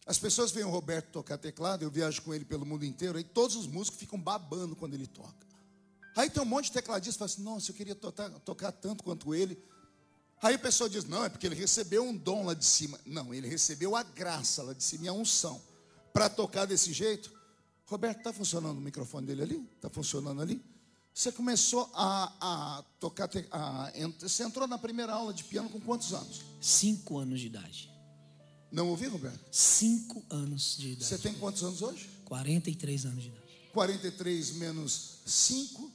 As 0.07 0.19
pessoas 0.19 0.51
veem 0.51 0.67
o 0.67 0.71
Roberto 0.71 1.11
tocar 1.11 1.39
teclado, 1.39 1.83
eu 1.83 1.91
viajo 1.91 2.21
com 2.23 2.35
ele 2.35 2.45
pelo 2.45 2.67
mundo 2.67 2.85
inteiro, 2.85 3.17
aí 3.17 3.25
todos 3.25 3.57
os 3.57 3.67
músicos 3.67 3.99
ficam 3.99 4.21
babando 4.21 4.77
quando 4.77 4.95
ele 4.95 5.07
toca. 5.07 5.45
Aí 6.17 6.31
tem 6.31 6.43
um 6.43 6.47
monte 6.47 6.67
de 6.67 6.73
tecladistas 6.73 7.15
que 7.15 7.19
falam 7.19 7.33
assim: 7.33 7.43
nossa, 7.43 7.71
eu 7.71 7.75
queria 7.75 7.95
tocar, 7.95 8.31
tocar 8.41 8.73
tanto 8.73 9.03
quanto 9.03 9.35
ele. 9.35 9.59
Aí 10.43 10.55
a 10.55 10.59
pessoa 10.59 10.89
diz: 10.89 11.05
não, 11.05 11.25
é 11.25 11.29
porque 11.29 11.47
ele 11.47 11.55
recebeu 11.55 12.05
um 12.05 12.15
dom 12.15 12.45
lá 12.45 12.55
de 12.55 12.65
cima. 12.65 13.01
Não, 13.05 13.33
ele 13.35 13.49
recebeu 13.49 13.97
a 13.97 14.03
graça 14.03 14.63
lá 14.63 14.73
de 14.75 14.85
cima 14.85 15.07
e 15.07 15.09
a 15.09 15.13
unção. 15.13 15.61
Para 16.13 16.29
tocar 16.29 16.67
desse 16.67 16.93
jeito, 16.93 17.33
Roberto, 17.87 18.19
está 18.19 18.33
funcionando 18.33 18.79
o 18.79 18.81
microfone 18.81 19.27
dele 19.27 19.43
ali? 19.43 19.69
Está 19.77 19.91
funcionando 19.91 20.41
ali? 20.41 20.63
Você 21.13 21.33
começou 21.33 21.91
a, 21.95 22.33
a 22.41 22.85
tocar, 23.01 23.31
a, 23.51 23.93
você 24.19 24.43
entrou 24.43 24.67
na 24.67 24.79
primeira 24.79 25.13
aula 25.13 25.33
de 25.33 25.45
piano 25.45 25.71
com 25.71 25.81
quantos 25.81 26.13
anos? 26.13 26.43
Cinco 26.61 27.19
anos 27.19 27.41
de 27.41 27.47
idade. 27.47 27.94
Não 28.75 28.89
ouvi, 28.89 29.07
Roberto? 29.07 29.39
Cinco 29.53 30.25
anos 30.29 30.77
de 30.77 30.89
idade. 30.89 31.05
Você 31.05 31.19
tem 31.19 31.33
quantos 31.35 31.63
anos 31.63 31.81
hoje? 31.81 32.11
43 32.25 33.07
anos 33.07 33.23
de 33.23 33.29
idade. 33.29 33.45
43 33.73 34.51
menos 34.57 35.19
5, 35.25 35.93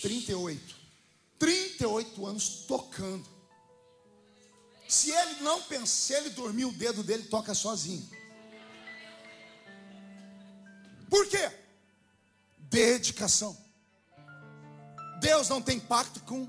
38. 0.00 0.74
38 1.38 2.26
anos 2.26 2.48
tocando. 2.66 3.28
Se 4.88 5.10
ele 5.10 5.42
não 5.42 5.60
pensar, 5.64 6.14
ele 6.14 6.30
dormir, 6.30 6.64
o 6.64 6.72
dedo 6.72 7.02
dele 7.02 7.24
toca 7.24 7.52
sozinho. 7.52 8.08
Por 11.10 11.28
quê? 11.28 11.52
Dedicação. 12.56 13.54
Deus 15.20 15.50
não 15.50 15.60
tem 15.60 15.78
pacto 15.78 16.20
com 16.20 16.48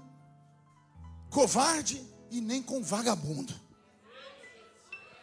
covarde 1.30 2.02
e 2.32 2.40
nem 2.40 2.64
com 2.64 2.82
vagabundo. 2.82 3.65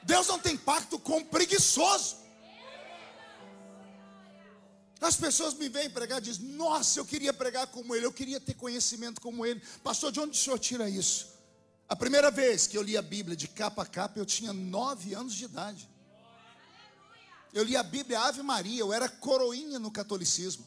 Deus 0.03 0.27
não 0.27 0.39
tem 0.39 0.57
pacto 0.57 0.99
com 0.99 1.25
preguiçoso. 1.25 2.17
As 5.01 5.17
pessoas 5.17 5.55
me 5.55 5.69
vêm 5.69 5.91
pregar 5.91 6.19
e 6.19 6.23
dizem: 6.23 6.47
Nossa, 6.47 7.01
eu 7.01 7.05
queria 7.05 7.33
pregar 7.33 7.67
como 7.67 7.95
ele, 7.95 8.07
eu 8.07 8.13
queria 8.13 8.41
ter 8.41 8.55
conhecimento 8.55 9.21
como 9.21 9.45
ele. 9.45 9.61
Pastor, 9.83 10.13
de 10.13 10.21
onde 10.21 10.39
o 10.39 10.41
senhor 10.41 10.59
tira 10.59 10.89
isso? 10.89 11.33
A 11.89 11.97
primeira 11.97 12.31
vez 12.31 12.67
que 12.67 12.79
eu 12.79 12.83
li 12.83 12.97
a 12.97 13.03
Bíblia 13.03 13.37
de 13.37 13.49
capa 13.49 13.83
a 13.83 13.87
capa, 13.87 14.19
eu 14.19 14.25
tinha 14.25 14.53
nove 14.53 15.13
anos 15.15 15.35
de 15.35 15.45
idade. 15.45 15.91
Eu 17.53 17.65
li 17.65 17.77
a 17.77 17.83
Bíblia 17.83 18.21
Ave 18.21 18.43
Maria, 18.43 18.81
eu 18.81 18.93
era 18.93 19.09
coroinha 19.09 19.79
no 19.79 19.91
catolicismo. 19.91 20.67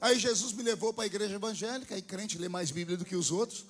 Aí 0.00 0.18
Jesus 0.18 0.52
me 0.52 0.62
levou 0.62 0.92
para 0.92 1.04
a 1.04 1.06
igreja 1.06 1.36
evangélica, 1.36 1.96
e 1.96 2.02
crente 2.02 2.36
lê 2.36 2.48
mais 2.48 2.72
Bíblia 2.72 2.96
do 2.96 3.04
que 3.04 3.14
os 3.14 3.30
outros. 3.30 3.64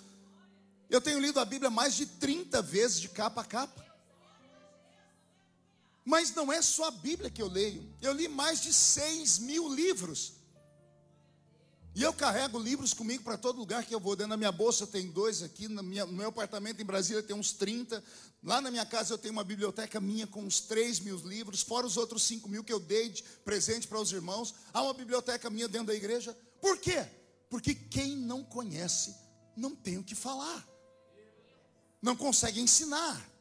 Eu 0.89 1.01
tenho 1.01 1.21
lido 1.21 1.39
a 1.39 1.45
Bíblia 1.45 1.71
mais 1.71 1.95
de 1.95 2.07
30 2.07 2.61
vezes 2.63 2.99
de 2.99 3.11
capa 3.11 3.43
a 3.43 3.45
capa. 3.45 3.92
Mas 6.05 6.35
não 6.35 6.53
é 6.53 6.61
só 6.61 6.87
a 6.87 6.91
Bíblia 6.91 7.31
que 7.31 7.41
eu 7.41 7.49
leio. 7.49 7.89
Eu 8.01 8.13
li 8.13 8.29
mais 8.29 8.61
de 8.61 8.73
6 8.73 9.39
mil 9.39 9.73
livros. 9.73 10.35
E 11.95 12.03
eu 12.03 12.13
carrego 12.13 12.59
livros 12.59 12.95
comigo 12.95 13.23
para 13.23 13.37
todo 13.37 13.59
lugar 13.59 13.85
que 13.85 13.95
eu 13.95 14.01
vou. 14.01 14.17
Dentro 14.17 14.31
da 14.31 14.37
minha 14.37 14.51
bolsa 14.51 14.87
tem 14.87 15.09
dois 15.11 15.43
aqui, 15.43 15.69
no 15.69 15.83
meu 15.83 16.29
apartamento 16.29 16.81
em 16.81 16.85
Brasília 16.85 17.23
tem 17.23 17.37
uns 17.37 17.53
30. 17.53 18.03
Lá 18.43 18.61
na 18.61 18.71
minha 18.71 18.87
casa 18.87 19.13
eu 19.13 19.19
tenho 19.19 19.33
uma 19.33 19.45
biblioteca 19.45 20.01
minha 20.01 20.27
com 20.27 20.43
uns 20.43 20.61
3 20.61 21.01
mil 21.01 21.17
livros, 21.19 21.61
fora 21.63 21.87
os 21.87 21.97
outros 21.97 22.23
5 22.25 22.49
mil 22.49 22.65
que 22.65 22.73
eu 22.73 22.81
dei 22.81 23.11
de 23.11 23.23
presente 23.45 23.87
para 23.87 24.01
os 24.01 24.11
irmãos. 24.11 24.55
Há 24.73 24.83
uma 24.83 24.95
biblioteca 24.95 25.51
minha 25.51 25.69
dentro 25.69 25.89
da 25.89 25.95
igreja. 25.95 26.37
Por 26.61 26.79
quê? 26.79 27.07
Porque 27.51 27.75
quem 27.75 28.17
não 28.17 28.43
conhece 28.43 29.15
não 29.55 29.77
tem 29.77 29.99
o 29.99 30.03
que 30.03 30.15
falar, 30.15 30.67
não 32.01 32.17
consegue 32.17 32.59
ensinar. 32.59 33.32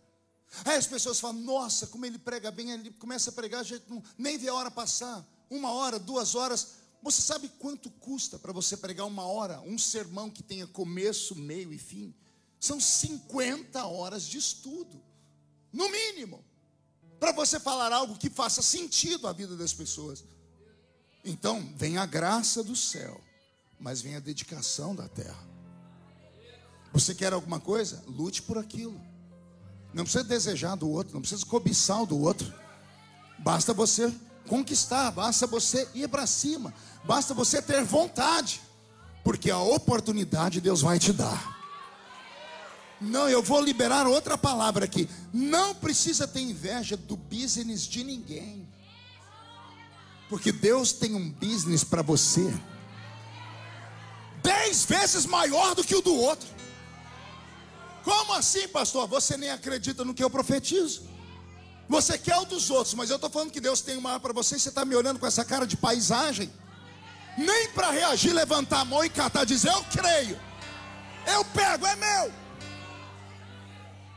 Aí 0.65 0.75
as 0.75 0.87
pessoas 0.87 1.19
falam, 1.19 1.41
nossa, 1.41 1.87
como 1.87 2.05
ele 2.05 2.19
prega 2.19 2.51
bem, 2.51 2.71
ele 2.71 2.91
começa 2.91 3.29
a 3.29 3.33
pregar, 3.33 3.61
a 3.61 3.63
gente 3.63 3.85
não, 3.87 4.03
nem 4.17 4.37
vê 4.37 4.49
a 4.49 4.53
hora 4.53 4.69
passar. 4.69 5.25
Uma 5.49 5.71
hora, 5.71 5.97
duas 5.97 6.35
horas. 6.35 6.81
Você 7.01 7.21
sabe 7.21 7.49
quanto 7.57 7.89
custa 7.89 8.37
para 8.37 8.51
você 8.51 8.77
pregar 8.77 9.07
uma 9.07 9.25
hora, 9.25 9.59
um 9.61 9.77
sermão 9.77 10.29
que 10.29 10.43
tenha 10.43 10.67
começo, 10.67 11.35
meio 11.35 11.73
e 11.73 11.77
fim? 11.77 12.13
São 12.59 12.79
50 12.79 13.83
horas 13.85 14.23
de 14.23 14.37
estudo, 14.37 15.01
no 15.73 15.89
mínimo, 15.89 16.45
para 17.19 17.31
você 17.31 17.59
falar 17.59 17.91
algo 17.91 18.17
que 18.17 18.29
faça 18.29 18.61
sentido 18.61 19.27
à 19.27 19.33
vida 19.33 19.55
das 19.55 19.73
pessoas. 19.73 20.23
Então, 21.23 21.73
vem 21.75 21.97
a 21.97 22.05
graça 22.05 22.63
do 22.63 22.75
céu, 22.75 23.19
mas 23.79 24.01
vem 24.01 24.15
a 24.15 24.19
dedicação 24.19 24.95
da 24.95 25.07
terra. 25.07 25.49
Você 26.93 27.15
quer 27.15 27.33
alguma 27.33 27.59
coisa? 27.59 28.03
Lute 28.05 28.41
por 28.41 28.57
aquilo. 28.57 28.99
Não 29.93 30.03
precisa 30.03 30.23
desejar 30.23 30.75
do 30.75 30.89
outro, 30.89 31.13
não 31.13 31.21
precisa 31.21 31.45
cobiçar 31.45 32.05
do 32.05 32.19
outro. 32.19 32.51
Basta 33.39 33.73
você 33.73 34.13
conquistar, 34.47 35.11
basta 35.11 35.45
você 35.47 35.87
ir 35.93 36.07
para 36.07 36.25
cima, 36.25 36.73
basta 37.03 37.33
você 37.33 37.61
ter 37.61 37.83
vontade, 37.83 38.61
porque 39.23 39.51
a 39.51 39.59
oportunidade 39.59 40.61
Deus 40.61 40.81
vai 40.81 40.99
te 40.99 41.11
dar. 41.11 41.59
Não, 42.99 43.27
eu 43.27 43.41
vou 43.41 43.59
liberar 43.59 44.05
outra 44.05 44.37
palavra 44.37 44.85
aqui. 44.85 45.09
Não 45.33 45.73
precisa 45.73 46.27
ter 46.27 46.41
inveja 46.41 46.95
do 46.95 47.17
business 47.17 47.81
de 47.81 48.03
ninguém. 48.03 48.67
Porque 50.29 50.51
Deus 50.51 50.93
tem 50.93 51.15
um 51.15 51.29
business 51.29 51.83
para 51.83 52.03
você 52.03 52.53
dez 54.41 54.85
vezes 54.85 55.25
maior 55.25 55.75
do 55.75 55.83
que 55.83 55.95
o 55.95 56.01
do 56.01 56.15
outro. 56.15 56.47
Como 58.03 58.33
assim, 58.33 58.67
pastor? 58.67 59.07
Você 59.07 59.37
nem 59.37 59.51
acredita 59.51 60.03
no 60.03 60.13
que 60.13 60.23
eu 60.23 60.29
profetizo. 60.29 61.03
Você 61.87 62.17
quer 62.17 62.37
o 62.37 62.45
dos 62.45 62.69
outros, 62.69 62.93
mas 62.93 63.09
eu 63.09 63.17
estou 63.17 63.29
falando 63.29 63.51
que 63.51 63.59
Deus 63.59 63.81
tem 63.81 63.97
uma 63.97 64.19
para 64.19 64.33
você 64.33 64.55
e 64.55 64.59
você 64.59 64.69
está 64.69 64.85
me 64.85 64.95
olhando 64.95 65.19
com 65.19 65.27
essa 65.27 65.43
cara 65.43 65.65
de 65.67 65.75
paisagem. 65.75 66.51
Nem 67.37 67.69
para 67.69 67.91
reagir, 67.91 68.33
levantar 68.33 68.81
a 68.81 68.85
mão 68.85 69.03
e 69.03 69.09
catar, 69.09 69.45
dizer 69.45 69.69
eu 69.69 69.83
creio. 69.85 70.39
Eu 71.27 71.43
pego, 71.45 71.85
é 71.85 71.95
meu. 71.95 72.33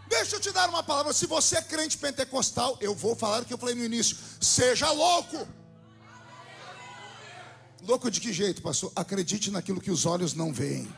Deixa 0.08 0.36
eu 0.36 0.40
te 0.40 0.52
dar 0.52 0.68
uma 0.68 0.82
palavra. 0.82 1.12
Se 1.12 1.26
você 1.26 1.56
é 1.56 1.62
crente 1.62 1.98
pentecostal, 1.98 2.76
eu 2.80 2.94
vou 2.94 3.16
falar 3.16 3.42
o 3.42 3.44
que 3.44 3.52
eu 3.52 3.58
falei 3.58 3.74
no 3.74 3.84
início. 3.84 4.16
Seja 4.40 4.90
louco. 4.90 5.46
Louco 7.82 8.10
de 8.10 8.20
que 8.20 8.32
jeito, 8.32 8.62
pastor? 8.62 8.92
Acredite 8.94 9.50
naquilo 9.50 9.80
que 9.80 9.90
os 9.90 10.06
olhos 10.06 10.32
não 10.32 10.52
veem. 10.52 10.88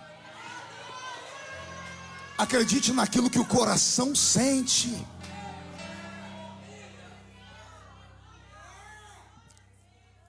Acredite 2.39 2.93
naquilo 2.93 3.31
que 3.31 3.39
o 3.39 3.47
coração 3.47 4.15
sente. 4.15 4.91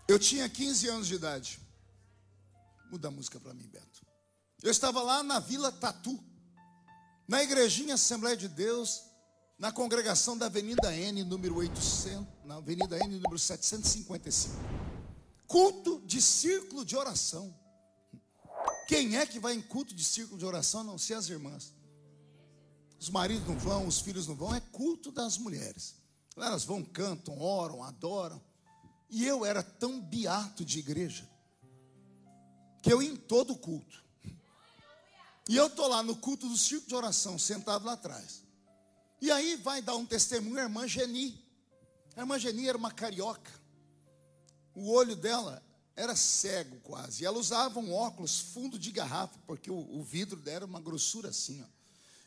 Eu 0.07 0.17
tinha 0.17 0.47
15 0.47 0.87
anos 0.87 1.07
de 1.07 1.15
idade. 1.15 1.59
Muda 2.89 3.09
a 3.09 3.11
música 3.11 3.39
para 3.41 3.53
mim, 3.53 3.67
Beto. 3.67 4.05
Eu 4.63 4.71
estava 4.71 5.01
lá 5.01 5.21
na 5.21 5.39
Vila 5.39 5.69
Tatu, 5.69 6.17
na 7.27 7.43
igrejinha 7.43 7.95
Assembleia 7.95 8.37
de 8.37 8.47
Deus, 8.47 9.03
na 9.59 9.71
congregação 9.73 10.37
da 10.37 10.45
Avenida 10.45 10.95
N, 10.95 11.25
número 11.25 11.55
800, 11.55 12.25
na 12.45 12.55
Avenida 12.55 12.97
N, 12.97 13.15
número 13.15 13.37
755. 13.37 14.55
Culto 15.45 16.01
de 16.05 16.21
círculo 16.21 16.85
de 16.85 16.95
oração. 16.95 17.53
Quem 18.87 19.17
é 19.17 19.25
que 19.25 19.39
vai 19.39 19.53
em 19.53 19.61
culto 19.61 19.93
de 19.93 20.05
círculo 20.05 20.39
de 20.39 20.45
oração, 20.45 20.81
a 20.81 20.83
não 20.85 20.97
ser 20.97 21.15
as 21.15 21.27
irmãs? 21.27 21.73
Os 22.99 23.09
maridos 23.09 23.47
não 23.47 23.57
vão, 23.57 23.87
os 23.87 23.99
filhos 23.99 24.27
não 24.27 24.35
vão, 24.35 24.55
é 24.55 24.59
culto 24.59 25.11
das 25.11 25.37
mulheres. 25.37 25.95
Elas 26.35 26.63
vão, 26.63 26.83
cantam, 26.83 27.39
oram, 27.39 27.83
adoram. 27.83 28.41
E 29.09 29.25
eu 29.25 29.45
era 29.45 29.63
tão 29.63 30.01
beato 30.01 30.65
de 30.65 30.79
igreja 30.79 31.27
que 32.81 32.91
eu 32.91 33.01
ia 33.01 33.09
em 33.09 33.15
todo 33.15 33.55
culto. 33.55 34.03
E 35.49 35.55
eu 35.55 35.67
estou 35.67 35.87
lá 35.87 36.03
no 36.03 36.15
culto 36.15 36.47
do 36.47 36.57
círculo 36.57 36.89
de 36.89 36.95
oração, 36.95 37.39
sentado 37.39 37.85
lá 37.85 37.93
atrás. 37.93 38.43
E 39.21 39.31
aí 39.31 39.55
vai 39.55 39.81
dar 39.81 39.95
um 39.95 40.05
testemunho 40.05 40.59
a 40.59 40.63
irmã 40.63 40.87
Geni. 40.87 41.43
A 42.15 42.21
irmã 42.21 42.37
Geni 42.37 42.67
era 42.67 42.77
uma 42.77 42.91
carioca. 42.91 43.51
O 44.75 44.91
olho 44.91 45.15
dela 45.15 45.63
era 45.95 46.15
cego 46.15 46.79
quase. 46.81 47.23
E 47.23 47.25
ela 47.25 47.37
usava 47.37 47.79
um 47.79 47.93
óculos 47.93 48.39
fundo 48.39 48.77
de 48.77 48.91
garrafa, 48.91 49.39
porque 49.47 49.71
o, 49.71 49.97
o 49.97 50.03
vidro 50.03 50.39
dela 50.39 50.57
era 50.57 50.65
uma 50.65 50.81
grossura 50.81 51.29
assim. 51.29 51.63
Ó. 51.63 51.76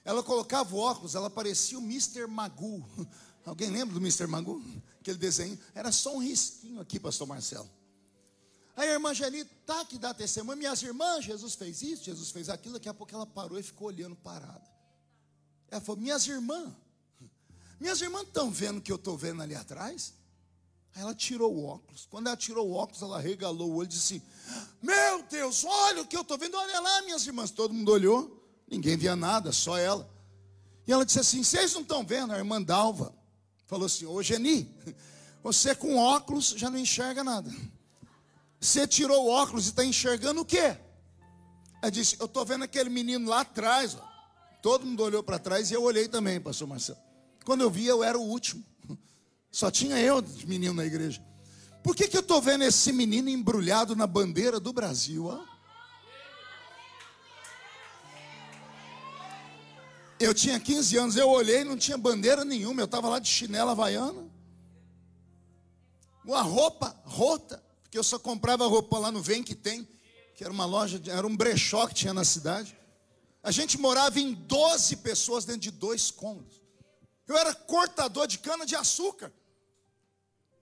Ela 0.05 0.23
colocava 0.23 0.75
o 0.75 0.79
óculos, 0.79 1.15
ela 1.15 1.29
parecia 1.29 1.79
o 1.79 1.83
Mr. 1.83 2.27
Magoo. 2.27 2.85
Alguém 3.45 3.71
lembra 3.71 3.95
do 3.95 4.01
Mr. 4.01 4.27
Magoo? 4.27 4.63
Aquele 5.01 5.19
desenho. 5.19 5.59
Era 5.75 5.93
só 5.93 6.15
um 6.15 6.19
risquinho 6.19 6.81
aqui, 6.81 6.99
pastor 6.99 7.27
Marcelo. 7.27 7.69
Aí 8.77 8.89
a 8.89 8.93
irmã 8.93 9.13
Geni 9.13 9.45
tá 9.67 9.85
que 9.85 9.99
dá 9.99 10.15
testemunho. 10.15 10.57
Minhas 10.57 10.83
irmãs, 10.83 11.25
Jesus 11.25 11.55
fez 11.55 11.83
isso, 11.83 12.05
Jesus 12.05 12.31
fez 12.31 12.49
aquilo. 12.49 12.75
Daqui 12.75 12.89
a 12.89 12.95
pouco 12.95 13.15
ela 13.15 13.27
parou 13.27 13.59
e 13.59 13.63
ficou 13.63 13.89
olhando 13.89 14.17
parada. 14.17 14.63
Ela 15.71 15.81
falou: 15.81 16.01
Minhas 16.01 16.27
irmãs, 16.27 16.73
minhas 17.79 18.01
irmãs 18.01 18.23
estão 18.23 18.51
vendo 18.51 18.79
o 18.79 18.81
que 18.81 18.91
eu 18.91 18.97
estou 18.97 19.17
vendo 19.19 19.43
ali 19.43 19.55
atrás? 19.55 20.15
Aí 20.95 21.03
ela 21.03 21.15
tirou 21.15 21.55
o 21.55 21.65
óculos. 21.65 22.07
Quando 22.11 22.29
ela 22.29 22.37
tirou 22.37 22.69
o 22.69 22.73
óculos, 22.73 23.03
ela 23.03 23.21
regalou 23.21 23.71
o 23.71 23.75
olho 23.77 23.87
e 23.87 23.89
disse: 23.89 24.23
Meu 24.83 25.23
Deus, 25.25 25.65
olha 25.65 26.03
o 26.03 26.07
que 26.07 26.17
eu 26.17 26.23
estou 26.23 26.39
vendo, 26.39 26.57
olha 26.57 26.81
lá, 26.81 27.03
minhas 27.03 27.27
irmãs. 27.27 27.51
Todo 27.51 27.75
mundo 27.75 27.93
olhou, 27.93 28.40
ninguém 28.71 28.97
via 28.97 29.17
nada, 29.17 29.53
só 29.53 29.77
ela. 29.77 30.09
E 30.87 30.93
ela 30.93 31.05
disse 31.05 31.21
assim: 31.21 31.43
Vocês 31.43 31.75
não 31.75 31.83
estão 31.83 32.05
vendo? 32.05 32.33
A 32.33 32.39
irmã 32.39 32.63
Dalva 32.63 33.15
falou 33.67 33.87
assim: 33.87 34.07
Ô 34.07 34.23
Geni, 34.23 34.73
você 35.43 35.75
com 35.75 35.97
óculos 35.97 36.55
já 36.57 36.71
não 36.71 36.79
enxerga 36.79 37.25
nada. 37.25 37.51
Você 38.61 38.87
tirou 38.87 39.27
o 39.27 39.31
óculos 39.31 39.67
e 39.67 39.71
está 39.71 39.85
enxergando 39.85 40.43
o 40.43 40.45
quê? 40.45 40.77
Ela 41.83 41.91
disse: 41.91 42.17
Eu 42.19 42.27
estou 42.27 42.45
vendo 42.45 42.65
aquele 42.65 42.91
menino 42.91 43.29
lá 43.29 43.41
atrás. 43.41 43.95
Ó. 43.95 44.11
Todo 44.63 44.87
mundo 44.87 45.03
olhou 45.03 45.23
para 45.23 45.39
trás 45.39 45.71
e 45.71 45.75
eu 45.75 45.83
olhei 45.83 46.07
também, 46.07 46.41
pastor 46.41 46.69
Marcelo. 46.69 46.99
Quando 47.45 47.63
eu 47.63 47.71
vi, 47.71 47.87
eu 47.87 48.05
era 48.05 48.19
o 48.19 48.23
último. 48.23 48.65
Só 49.51 49.71
tinha 49.71 49.99
eu 49.99 50.21
de 50.21 50.47
menino 50.47 50.75
na 50.75 50.85
igreja. 50.85 51.25
Por 51.83 51.97
que, 51.97 52.07
que 52.07 52.17
eu 52.17 52.21
estou 52.21 52.41
vendo 52.43 52.63
esse 52.63 52.93
menino 52.93 53.29
embrulhado 53.29 53.97
na 53.97 54.07
bandeira 54.07 54.61
do 54.61 54.73
Brasil? 54.73 55.27
Ó? 55.27 55.43
Eu 60.21 60.35
tinha 60.35 60.61
15 60.61 60.99
anos, 60.99 61.17
eu 61.17 61.31
olhei, 61.31 61.65
não 61.65 61.79
tinha 61.79 61.97
bandeira 61.97 62.45
nenhuma, 62.45 62.83
eu 62.83 62.85
estava 62.85 63.09
lá 63.09 63.19
de 63.19 63.27
chinela 63.27 63.73
havaiana. 63.73 64.31
Uma 66.23 66.43
roupa 66.43 66.95
rota, 67.07 67.65
porque 67.81 67.97
eu 67.97 68.05
só 68.05 68.19
comprava 68.19 68.67
roupa 68.67 68.99
lá 68.99 69.11
no 69.11 69.23
Vem 69.23 69.43
que 69.43 69.55
tem, 69.55 69.89
que 70.35 70.45
era 70.45 70.53
uma 70.53 70.67
loja, 70.67 71.01
era 71.07 71.27
um 71.27 71.35
brechó 71.35 71.87
que 71.87 71.95
tinha 71.95 72.13
na 72.13 72.23
cidade. 72.23 72.77
A 73.43 73.51
gente 73.51 73.79
morava 73.79 74.21
em 74.21 74.35
12 74.35 74.97
pessoas 74.97 75.47
dentro 75.47 75.63
de 75.63 75.71
dois 75.71 76.11
cômodos. 76.11 76.61
Eu 77.27 77.39
era 77.39 77.55
cortador 77.55 78.27
de 78.27 78.39
cana 78.41 78.67
de 78.67 78.77
açúcar. 78.77 79.33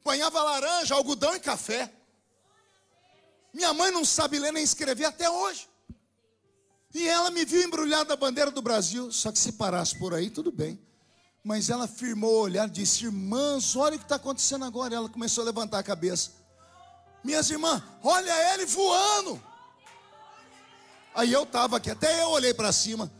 Apanhava 0.00 0.40
laranja, 0.40 0.94
algodão 0.94 1.34
e 1.34 1.40
café. 1.40 1.92
Minha 3.52 3.74
mãe 3.74 3.90
não 3.90 4.04
sabe 4.04 4.38
ler 4.38 4.52
nem 4.52 4.62
escrever 4.62 5.06
até 5.06 5.28
hoje. 5.28 5.68
E 6.94 7.06
ela 7.06 7.30
me 7.30 7.44
viu 7.44 7.62
embrulhada 7.62 8.14
a 8.14 8.16
bandeira 8.16 8.50
do 8.50 8.62
Brasil. 8.62 9.12
Só 9.12 9.30
que 9.30 9.38
se 9.38 9.52
parasse 9.52 9.98
por 9.98 10.14
aí, 10.14 10.30
tudo 10.30 10.50
bem. 10.50 10.78
Mas 11.44 11.70
ela 11.70 11.86
firmou 11.86 12.32
o 12.34 12.40
olhar 12.40 12.68
disse: 12.68 13.04
Irmãs, 13.04 13.76
olha 13.76 13.96
o 13.96 13.98
que 13.98 14.04
está 14.04 14.16
acontecendo 14.16 14.64
agora. 14.64 14.94
E 14.94 14.96
ela 14.96 15.08
começou 15.08 15.42
a 15.42 15.46
levantar 15.46 15.78
a 15.78 15.82
cabeça. 15.82 16.32
Minhas 17.22 17.50
irmãs, 17.50 17.82
olha 18.02 18.54
ele 18.54 18.66
voando. 18.66 19.42
Aí 21.14 21.32
eu 21.32 21.42
estava 21.42 21.76
aqui, 21.76 21.90
até 21.90 22.22
eu 22.22 22.28
olhei 22.28 22.54
para 22.54 22.72
cima. 22.72 23.10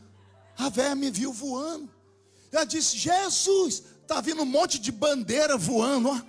A 0.56 0.68
velha 0.68 0.94
me 0.94 1.10
viu 1.10 1.32
voando. 1.32 1.90
Ela 2.50 2.64
disse: 2.64 2.96
Jesus, 2.96 3.82
está 4.02 4.20
vindo 4.20 4.42
um 4.42 4.46
monte 4.46 4.78
de 4.78 4.90
bandeira 4.90 5.56
voando. 5.56 6.08
Ó. 6.08 6.20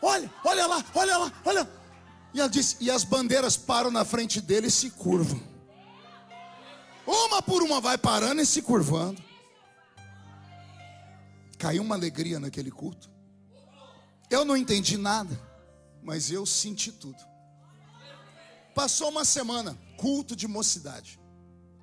Olha, 0.00 0.32
olha 0.44 0.66
lá, 0.66 0.84
olha 0.94 1.18
lá, 1.18 1.32
olha. 1.44 1.70
E 2.32 2.40
ela 2.40 2.48
disse: 2.48 2.76
E 2.80 2.90
as 2.90 3.04
bandeiras 3.04 3.56
param 3.56 3.90
na 3.90 4.04
frente 4.04 4.40
dele 4.40 4.68
e 4.68 4.70
se 4.70 4.90
curvam. 4.90 5.57
Uma 7.08 7.40
por 7.40 7.62
uma 7.62 7.80
vai 7.80 7.96
parando 7.96 8.42
e 8.42 8.44
se 8.44 8.60
curvando. 8.60 9.24
Caiu 11.56 11.82
uma 11.82 11.94
alegria 11.94 12.38
naquele 12.38 12.70
culto. 12.70 13.10
Eu 14.28 14.44
não 14.44 14.54
entendi 14.54 14.98
nada, 14.98 15.34
mas 16.02 16.30
eu 16.30 16.44
senti 16.44 16.92
tudo. 16.92 17.16
Passou 18.74 19.08
uma 19.08 19.24
semana, 19.24 19.74
culto 19.96 20.36
de 20.36 20.46
mocidade. 20.46 21.18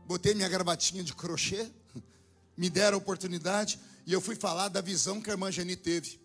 Botei 0.06 0.36
minha 0.36 0.48
gravatinha 0.48 1.04
de 1.04 1.16
crochê, 1.16 1.72
me 2.56 2.70
deram 2.70 2.98
a 2.98 3.00
oportunidade 3.00 3.80
e 4.06 4.14
eu 4.14 4.22
fui 4.22 4.36
falar 4.36 4.70
da 4.70 4.80
visão 4.80 5.20
que 5.20 5.32
a 5.32 5.34
irmã 5.34 5.52
Geni 5.52 5.76
teve. 5.76 6.22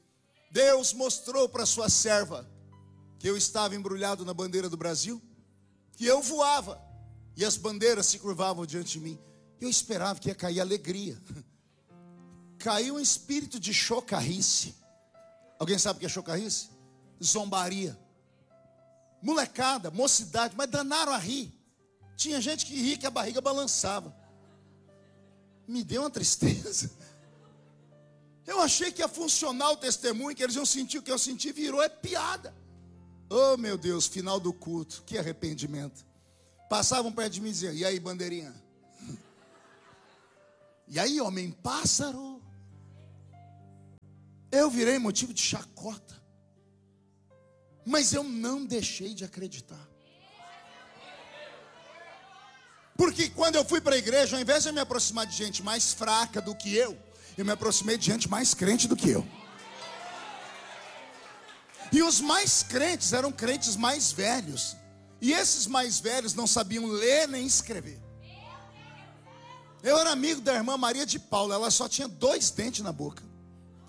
Deus 0.51 0.93
mostrou 0.93 1.49
para 1.49 1.65
sua 1.65 1.89
serva 1.89 2.47
que 3.19 3.27
eu 3.27 3.35
estava 3.35 3.75
embrulhado 3.75 4.27
na 4.27 4.35
bandeira 4.35 4.69
do 4.69 4.77
Brasil, 4.77 5.23
que 5.97 6.05
eu 6.05 6.21
voava 6.21 6.90
e 7.41 7.45
as 7.45 7.57
bandeiras 7.57 8.07
se 8.07 8.19
curvavam 8.19 8.65
diante 8.65 8.99
de 8.99 9.01
mim. 9.01 9.19
Eu 9.61 9.69
esperava 9.69 10.21
que 10.21 10.29
ia 10.29 10.35
cair 10.35 10.61
alegria. 10.61 11.21
Caiu 12.59 12.95
um 12.95 13.01
espírito 13.01 13.59
de 13.59 13.75
chocarrice. 13.75 14.75
Alguém 15.59 15.79
sabe 15.79 15.97
o 15.97 16.01
que 16.01 16.07
é 16.07 16.09
chocarrice? 16.09 16.69
Zombaria 17.23 17.99
molecada, 19.23 19.91
mocidade, 19.91 20.55
mas 20.57 20.71
danaram 20.71 21.13
a 21.13 21.19
rir. 21.19 21.53
Tinha 22.17 22.41
gente 22.41 22.67
que 22.67 22.75
ria 22.75 22.99
que 22.99 23.07
a 23.07 23.11
barriga 23.11 23.41
balançava. 23.41 24.15
Me 25.67 25.85
deu 25.85 26.03
uma 26.03 26.11
tristeza. 26.11 26.91
Eu 28.47 28.61
achei 28.61 28.91
que 28.91 29.01
ia 29.01 29.09
funcionar 29.09 29.71
o 29.71 29.77
testemunho, 29.77 30.35
que 30.35 30.43
eles 30.43 30.57
iam 30.57 30.67
sentir 30.67 30.99
o 30.99 31.03
que 31.03 31.13
eu 31.13 31.19
senti, 31.19 31.53
virou 31.53 31.83
é 31.83 31.89
piada. 31.89 32.55
Oh 33.29 33.57
meu 33.57 33.79
Deus, 33.79 34.07
final 34.07 34.41
do 34.41 34.53
culto, 34.53 35.03
que 35.07 35.17
arrependimento. 35.17 36.05
Passavam 36.71 37.11
perto 37.11 37.33
de 37.33 37.41
mim 37.41 37.49
e 37.49 37.53
diziam: 37.53 37.75
E 37.75 37.85
aí, 37.85 37.99
bandeirinha? 37.99 38.55
E 40.87 40.99
aí, 40.99 41.21
homem 41.21 41.51
pássaro? 41.51 42.41
Eu 44.53 44.71
virei 44.71 44.99
motivo 44.99 45.35
de 45.35 45.43
chacota. 45.43 46.15
Mas 47.85 48.13
eu 48.13 48.23
não 48.23 48.65
deixei 48.65 49.15
de 49.15 49.25
acreditar. 49.25 49.89
Porque 52.97 53.31
quando 53.31 53.57
eu 53.57 53.65
fui 53.65 53.81
para 53.81 53.95
a 53.95 53.99
igreja, 53.99 54.37
ao 54.37 54.43
invés 54.43 54.63
de 54.63 54.69
eu 54.69 54.73
me 54.73 54.81
aproximar 54.81 55.27
de 55.27 55.35
gente 55.35 55.63
mais 55.63 55.93
fraca 55.93 56.41
do 56.41 56.55
que 56.55 56.75
eu, 56.75 56.97
eu 57.37 57.45
me 57.45 57.53
aproximei 57.53 57.97
de 57.97 58.07
gente 58.07 58.29
mais 58.29 58.53
crente 58.53 58.87
do 58.87 58.97
que 58.97 59.11
eu. 59.11 59.27
E 61.93 62.03
os 62.03 62.21
mais 62.21 62.63
crentes 62.63 63.13
eram 63.13 63.33
crentes 63.33 63.75
mais 63.75 64.13
velhos. 64.13 64.77
E 65.21 65.33
esses 65.33 65.67
mais 65.67 66.01
velhos 66.01 66.35
não 66.35 66.47
sabiam 66.47 66.87
ler 66.87 67.29
nem 67.29 67.47
escrever. 67.47 68.01
Eu 69.83 69.99
era 69.99 70.11
amigo 70.11 70.41
da 70.41 70.55
irmã 70.55 70.77
Maria 70.77 71.07
de 71.07 71.19
Paula, 71.19 71.55
ela 71.55 71.71
só 71.71 71.89
tinha 71.89 72.09
dois 72.09 72.51
dentes 72.51 72.83
na 72.83 72.93
boca. 72.93 73.23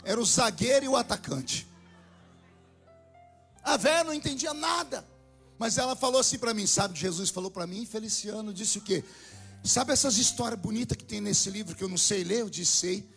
Era 0.04 0.20
o 0.20 0.26
zagueiro 0.26 0.86
e 0.86 0.88
o 0.88 0.96
atacante. 0.96 1.67
A 3.63 3.78
velha 3.78 4.04
não 4.04 4.13
entendia 4.13 4.54
nada. 4.54 5.06
Mas 5.60 5.78
ela 5.78 5.96
falou 5.96 6.20
assim 6.20 6.39
para 6.39 6.54
mim, 6.54 6.65
sabe? 6.65 6.98
Jesus 6.98 7.30
falou 7.30 7.52
para 7.52 7.67
mim, 7.67 7.86
Feliciano 7.86 8.54
disse 8.54 8.80
o 8.80 8.82
quê? 8.82 9.04
Sabe 9.63 9.94
essas 9.94 10.17
histórias 10.17 10.60
bonitas 10.60 10.98
que 10.98 11.04
tem 11.04 11.22
nesse 11.22 11.52
livro 11.52 11.76
que 11.76 11.84
eu 11.84 11.89
não 11.89 11.98
sei 11.98 12.24
ler? 12.24 12.39
Eu 12.39 12.50
disse, 12.50 12.72
sei. 12.72 13.10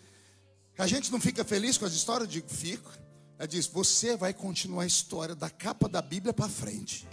A 0.77 0.87
gente 0.87 1.11
não 1.11 1.19
fica 1.19 1.43
feliz 1.43 1.79
com 1.79 1.87
as 1.87 1.95
histórias? 1.95 2.29
Eu 2.29 2.33
digo, 2.33 2.49
fico. 2.51 2.91
Ela 3.39 3.49
disse, 3.49 3.71
você 3.73 4.17
vai 4.17 4.35
continuar 4.35 4.83
a 4.83 4.87
história 4.87 5.35
da 5.35 5.49
capa 5.49 5.89
da 5.89 6.03
Bíblia 6.03 6.35
para 6.35 6.49
frente. 6.49 7.09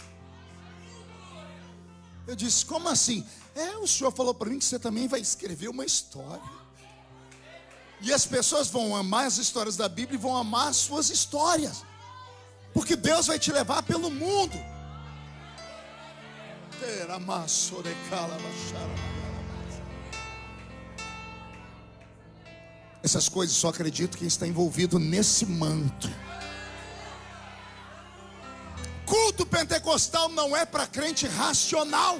Eu 2.26 2.36
disse, 2.36 2.64
como 2.64 2.88
assim? 2.88 3.26
É, 3.54 3.76
o 3.76 3.86
senhor 3.86 4.12
falou 4.12 4.34
para 4.34 4.48
mim 4.48 4.58
que 4.58 4.64
você 4.64 4.78
também 4.78 5.08
vai 5.08 5.20
escrever 5.20 5.68
uma 5.68 5.84
história. 5.84 6.42
E 8.00 8.12
as 8.12 8.26
pessoas 8.26 8.68
vão 8.68 8.96
amar 8.96 9.26
as 9.26 9.38
histórias 9.38 9.76
da 9.76 9.88
Bíblia 9.88 10.18
e 10.18 10.20
vão 10.20 10.36
amar 10.36 10.68
as 10.68 10.76
suas 10.76 11.10
histórias. 11.10 11.84
Porque 12.72 12.96
Deus 12.96 13.26
vai 13.26 13.38
te 13.38 13.52
levar 13.52 13.82
pelo 13.82 14.10
mundo. 14.10 14.56
Essas 23.02 23.28
coisas 23.28 23.56
só 23.56 23.68
acredito 23.68 24.16
quem 24.16 24.28
está 24.28 24.46
envolvido 24.46 24.98
nesse 24.98 25.44
manto. 25.44 26.08
Culto 29.12 29.44
pentecostal 29.44 30.30
não 30.30 30.56
é 30.56 30.64
para 30.64 30.86
crente 30.86 31.26
racional. 31.26 32.18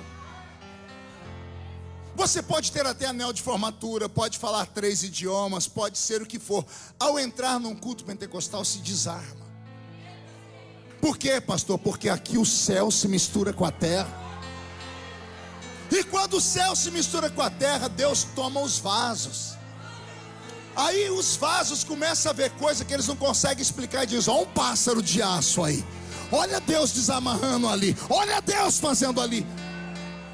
Você 2.15 2.43
pode 2.43 2.71
ter 2.71 2.85
até 2.85 3.07
anel 3.07 3.33
de 3.33 3.41
formatura, 3.41 4.11
pode 4.11 4.37
falar 4.37 4.67
três 4.67 5.03
idiomas, 5.03 5.67
pode 5.67 5.97
ser 5.97 6.21
o 6.21 6.27
que 6.27 6.39
for. 6.39 6.67
Ao 7.01 7.19
entrar 7.19 7.59
num 7.59 7.75
culto 7.75 8.05
pentecostal, 8.05 8.63
se 8.63 8.77
desarma. 8.81 9.47
Por 11.01 11.17
quê, 11.17 11.41
pastor? 11.41 11.79
Porque 11.79 12.11
aqui 12.11 12.37
o 12.37 12.45
céu 12.45 12.91
se 12.91 13.09
mistura 13.09 13.55
com 13.55 13.65
a 13.65 13.73
terra. 13.73 14.13
E 15.91 16.05
quando 16.05 16.35
o 16.35 16.43
céu 16.43 16.77
se 16.77 16.91
mistura 16.91 17.31
com 17.31 17.41
a 17.41 17.49
terra, 17.49 17.89
Deus 17.89 18.25
toma 18.37 18.61
os 18.61 18.79
vasos. 18.79 19.55
Aí 20.77 21.09
os 21.09 21.37
vasos 21.37 21.85
começam 21.85 22.29
a 22.29 22.35
ver 22.35 22.51
coisa 22.51 22.85
que 22.85 22.93
eles 22.93 23.07
não 23.07 23.17
conseguem 23.17 23.63
explicar 23.63 24.05
e 24.05 24.09
diz: 24.09 24.29
Ó, 24.29 24.43
um 24.43 24.47
pássaro 24.47 25.03
de 25.03 25.23
aço 25.23 25.65
aí. 25.65 25.83
Olha 26.33 26.61
Deus 26.61 26.93
desamarrando 26.93 27.69
ali. 27.69 27.97
Olha 28.09 28.41
Deus 28.41 28.79
fazendo 28.79 29.21
ali. 29.21 29.47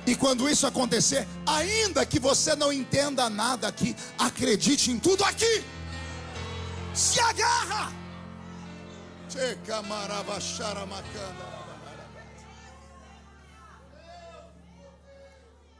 E 0.06 0.14
quando 0.14 0.48
isso 0.48 0.66
acontecer, 0.66 1.26
ainda 1.46 2.06
que 2.06 2.18
você 2.18 2.54
não 2.54 2.72
entenda 2.72 3.28
nada 3.28 3.68
aqui, 3.68 3.94
acredite 4.18 4.90
em 4.90 4.98
tudo 4.98 5.24
aqui. 5.24 5.64
Se 6.94 7.20
agarra. 7.20 7.92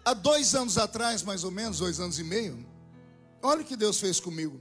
Há 0.05 0.15
dois 0.15 0.55
anos 0.55 0.77
atrás, 0.77 1.23
mais 1.23 1.45
ou 1.45 1.51
menos, 1.51 1.79
dois 1.79 2.01
anos 2.01 2.19
e 2.19 2.25
meio, 2.25 2.67
Olha 3.43 3.63
o 3.63 3.65
que 3.65 3.77
Deus 3.77 4.01
fez 4.01 4.19
comigo. 4.19 4.61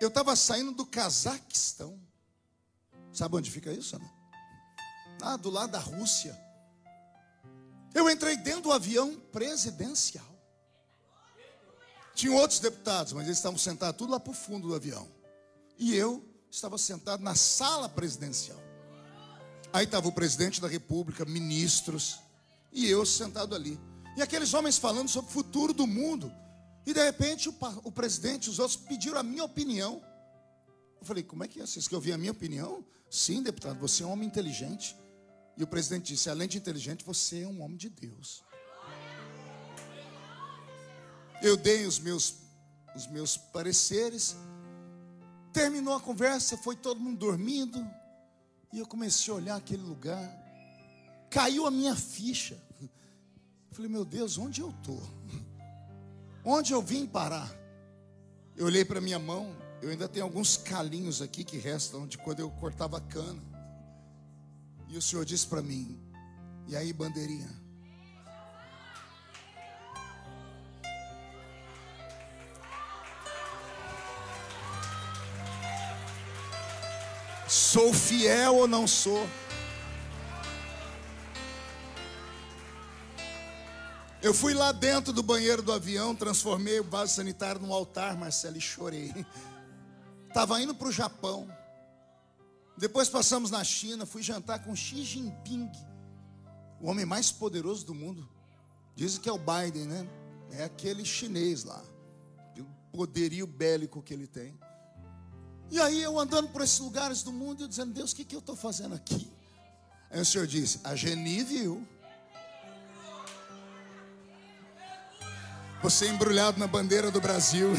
Eu 0.00 0.08
estava 0.08 0.36
saindo 0.36 0.72
do 0.72 0.86
Cazaquistão. 0.86 2.00
Sabe 3.12 3.36
onde 3.36 3.50
fica 3.50 3.72
isso? 3.72 3.98
Não? 3.98 4.13
Ah, 5.26 5.38
do 5.38 5.48
lado 5.48 5.72
da 5.72 5.78
Rússia. 5.78 6.38
Eu 7.94 8.10
entrei 8.10 8.36
dentro 8.36 8.64
do 8.64 8.72
avião 8.72 9.14
presidencial. 9.32 10.22
Tinham 12.14 12.36
outros 12.36 12.60
deputados, 12.60 13.14
mas 13.14 13.24
eles 13.24 13.38
estavam 13.38 13.58
sentados 13.58 13.96
tudo 13.96 14.10
lá 14.10 14.20
para 14.20 14.30
o 14.30 14.34
fundo 14.34 14.68
do 14.68 14.74
avião. 14.74 15.08
E 15.78 15.94
eu 15.94 16.22
estava 16.50 16.76
sentado 16.76 17.22
na 17.22 17.34
sala 17.34 17.88
presidencial. 17.88 18.58
Aí 19.72 19.86
estava 19.86 20.06
o 20.06 20.12
presidente 20.12 20.60
da 20.60 20.68
república, 20.68 21.24
ministros, 21.24 22.20
e 22.70 22.86
eu 22.86 23.06
sentado 23.06 23.54
ali. 23.54 23.80
E 24.18 24.22
aqueles 24.22 24.52
homens 24.52 24.76
falando 24.76 25.08
sobre 25.08 25.30
o 25.30 25.32
futuro 25.32 25.72
do 25.72 25.86
mundo. 25.86 26.30
E 26.84 26.92
de 26.92 27.02
repente 27.02 27.48
o, 27.48 27.56
o 27.82 27.90
presidente, 27.90 28.50
os 28.50 28.58
outros 28.58 28.76
pediram 28.76 29.18
a 29.18 29.22
minha 29.22 29.42
opinião. 29.42 30.02
Eu 31.00 31.06
falei, 31.06 31.22
como 31.22 31.44
é 31.44 31.48
que 31.48 31.62
é? 31.62 31.66
Vocês 31.66 31.88
que 31.88 31.94
ouviram 31.94 32.16
a 32.16 32.18
minha 32.18 32.32
opinião? 32.32 32.84
Sim, 33.10 33.42
deputado, 33.42 33.78
você 33.78 34.02
é 34.02 34.06
um 34.06 34.12
homem 34.12 34.28
inteligente. 34.28 34.94
E 35.56 35.62
o 35.62 35.66
presidente 35.66 36.12
disse: 36.12 36.28
além 36.28 36.48
de 36.48 36.58
inteligente, 36.58 37.04
você 37.04 37.42
é 37.42 37.48
um 37.48 37.62
homem 37.62 37.76
de 37.76 37.88
Deus. 37.88 38.42
Eu 41.42 41.56
dei 41.56 41.84
os 41.86 41.98
meus, 41.98 42.36
os 42.94 43.06
meus 43.06 43.36
pareceres. 43.36 44.36
Terminou 45.52 45.94
a 45.94 46.00
conversa, 46.00 46.56
foi 46.56 46.74
todo 46.74 47.00
mundo 47.00 47.18
dormindo. 47.18 47.86
E 48.72 48.78
eu 48.78 48.86
comecei 48.86 49.32
a 49.32 49.36
olhar 49.36 49.56
aquele 49.56 49.82
lugar. 49.82 50.28
Caiu 51.30 51.66
a 51.66 51.70
minha 51.70 51.94
ficha. 51.94 52.60
falei, 53.70 53.90
meu 53.90 54.04
Deus, 54.04 54.38
onde 54.38 54.60
eu 54.60 54.70
estou? 54.70 55.02
Onde 56.44 56.72
eu 56.72 56.82
vim 56.82 57.06
parar? 57.06 57.50
Eu 58.56 58.66
olhei 58.66 58.84
para 58.84 59.00
minha 59.00 59.18
mão, 59.18 59.56
eu 59.82 59.90
ainda 59.90 60.08
tenho 60.08 60.24
alguns 60.24 60.56
calinhos 60.56 61.20
aqui 61.20 61.42
que 61.42 61.56
restam 61.56 62.06
de 62.06 62.18
quando 62.18 62.40
eu 62.40 62.50
cortava 62.50 63.00
cana. 63.00 63.53
E 64.88 64.96
o 64.96 65.02
Senhor 65.02 65.24
disse 65.24 65.46
para 65.46 65.62
mim: 65.62 65.98
E 66.68 66.76
aí, 66.76 66.92
bandeirinha? 66.92 67.50
Sou 77.46 77.92
fiel 77.92 78.56
ou 78.56 78.68
não 78.68 78.86
sou? 78.86 79.28
Eu 84.24 84.32
fui 84.32 84.54
lá 84.54 84.72
dentro 84.72 85.12
do 85.12 85.22
banheiro 85.22 85.60
do 85.60 85.70
avião, 85.70 86.14
transformei 86.14 86.80
o 86.80 86.84
vaso 86.84 87.14
sanitário 87.14 87.60
num 87.60 87.72
altar, 87.72 88.16
Marcelo, 88.16 88.56
e 88.56 88.60
chorei. 88.60 89.12
Estava 90.26 90.60
indo 90.62 90.74
para 90.74 90.88
o 90.88 90.92
Japão. 90.92 91.46
Depois 92.76 93.08
passamos 93.08 93.50
na 93.50 93.62
China, 93.62 94.04
fui 94.04 94.22
jantar 94.22 94.64
com 94.64 94.74
Xi 94.74 95.04
Jinping, 95.04 95.70
o 96.80 96.88
homem 96.88 97.06
mais 97.06 97.30
poderoso 97.30 97.86
do 97.86 97.94
mundo. 97.94 98.28
Dizem 98.96 99.20
que 99.20 99.28
é 99.28 99.32
o 99.32 99.38
Biden, 99.38 99.86
né? 99.86 100.08
É 100.50 100.64
aquele 100.64 101.04
chinês 101.04 101.64
lá. 101.64 101.82
O 102.58 102.96
poderio 102.96 103.46
bélico 103.46 104.02
que 104.02 104.14
ele 104.14 104.26
tem. 104.26 104.58
E 105.70 105.80
aí 105.80 106.02
eu 106.02 106.18
andando 106.18 106.48
por 106.48 106.62
esses 106.62 106.78
lugares 106.78 107.22
do 107.22 107.32
mundo, 107.32 107.64
eu 107.64 107.68
dizendo, 107.68 107.92
Deus, 107.92 108.12
o 108.12 108.16
que, 108.16 108.24
que 108.24 108.34
eu 108.34 108.40
estou 108.40 108.54
fazendo 108.54 108.94
aqui? 108.94 109.30
Aí 110.10 110.20
o 110.20 110.24
Senhor 110.24 110.46
disse, 110.46 110.80
a 110.84 110.94
Geni 110.94 111.42
viu. 111.42 111.86
Você 115.82 116.08
embrulhado 116.08 116.58
na 116.58 116.66
bandeira 116.66 117.10
do 117.10 117.20
Brasil, 117.20 117.70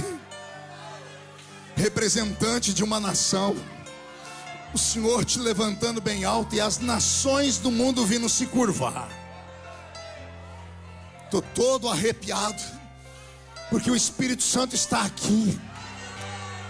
representante 1.75 2.73
de 2.73 2.84
uma 2.84 2.99
nação. 2.99 3.55
O 4.76 4.78
Senhor 4.78 5.24
te 5.24 5.40
levantando 5.40 6.02
bem 6.02 6.26
alto 6.26 6.54
e 6.54 6.60
as 6.60 6.80
nações 6.80 7.58
do 7.58 7.72
mundo 7.72 8.06
vindo 8.06 8.28
se 8.28 8.46
curvar. 8.46 9.08
Estou 11.24 11.42
todo 11.42 11.88
arrepiado, 11.88 12.62
porque 13.70 13.90
o 13.90 13.96
Espírito 13.96 14.44
Santo 14.44 14.76
está 14.76 15.04
aqui, 15.04 15.58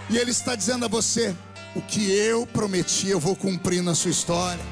e 0.08 0.16
Ele 0.16 0.30
está 0.30 0.54
dizendo 0.54 0.84
a 0.84 0.88
você: 0.88 1.36
o 1.74 1.82
que 1.82 2.12
eu 2.12 2.46
prometi, 2.46 3.08
eu 3.08 3.18
vou 3.18 3.34
cumprir 3.34 3.82
na 3.82 3.92
sua 3.92 4.12
história. 4.12 4.64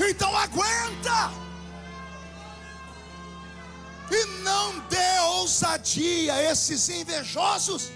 Então 0.00 0.34
aguenta! 0.34 1.30
e 4.10 4.24
não 4.42 4.78
dê 4.88 5.20
ousadia 5.40 6.32
a 6.32 6.42
esses 6.42 6.88
invejosos. 6.88 7.90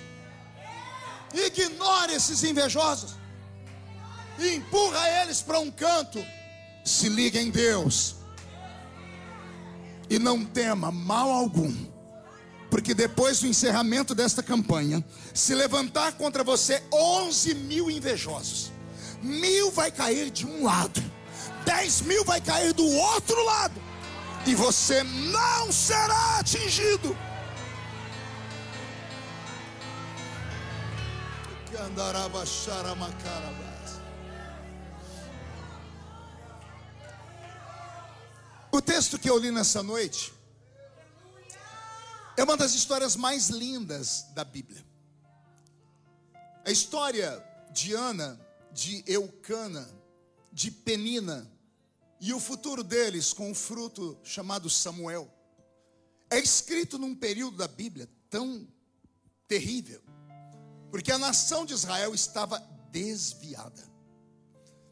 Ignore 1.33 2.13
esses 2.13 2.45
invejosos. 2.45 3.22
E 4.43 4.57
empurra 4.57 5.23
eles 5.23 5.41
para 5.41 5.61
um 5.61 5.71
canto. 5.71 6.25
Se 6.85 7.09
liga 7.09 7.41
em 7.41 7.49
Deus. 7.49 8.17
E 10.11 10.19
não 10.19 10.45
tema 10.45 10.91
mal 10.91 11.31
algum. 11.31 11.73
Porque 12.69 12.93
depois 12.93 13.39
do 13.39 13.47
encerramento 13.47 14.17
desta 14.17 14.43
campanha, 14.43 15.05
se 15.33 15.55
levantar 15.55 16.15
contra 16.15 16.43
você 16.43 16.83
11 16.93 17.55
mil 17.55 17.89
invejosos, 17.89 18.73
mil 19.23 19.71
vai 19.71 19.93
cair 19.93 20.29
de 20.31 20.45
um 20.45 20.65
lado, 20.65 21.01
dez 21.65 22.01
mil 22.01 22.25
vai 22.25 22.41
cair 22.41 22.73
do 22.73 22.87
outro 22.87 23.45
lado 23.45 23.81
e 24.45 24.55
você 24.55 25.05
não 25.05 25.71
será 25.71 26.39
atingido. 26.39 27.17
O 38.75 38.81
texto 38.81 39.19
que 39.19 39.29
eu 39.29 39.39
li 39.39 39.51
nessa 39.51 39.83
noite 39.83 40.33
é 42.39 42.43
uma 42.43 42.57
das 42.57 42.73
histórias 42.73 43.15
mais 43.15 43.51
lindas 43.51 44.25
da 44.35 44.45
Bíblia. 44.45 44.83
A 46.65 46.71
história 46.71 47.45
de 47.71 47.93
Ana, 47.93 48.41
de 48.73 49.05
Eucana, 49.07 49.87
de 50.51 50.71
Penina, 50.71 51.47
e 52.19 52.33
o 52.33 52.41
futuro 52.41 52.83
deles 52.83 53.35
com 53.35 53.51
o 53.51 53.55
fruto 53.55 54.19
chamado 54.25 54.71
Samuel 54.71 55.31
é 56.31 56.39
escrito 56.39 56.99
num 56.99 57.15
período 57.15 57.59
da 57.59 57.69
Bíblia 57.69 58.09
tão 58.31 58.67
terrível, 59.47 60.03
porque 60.91 61.13
a 61.13 61.19
nação 61.19 61.67
de 61.67 61.75
Israel 61.75 62.15
estava 62.15 62.59
desviada. 62.91 63.87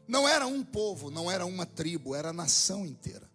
Não 0.07 0.29
era 0.29 0.45
um 0.45 0.63
povo, 0.63 1.09
não 1.09 1.31
era 1.31 1.47
uma 1.47 1.65
tribo, 1.65 2.13
era 2.13 2.29
a 2.29 2.33
nação 2.33 2.85
inteira. 2.85 3.30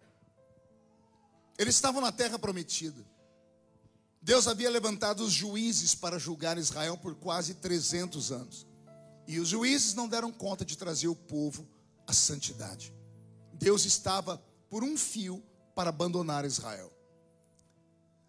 Eles 1.57 1.75
estavam 1.75 2.01
na 2.01 2.11
terra 2.11 2.37
prometida. 2.37 3.05
Deus 4.21 4.47
havia 4.47 4.69
levantado 4.69 5.23
os 5.23 5.31
juízes 5.31 5.95
para 5.95 6.19
julgar 6.19 6.57
Israel 6.57 6.97
por 6.97 7.15
quase 7.15 7.55
300 7.55 8.31
anos. 8.31 8.67
E 9.27 9.39
os 9.39 9.49
juízes 9.49 9.93
não 9.93 10.07
deram 10.07 10.31
conta 10.31 10.63
de 10.63 10.77
trazer 10.77 11.07
o 11.07 11.15
povo 11.15 11.67
à 12.05 12.13
santidade. 12.13 12.93
Deus 13.53 13.85
estava 13.85 14.37
por 14.69 14.83
um 14.83 14.97
fio 14.97 15.43
para 15.75 15.89
abandonar 15.89 16.45
Israel. 16.45 16.91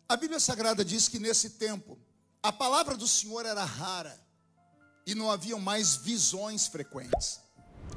A 0.09 0.16
Bíblia 0.16 0.41
Sagrada 0.41 0.85
diz 0.85 1.09
que 1.09 1.18
nesse 1.18 1.51
tempo 1.51 1.99
a 2.43 2.53
palavra 2.53 2.97
do 2.97 3.07
Senhor 3.07 3.45
era 3.45 3.64
rara 3.64 4.18
e 5.07 5.14
não 5.14 5.31
haviam 5.31 5.59
mais 5.59 5.97
visões 5.97 6.66
frequentes. 6.66 7.41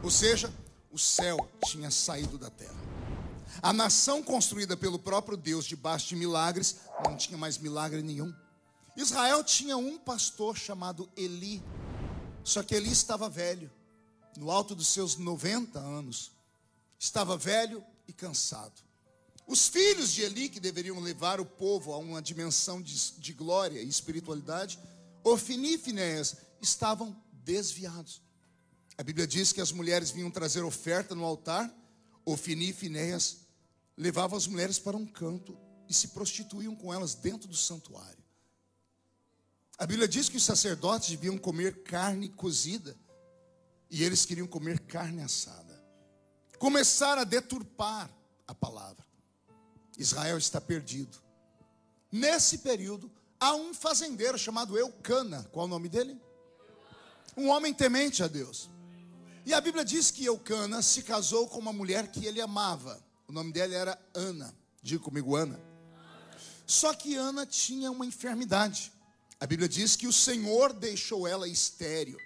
Ou 0.04 0.10
seja, 0.10 0.52
o 0.92 0.98
céu 0.98 1.50
tinha 1.66 1.92
saído 1.92 2.38
da 2.38 2.50
terra. 2.50 2.81
A 3.62 3.72
nação 3.72 4.24
construída 4.24 4.76
pelo 4.76 4.98
próprio 4.98 5.38
Deus 5.38 5.66
debaixo 5.66 6.08
de 6.10 6.16
milagres 6.16 6.78
não 7.06 7.16
tinha 7.16 7.38
mais 7.38 7.60
milagre 7.60 8.02
nenhum. 8.02 8.34
Israel 8.98 9.44
tinha 9.44 9.78
um 9.78 10.00
pastor 10.00 10.58
chamado 10.58 11.08
Eli, 11.16 11.62
só 12.44 12.64
que 12.64 12.74
Eli 12.74 12.92
estava 12.92 13.30
velho, 13.30 13.72
no 14.36 14.50
alto 14.50 14.74
dos 14.74 14.88
seus 14.88 15.16
90 15.16 15.78
anos. 15.80 16.32
Estava 16.98 17.38
velho 17.38 17.84
e 18.08 18.14
cansado. 18.14 18.82
Os 19.46 19.68
filhos 19.68 20.12
de 20.12 20.24
Eli, 20.24 20.50
que 20.50 20.60
deveriam 20.60 21.00
levar 21.00 21.40
o 21.40 21.46
povo 21.46 21.94
a 21.94 21.98
uma 22.00 22.22
dimensão 22.22 22.82
de, 22.82 23.12
de 23.20 23.34
glória 23.34 23.80
e 23.80 23.88
espiritualidade, 23.88 24.80
Ofini 25.24 25.76
e 25.76 25.78
Finéias, 25.78 26.38
estavam 26.60 27.16
desviados. 27.32 28.22
A 28.98 29.04
Bíblia 29.04 29.28
diz 29.28 29.52
que 29.54 29.62
as 29.62 29.72
mulheres 29.72 30.10
vinham 30.10 30.32
trazer 30.32 30.64
oferta 30.64 31.14
no 31.14 31.24
altar, 31.24 31.72
Ofini 32.26 32.70
e 32.70 32.74
Finéias 32.74 33.41
levavam 33.98 34.38
as 34.38 34.48
mulheres 34.48 34.80
para 34.80 34.98
um 34.98 35.06
canto 35.06 35.58
e 35.88 35.94
se 35.94 36.10
prostituíam 36.10 36.76
com 36.76 36.94
elas 36.94 37.14
dentro 37.16 37.48
do 37.48 37.56
santuário. 37.56 38.24
A 39.78 39.86
Bíblia 39.86 40.08
diz 40.08 40.30
que 40.30 40.38
os 40.38 40.44
sacerdotes 40.44 41.10
deviam 41.10 41.38
comer 41.38 41.84
carne 41.84 42.30
cozida 42.30 42.96
e 43.90 44.04
eles 44.04 44.26
queriam 44.26 44.48
comer 44.48 44.80
carne 44.80 45.22
assada. 45.22 45.84
Começaram 46.60 47.24
a 47.24 47.26
deturpar 47.26 48.10
a 48.48 48.54
palavra. 48.54 49.06
Israel 49.98 50.38
está 50.38 50.62
perdido. 50.62 51.18
Nesse 52.12 52.60
período, 52.60 53.12
há 53.40 53.56
um 53.56 53.74
fazendeiro 53.74 54.38
chamado 54.38 54.78
Eucana. 54.78 55.44
Qual 55.52 55.66
é 55.66 55.68
o 55.68 55.70
nome 55.70 55.90
dele? 55.90 56.20
Um 57.36 57.50
homem 57.50 57.74
temente 57.74 58.24
a 58.24 58.28
Deus. 58.28 58.70
E 59.46 59.54
a 59.54 59.62
Bíblia 59.62 59.84
diz 59.84 60.12
que 60.12 60.26
Eucana 60.26 60.82
se 60.82 61.02
casou 61.04 61.48
com 61.48 61.60
uma 61.60 61.74
mulher 61.74 62.12
que 62.12 62.26
ele 62.26 62.40
amava. 62.40 63.04
O 63.32 63.34
nome 63.34 63.54
dela 63.54 63.74
era 63.74 64.02
Ana. 64.14 64.54
Diga 64.84 65.02
comigo, 65.02 65.38
Ana. 65.38 65.58
Só 66.68 66.94
que 66.94 67.16
Ana 67.16 67.46
tinha 67.46 67.90
uma 67.90 68.06
enfermidade. 68.06 68.92
A 69.40 69.48
Bíblia 69.48 69.70
diz 69.70 69.96
que 69.96 70.06
o 70.06 70.12
Senhor 70.12 70.74
deixou 70.74 71.26
ela 71.26 71.48
estéril. 71.48 72.18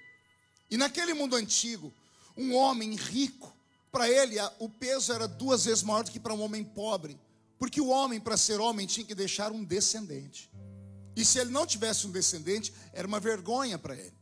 E 0.69 0.75
naquele 0.77 1.13
mundo 1.13 1.35
antigo, 1.35 1.93
um 2.35 2.55
homem 2.55 2.95
rico, 2.95 3.55
para 3.91 4.09
ele 4.09 4.37
o 4.57 4.67
peso 4.67 5.13
era 5.13 5.27
duas 5.27 5.65
vezes 5.65 5.83
maior 5.83 6.03
do 6.03 6.09
que 6.09 6.19
para 6.19 6.33
um 6.33 6.41
homem 6.41 6.63
pobre, 6.63 7.19
porque 7.59 7.79
o 7.79 7.89
homem, 7.89 8.19
para 8.19 8.35
ser 8.35 8.59
homem, 8.59 8.87
tinha 8.87 9.05
que 9.05 9.13
deixar 9.13 9.51
um 9.51 9.63
descendente. 9.63 10.49
E 11.15 11.23
se 11.23 11.37
ele 11.37 11.51
não 11.51 11.67
tivesse 11.67 12.07
um 12.07 12.11
descendente, 12.11 12.73
era 12.91 13.07
uma 13.07 13.19
vergonha 13.19 13.77
para 13.77 13.95
ele. 13.95 14.13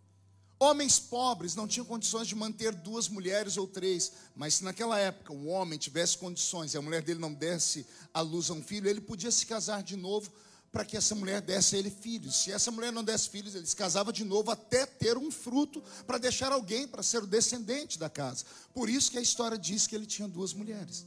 Homens 0.63 0.97
pobres 0.97 1.55
não 1.55 1.67
tinham 1.67 1.85
condições 1.85 2.25
de 2.25 2.35
manter 2.35 2.73
duas 2.73 3.09
mulheres 3.09 3.57
ou 3.57 3.67
três, 3.67 4.13
mas 4.33 4.53
se 4.53 4.63
naquela 4.63 4.97
época 4.97 5.33
um 5.33 5.49
homem 5.49 5.77
tivesse 5.77 6.17
condições 6.17 6.73
e 6.73 6.77
a 6.77 6.81
mulher 6.81 7.01
dele 7.01 7.19
não 7.19 7.33
desse 7.33 7.85
à 8.13 8.21
luz 8.21 8.49
a 8.49 8.53
um 8.53 8.63
filho, 8.63 8.89
ele 8.89 9.01
podia 9.01 9.29
se 9.29 9.45
casar 9.45 9.83
de 9.83 9.97
novo 9.97 10.31
para 10.71 10.85
que 10.85 10.95
essa 10.95 11.13
mulher 11.15 11.41
desse 11.41 11.75
a 11.75 11.79
ele 11.79 11.91
filhos. 11.91 12.37
Se 12.37 12.49
essa 12.49 12.71
mulher 12.71 12.93
não 12.93 13.03
desse 13.03 13.29
filhos, 13.29 13.55
ele 13.55 13.65
se 13.65 13.75
casava 13.75 14.13
de 14.13 14.23
novo 14.23 14.51
até 14.51 14.85
ter 14.85 15.17
um 15.17 15.29
fruto 15.29 15.83
para 16.07 16.17
deixar 16.17 16.53
alguém 16.53 16.87
para 16.87 17.03
ser 17.03 17.21
o 17.21 17.27
descendente 17.27 17.99
da 17.99 18.09
casa. 18.09 18.45
Por 18.73 18.89
isso 18.89 19.11
que 19.11 19.17
a 19.17 19.21
história 19.21 19.57
diz 19.57 19.85
que 19.85 19.93
ele 19.93 20.05
tinha 20.05 20.29
duas 20.29 20.53
mulheres. 20.53 21.05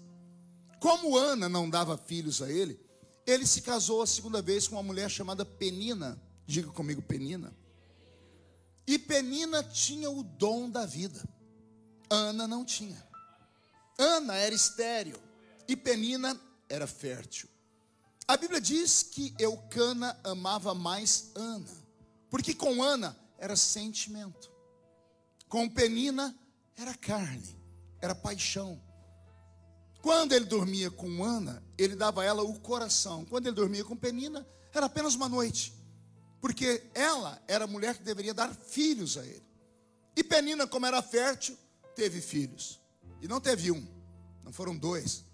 Como 0.81 1.17
Ana 1.17 1.49
não 1.49 1.71
dava 1.71 1.97
filhos 1.97 2.43
a 2.43 2.53
ele, 2.53 2.79
ele 3.27 3.47
se 3.47 3.63
casou 3.63 4.03
a 4.03 4.07
segunda 4.07 4.43
vez 4.43 4.69
com 4.69 4.75
uma 4.75 4.83
mulher 4.83 5.11
chamada 5.11 5.47
Penina. 5.47 6.21
Diga 6.47 6.69
comigo, 6.69 7.01
Penina. 7.01 7.57
E 8.87 8.99
Penina 8.99 9.63
tinha 9.63 10.11
o 10.11 10.23
dom 10.23 10.71
da 10.71 10.87
vida. 10.87 11.23
Ana 12.09 12.47
não 12.47 12.65
tinha. 12.65 13.05
Ana 13.99 14.35
era 14.35 14.55
estéril 14.55 15.19
e 15.67 15.75
Penina 15.75 16.39
era 16.69 16.87
fértil. 16.87 17.49
A 18.29 18.37
Bíblia 18.37 18.61
diz 18.61 19.03
que 19.03 19.35
Eucana 19.39 20.19
amava 20.25 20.75
mais 20.75 21.31
Ana, 21.35 21.71
porque 22.29 22.55
com 22.55 22.83
Ana 22.83 23.17
era 23.39 23.57
sentimento, 23.57 24.51
com 25.49 25.69
Penina 25.69 26.37
era 26.77 26.93
carne, 26.95 27.57
era 28.01 28.15
paixão. 28.15 28.83
Quando 30.03 30.33
ele 30.33 30.45
dormia 30.45 30.91
com 30.91 31.25
Ana, 31.25 31.63
ele 31.79 31.97
dava 31.97 32.23
a 32.23 32.25
ela 32.25 32.43
o 32.43 32.59
coração. 32.61 33.25
Quando 33.25 33.47
ele 33.47 33.57
dormia 33.57 33.85
com 33.85 33.97
Penina, 33.97 34.47
era 34.73 34.87
apenas 34.87 35.15
uma 35.15 35.29
noite, 35.29 35.73
porque 36.47 36.81
ela 36.95 37.43
era 37.49 37.65
a 37.65 37.67
mulher 37.67 37.97
que 37.97 38.05
deveria 38.05 38.33
dar 38.33 38.55
filhos 38.55 39.19
a 39.19 39.27
ele. 39.27 39.43
E 40.15 40.23
Penina, 40.23 40.65
como 40.65 40.87
era 40.87 41.03
fértil, 41.03 41.59
teve 41.97 42.21
filhos. 42.21 42.81
E 43.21 43.27
não 43.27 43.41
teve 43.41 43.73
um, 43.73 43.85
não 44.45 44.53
foram 44.53 44.77
dois, 44.77 45.25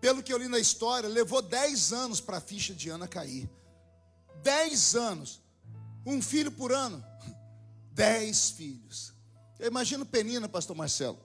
pelo 0.00 0.22
que 0.22 0.32
eu 0.32 0.38
li 0.38 0.48
na 0.48 0.58
história, 0.58 1.06
levou 1.06 1.42
10 1.42 1.92
anos 1.92 2.18
para 2.18 2.38
a 2.38 2.40
ficha 2.40 2.74
de 2.74 2.88
Ana 2.88 3.06
cair. 3.06 3.46
10 4.42 4.94
anos. 4.94 5.42
Um 6.06 6.22
filho 6.22 6.50
por 6.50 6.72
ano. 6.72 7.04
10 7.92 8.50
filhos. 8.52 9.12
Eu 9.58 9.68
imagino 9.68 10.06
Penina, 10.06 10.48
pastor 10.48 10.74
Marcelo. 10.74 11.20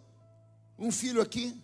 Um 0.78 0.92
filho 0.92 1.22
aqui, 1.22 1.58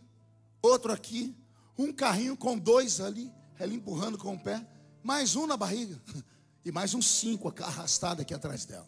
outro 0.62 0.94
aqui, 0.94 1.36
um 1.78 1.92
carrinho 1.92 2.38
com 2.38 2.58
dois 2.58 3.02
ali, 3.02 3.30
ela 3.60 3.74
empurrando 3.74 4.18
com 4.18 4.34
o 4.34 4.40
pé, 4.40 4.66
mais 5.04 5.36
um 5.36 5.46
na 5.46 5.58
barriga, 5.58 6.02
e 6.64 6.72
mais 6.72 6.94
uns 6.94 7.08
cinco 7.08 7.54
arrastados 7.62 8.22
aqui 8.22 8.34
atrás 8.34 8.66
dela. 8.66 8.88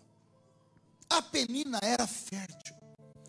A 1.10 1.22
Penina 1.22 1.80
era 1.82 2.08
fértil. 2.08 2.76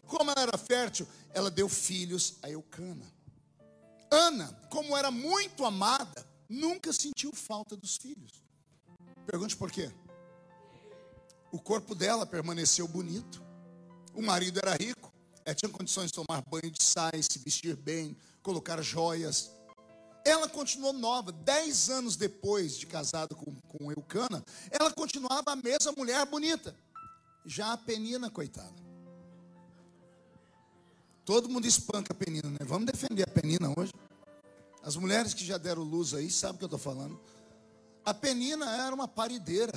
Como 0.07 0.31
ela 0.31 0.43
era 0.43 0.59
fértil, 0.59 1.07
ela 1.33 1.51
deu 1.51 1.69
filhos 1.69 2.37
a 2.43 2.51
Eucana. 2.51 3.07
Ana, 4.11 4.53
como 4.71 4.97
era 4.97 5.11
muito 5.11 5.65
amada, 5.65 6.27
nunca 6.49 6.93
sentiu 6.93 7.33
falta 7.33 7.77
dos 7.77 7.97
filhos. 7.97 8.45
Pergunte 9.27 9.57
por 9.57 9.71
quê? 9.71 9.91
O 11.51 11.59
corpo 11.59 11.95
dela 11.95 12.27
permaneceu 12.27 12.87
bonito. 12.87 13.43
O 14.15 14.23
marido 14.23 14.59
era 14.63 14.77
rico. 14.77 15.13
Ela 15.45 15.55
tinha 15.55 15.71
condições 15.71 16.07
de 16.07 16.13
tomar 16.13 16.43
banho 16.43 16.71
de 16.71 16.83
sais, 16.83 17.27
se 17.31 17.39
vestir 17.39 17.75
bem, 17.75 18.17
colocar 18.43 18.81
joias. 18.83 19.51
Ela 20.25 20.49
continuou 20.49 20.93
nova. 20.93 21.33
Dez 21.33 21.89
anos 21.89 22.17
depois 22.17 22.77
de 22.77 22.87
casada 22.87 23.35
com, 23.35 23.55
com 23.79 23.91
Eucana, 23.91 24.45
ela 24.71 24.93
continuava 24.93 25.53
a 25.53 25.57
mesma 25.57 25.93
mulher 25.97 26.25
bonita. 26.27 26.75
Já 27.45 27.73
a 27.73 27.77
Penina, 27.77 28.31
coitada. 28.31 28.83
Todo 31.25 31.49
mundo 31.49 31.67
espanca 31.67 32.13
a 32.13 32.17
Penina, 32.17 32.51
né? 32.51 32.59
Vamos 32.63 32.87
defender 32.87 33.23
a 33.23 33.33
Penina 33.33 33.73
hoje. 33.77 33.93
As 34.83 34.97
mulheres 34.97 35.33
que 35.33 35.45
já 35.45 35.57
deram 35.57 35.83
luz 35.83 36.13
aí 36.15 36.31
sabem 36.31 36.57
o 36.57 36.59
que 36.59 36.65
eu 36.65 36.67
estou 36.67 36.79
falando. 36.79 37.21
A 38.05 38.13
Penina 38.13 38.69
era 38.85 38.95
uma 38.95 39.07
parideira. 39.07 39.73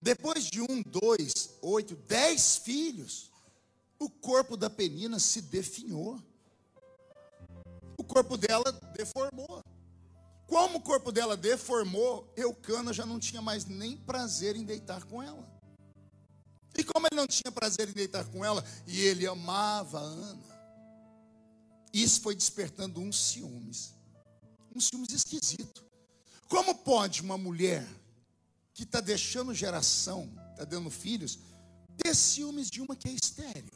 Depois 0.00 0.44
de 0.44 0.60
um, 0.60 0.82
dois, 0.82 1.56
oito, 1.62 1.94
dez 1.96 2.56
filhos, 2.56 3.30
o 3.98 4.10
corpo 4.10 4.56
da 4.56 4.68
Penina 4.68 5.18
se 5.18 5.40
definhou. 5.40 6.20
O 7.96 8.04
corpo 8.04 8.36
dela 8.36 8.72
deformou. 8.94 9.62
Como 10.54 10.78
o 10.78 10.80
corpo 10.80 11.10
dela 11.10 11.36
deformou, 11.36 12.32
Eucana 12.36 12.92
já 12.92 13.04
não 13.04 13.18
tinha 13.18 13.42
mais 13.42 13.64
nem 13.64 13.96
prazer 13.96 14.54
em 14.54 14.62
deitar 14.62 15.02
com 15.02 15.20
ela. 15.20 15.44
E 16.78 16.84
como 16.84 17.08
ele 17.08 17.16
não 17.16 17.26
tinha 17.26 17.50
prazer 17.50 17.88
em 17.88 17.92
deitar 17.92 18.24
com 18.26 18.44
ela, 18.44 18.64
e 18.86 19.00
ele 19.00 19.26
amava 19.26 19.98
a 19.98 20.02
Ana, 20.02 20.44
isso 21.92 22.20
foi 22.20 22.36
despertando 22.36 23.00
uns 23.00 23.16
ciúmes, 23.16 23.94
um 24.72 24.78
ciúmes 24.78 25.10
esquisito. 25.10 25.84
Como 26.48 26.72
pode 26.72 27.20
uma 27.20 27.36
mulher 27.36 27.84
que 28.72 28.84
está 28.84 29.00
deixando 29.00 29.52
geração, 29.52 30.32
está 30.52 30.64
dando 30.64 30.88
filhos, 30.88 31.36
ter 31.96 32.14
ciúmes 32.14 32.70
de 32.70 32.80
uma 32.80 32.94
que 32.94 33.08
é 33.08 33.12
estéreo? 33.12 33.72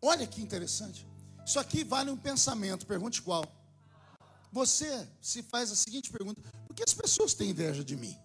Olha 0.00 0.26
que 0.26 0.40
interessante. 0.40 1.06
Isso 1.44 1.58
aqui 1.58 1.84
vale 1.84 2.10
um 2.10 2.16
pensamento, 2.16 2.86
pergunte 2.86 3.20
qual. 3.20 3.44
Você 4.52 5.08
se 5.20 5.42
faz 5.42 5.72
a 5.72 5.74
seguinte 5.74 6.10
pergunta: 6.10 6.40
por 6.66 6.76
que 6.76 6.84
as 6.86 6.92
pessoas 6.92 7.32
têm 7.32 7.50
inveja 7.50 7.82
de 7.82 7.96
mim? 7.96 8.16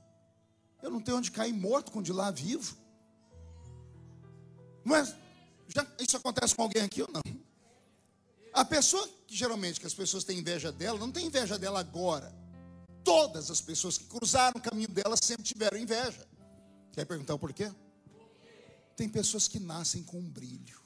Eu 0.84 0.92
não 0.92 1.02
tenho 1.02 1.18
onde 1.18 1.32
cair 1.32 1.54
morto 1.54 1.92
com 1.92 2.02
de 2.02 2.12
lá 2.12 2.30
vivo. 2.30 2.78
Mas 4.84 5.16
já, 5.68 5.86
isso 6.00 6.18
acontece 6.18 6.54
com 6.54 6.64
alguém 6.64 6.84
aqui 6.84 7.02
ou 7.02 7.10
não? 7.12 7.22
A 8.54 8.66
pessoa 8.66 9.08
que 9.26 9.36
geralmente 9.36 9.80
que 9.80 9.88
as 9.88 9.94
pessoas 9.94 10.24
têm 10.24 10.40
inveja 10.40 10.72
dela, 10.72 11.00
não 11.00 11.12
tem 11.12 11.28
inveja 11.28 11.58
dela 11.58 11.80
agora. 11.80 12.34
Todas 13.04 13.50
as 13.50 13.62
pessoas 13.62 13.98
que 13.98 14.06
cruzaram 14.06 14.60
o 14.60 14.62
caminho 14.62 14.90
dela 14.90 15.16
sempre 15.22 15.44
tiveram 15.44 15.78
inveja. 15.78 16.28
Quer 16.92 17.06
perguntar 17.06 17.36
o 17.36 17.40
porquê? 17.40 17.72
Tem 18.96 19.08
pessoas 19.08 19.48
que 19.48 19.60
nascem 19.60 20.04
com 20.04 20.20
um 20.20 20.30
brilho. 20.30 20.82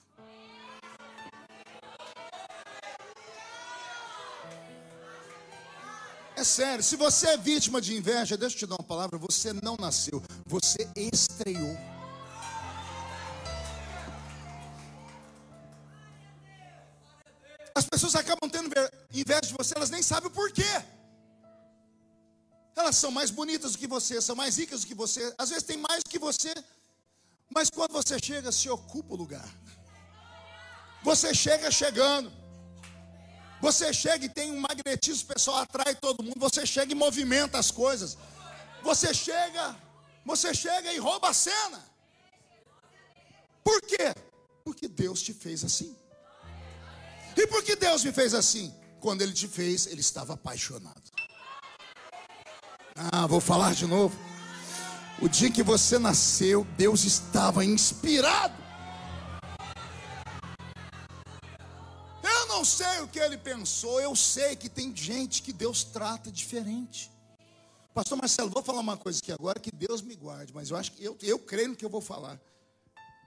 É 6.41 6.43
sério, 6.43 6.83
se 6.83 6.95
você 6.95 7.27
é 7.27 7.37
vítima 7.37 7.79
de 7.79 7.95
inveja, 7.95 8.35
deixa 8.35 8.55
eu 8.55 8.59
te 8.61 8.65
dar 8.65 8.73
uma 8.73 8.83
palavra, 8.83 9.15
você 9.15 9.53
não 9.53 9.75
nasceu, 9.79 10.19
você 10.47 10.89
estreou. 10.95 11.77
As 17.75 17.85
pessoas 17.85 18.15
acabam 18.15 18.49
tendo 18.49 18.71
inveja 19.13 19.41
de 19.41 19.53
você, 19.53 19.75
elas 19.75 19.91
nem 19.91 20.01
sabem 20.01 20.31
o 20.31 20.33
porquê. 20.33 20.73
Elas 22.75 22.95
são 22.95 23.11
mais 23.11 23.29
bonitas 23.29 23.73
do 23.73 23.77
que 23.77 23.85
você, 23.85 24.19
são 24.19 24.35
mais 24.35 24.57
ricas 24.57 24.81
do 24.81 24.87
que 24.87 24.95
você, 24.95 25.31
às 25.37 25.49
vezes 25.49 25.63
tem 25.63 25.77
mais 25.77 26.03
do 26.03 26.09
que 26.09 26.17
você, 26.17 26.51
mas 27.55 27.69
quando 27.69 27.91
você 27.91 28.17
chega, 28.17 28.51
se 28.51 28.67
ocupa 28.67 29.13
o 29.13 29.17
lugar. 29.17 29.47
Você 31.03 31.35
chega 31.35 31.69
chegando. 31.69 32.40
Você 33.61 33.93
chega 33.93 34.25
e 34.25 34.29
tem 34.29 34.51
um 34.51 34.59
magnetismo, 34.59 35.23
o 35.29 35.33
pessoal 35.33 35.57
atrai 35.57 35.93
todo 35.95 36.23
mundo. 36.23 36.39
Você 36.39 36.65
chega 36.65 36.91
e 36.91 36.95
movimenta 36.95 37.59
as 37.59 37.69
coisas. 37.69 38.17
Você 38.81 39.13
chega, 39.13 39.75
você 40.25 40.53
chega 40.53 40.91
e 40.91 40.97
rouba 40.97 41.29
a 41.29 41.33
cena. 41.33 41.79
Por 43.63 43.79
quê? 43.81 44.15
Porque 44.65 44.87
Deus 44.87 45.21
te 45.21 45.33
fez 45.33 45.63
assim. 45.63 45.95
E 47.37 47.47
por 47.47 47.63
que 47.63 47.75
Deus 47.75 48.03
me 48.03 48.11
fez 48.11 48.33
assim? 48.33 48.73
Quando 48.99 49.21
Ele 49.21 49.33
te 49.33 49.47
fez, 49.47 49.87
Ele 49.87 50.01
estava 50.01 50.33
apaixonado. 50.33 51.01
Ah, 52.95 53.25
vou 53.27 53.39
falar 53.39 53.73
de 53.73 53.85
novo. 53.85 54.17
O 55.21 55.29
dia 55.29 55.51
que 55.51 55.61
você 55.61 55.99
nasceu, 55.99 56.65
Deus 56.75 57.03
estava 57.03 57.63
inspirado. 57.63 58.60
Não 62.61 62.65
sei 62.65 62.99
o 62.99 63.07
que 63.07 63.17
ele 63.17 63.39
pensou, 63.39 63.99
eu 63.99 64.15
sei 64.15 64.55
que 64.55 64.69
tem 64.69 64.95
gente 64.95 65.41
que 65.41 65.51
Deus 65.51 65.83
trata 65.83 66.31
diferente. 66.31 67.11
Pastor 67.91 68.15
Marcelo, 68.15 68.51
vou 68.51 68.61
falar 68.61 68.81
uma 68.81 68.95
coisa 68.95 69.17
aqui 69.17 69.31
agora 69.31 69.59
que 69.59 69.71
Deus 69.71 69.99
me 70.03 70.15
guarde, 70.15 70.53
mas 70.53 70.69
eu 70.69 70.77
acho 70.77 70.91
que 70.91 71.03
eu, 71.03 71.17
eu 71.23 71.39
creio 71.39 71.69
no 71.69 71.75
que 71.75 71.83
eu 71.83 71.89
vou 71.89 72.01
falar. 72.01 72.39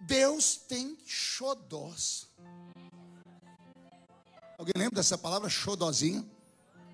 Deus 0.02 0.54
tem 0.54 0.96
xodós. 1.04 2.28
Alguém 4.56 4.74
lembra 4.76 4.94
dessa 4.94 5.18
palavra 5.18 5.50
xodozinha? 5.50 6.24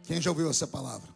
Quem 0.05 0.19
já 0.19 0.31
ouviu 0.31 0.49
essa 0.49 0.67
palavra? 0.67 1.15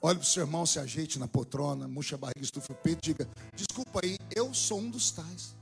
Olhe 0.00 0.18
para 0.18 0.24
o 0.24 0.26
seu 0.26 0.44
irmão, 0.44 0.64
se 0.64 0.78
ajeite 0.78 1.18
na 1.18 1.28
poltrona, 1.28 1.86
murcha 1.86 2.14
a 2.14 2.18
barriga, 2.18 2.40
estufa 2.40 2.72
o 2.72 2.76
peito, 2.76 3.02
diga: 3.02 3.28
Desculpa 3.54 4.00
aí, 4.02 4.16
eu 4.34 4.54
sou 4.54 4.78
um 4.78 4.88
dos 4.88 5.10
tais. 5.10 5.57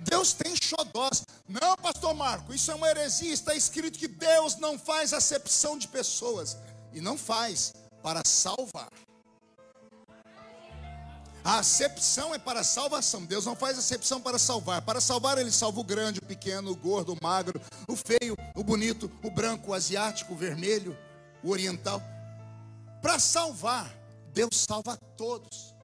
Deus 0.00 0.32
tem 0.32 0.54
xodós. 0.56 1.22
Não, 1.48 1.76
pastor 1.76 2.14
Marco, 2.14 2.54
isso 2.54 2.70
é 2.70 2.74
uma 2.74 2.88
heresia. 2.88 3.32
Está 3.32 3.54
escrito 3.54 3.98
que 3.98 4.08
Deus 4.08 4.56
não 4.56 4.78
faz 4.78 5.12
acepção 5.12 5.76
de 5.76 5.88
pessoas. 5.88 6.56
E 6.92 7.00
não 7.00 7.16
faz 7.16 7.72
para 8.02 8.22
salvar. 8.24 8.88
A 11.42 11.58
acepção 11.58 12.34
é 12.34 12.38
para 12.38 12.62
salvação. 12.62 13.24
Deus 13.24 13.46
não 13.46 13.56
faz 13.56 13.78
acepção 13.78 14.20
para 14.20 14.38
salvar. 14.38 14.82
Para 14.82 15.00
salvar, 15.00 15.38
Ele 15.38 15.50
salva 15.50 15.80
o 15.80 15.84
grande, 15.84 16.18
o 16.18 16.24
pequeno, 16.24 16.70
o 16.70 16.76
gordo, 16.76 17.14
o 17.14 17.18
magro, 17.22 17.60
o 17.88 17.96
feio, 17.96 18.36
o 18.54 18.62
bonito, 18.62 19.10
o 19.22 19.30
branco, 19.30 19.70
o 19.70 19.74
asiático, 19.74 20.34
o 20.34 20.36
vermelho, 20.36 20.96
o 21.42 21.50
oriental. 21.50 22.02
Para 23.00 23.18
salvar, 23.18 23.94
Deus 24.34 24.64
salva 24.68 24.98
todos. 25.16 25.74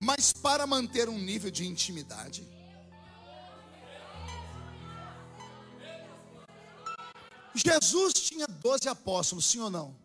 Mas 0.00 0.32
para 0.32 0.66
manter 0.66 1.08
um 1.08 1.18
nível 1.18 1.50
de 1.50 1.66
intimidade, 1.66 2.46
Jesus 7.54 8.12
tinha 8.14 8.46
doze 8.46 8.88
apóstolos, 8.88 9.44
sim 9.44 9.60
ou 9.60 9.70
não? 9.70 9.96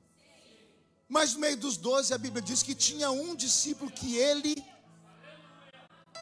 Mas 1.07 1.33
no 1.33 1.39
meio 1.39 1.57
dos 1.57 1.77
doze, 1.77 2.13
a 2.13 2.17
Bíblia 2.17 2.41
diz 2.41 2.63
que 2.63 2.73
tinha 2.73 3.11
um 3.11 3.35
discípulo 3.35 3.91
que 3.91 4.17
ele 4.17 4.55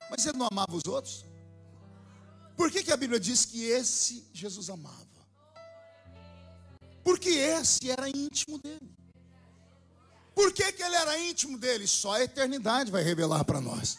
mas 0.10 0.28
ele 0.28 0.38
não 0.38 0.48
amava 0.52 0.76
os 0.76 0.86
outros? 0.86 1.26
Por 2.56 2.70
que, 2.70 2.84
que 2.84 2.92
a 2.92 2.98
Bíblia 2.98 3.20
diz 3.20 3.46
que 3.46 3.66
esse 3.66 4.24
Jesus 4.32 4.70
amava? 4.70 5.08
Porque 7.04 7.30
esse 7.30 7.90
era 7.90 8.08
íntimo 8.08 8.60
dele. 8.60 8.92
Por 10.36 10.54
que, 10.54 10.72
que 10.72 10.84
ele 10.84 10.96
era 10.96 11.18
íntimo 11.18 11.58
dele? 11.58 11.88
Só 11.88 12.14
a 12.14 12.24
eternidade 12.24 12.92
vai 12.92 13.02
revelar 13.02 13.44
para 13.44 13.60
nós. 13.60 13.98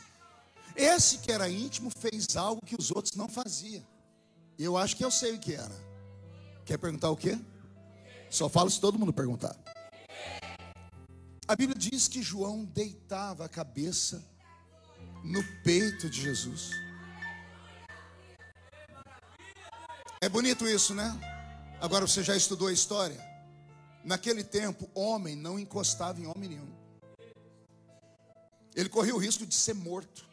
Esse 0.76 1.18
que 1.18 1.32
era 1.32 1.48
íntimo 1.48 1.90
fez 1.98 2.36
algo 2.36 2.64
que 2.64 2.76
os 2.78 2.92
outros 2.92 3.14
não 3.14 3.28
faziam. 3.28 3.84
Eu 4.56 4.76
acho 4.76 4.96
que 4.96 5.04
eu 5.04 5.10
sei 5.10 5.34
o 5.34 5.40
que 5.40 5.54
era. 5.54 5.83
Quer 6.64 6.78
perguntar 6.78 7.10
o 7.10 7.16
quê? 7.16 7.38
Só 8.30 8.48
falo 8.48 8.70
se 8.70 8.80
todo 8.80 8.98
mundo 8.98 9.12
perguntar. 9.12 9.56
A 11.46 11.54
Bíblia 11.54 11.78
diz 11.78 12.08
que 12.08 12.22
João 12.22 12.64
deitava 12.64 13.44
a 13.44 13.48
cabeça 13.48 14.24
no 15.22 15.42
peito 15.62 16.08
de 16.08 16.22
Jesus. 16.22 16.70
É 20.22 20.28
bonito 20.28 20.66
isso, 20.66 20.94
né? 20.94 21.12
Agora 21.80 22.06
você 22.06 22.22
já 22.22 22.34
estudou 22.34 22.68
a 22.68 22.72
história? 22.72 23.22
Naquele 24.02 24.42
tempo, 24.42 24.88
homem 24.94 25.36
não 25.36 25.58
encostava 25.58 26.18
em 26.18 26.26
homem 26.26 26.48
nenhum. 26.48 26.74
Ele 28.74 28.88
corria 28.88 29.14
o 29.14 29.18
risco 29.18 29.44
de 29.46 29.54
ser 29.54 29.74
morto. 29.74 30.24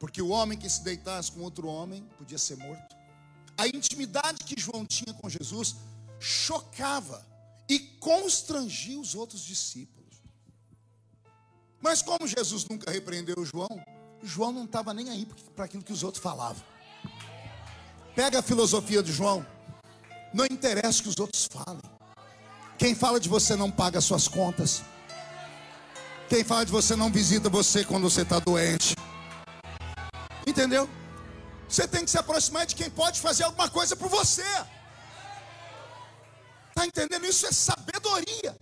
Porque 0.00 0.20
o 0.20 0.30
homem 0.30 0.58
que 0.58 0.68
se 0.68 0.82
deitasse 0.82 1.30
com 1.30 1.42
outro 1.42 1.68
homem 1.68 2.02
podia 2.18 2.38
ser 2.38 2.56
morto. 2.56 3.01
A 3.62 3.68
intimidade 3.68 4.42
que 4.42 4.60
João 4.60 4.84
tinha 4.84 5.14
com 5.14 5.30
Jesus 5.30 5.76
chocava 6.18 7.24
e 7.68 7.78
constrangia 7.78 8.98
os 8.98 9.14
outros 9.14 9.44
discípulos. 9.44 10.16
Mas 11.80 12.02
como 12.02 12.26
Jesus 12.26 12.64
nunca 12.68 12.90
repreendeu 12.90 13.44
João, 13.44 13.80
João 14.20 14.50
não 14.50 14.64
estava 14.64 14.92
nem 14.92 15.10
aí 15.10 15.28
para 15.54 15.66
aquilo 15.66 15.84
que 15.84 15.92
os 15.92 16.02
outros 16.02 16.20
falavam. 16.20 16.60
Pega 18.16 18.40
a 18.40 18.42
filosofia 18.42 19.00
de 19.00 19.12
João. 19.12 19.46
Não 20.34 20.44
interessa 20.46 20.98
o 20.98 21.02
que 21.04 21.08
os 21.10 21.18
outros 21.20 21.46
falem. 21.46 21.82
Quem 22.76 22.96
fala 22.96 23.20
de 23.20 23.28
você 23.28 23.54
não 23.54 23.70
paga 23.70 24.00
suas 24.00 24.26
contas. 24.26 24.82
Quem 26.28 26.42
fala 26.42 26.66
de 26.66 26.72
você 26.72 26.96
não 26.96 27.12
visita 27.12 27.48
você 27.48 27.84
quando 27.84 28.10
você 28.10 28.22
está 28.22 28.40
doente. 28.40 28.96
Entendeu? 30.44 30.90
Você 31.72 31.88
tem 31.88 32.04
que 32.04 32.10
se 32.10 32.18
aproximar 32.18 32.66
de 32.66 32.74
quem 32.74 32.90
pode 32.90 33.18
fazer 33.18 33.44
alguma 33.44 33.66
coisa 33.66 33.96
por 33.96 34.10
você. 34.10 34.44
Está 36.68 36.86
entendendo? 36.86 37.24
Isso 37.24 37.46
é 37.46 37.50
sabedoria. 37.50 38.54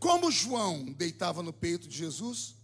Como 0.00 0.32
João 0.32 0.86
deitava 0.86 1.44
no 1.44 1.52
peito 1.52 1.86
de 1.86 1.96
Jesus, 1.96 2.56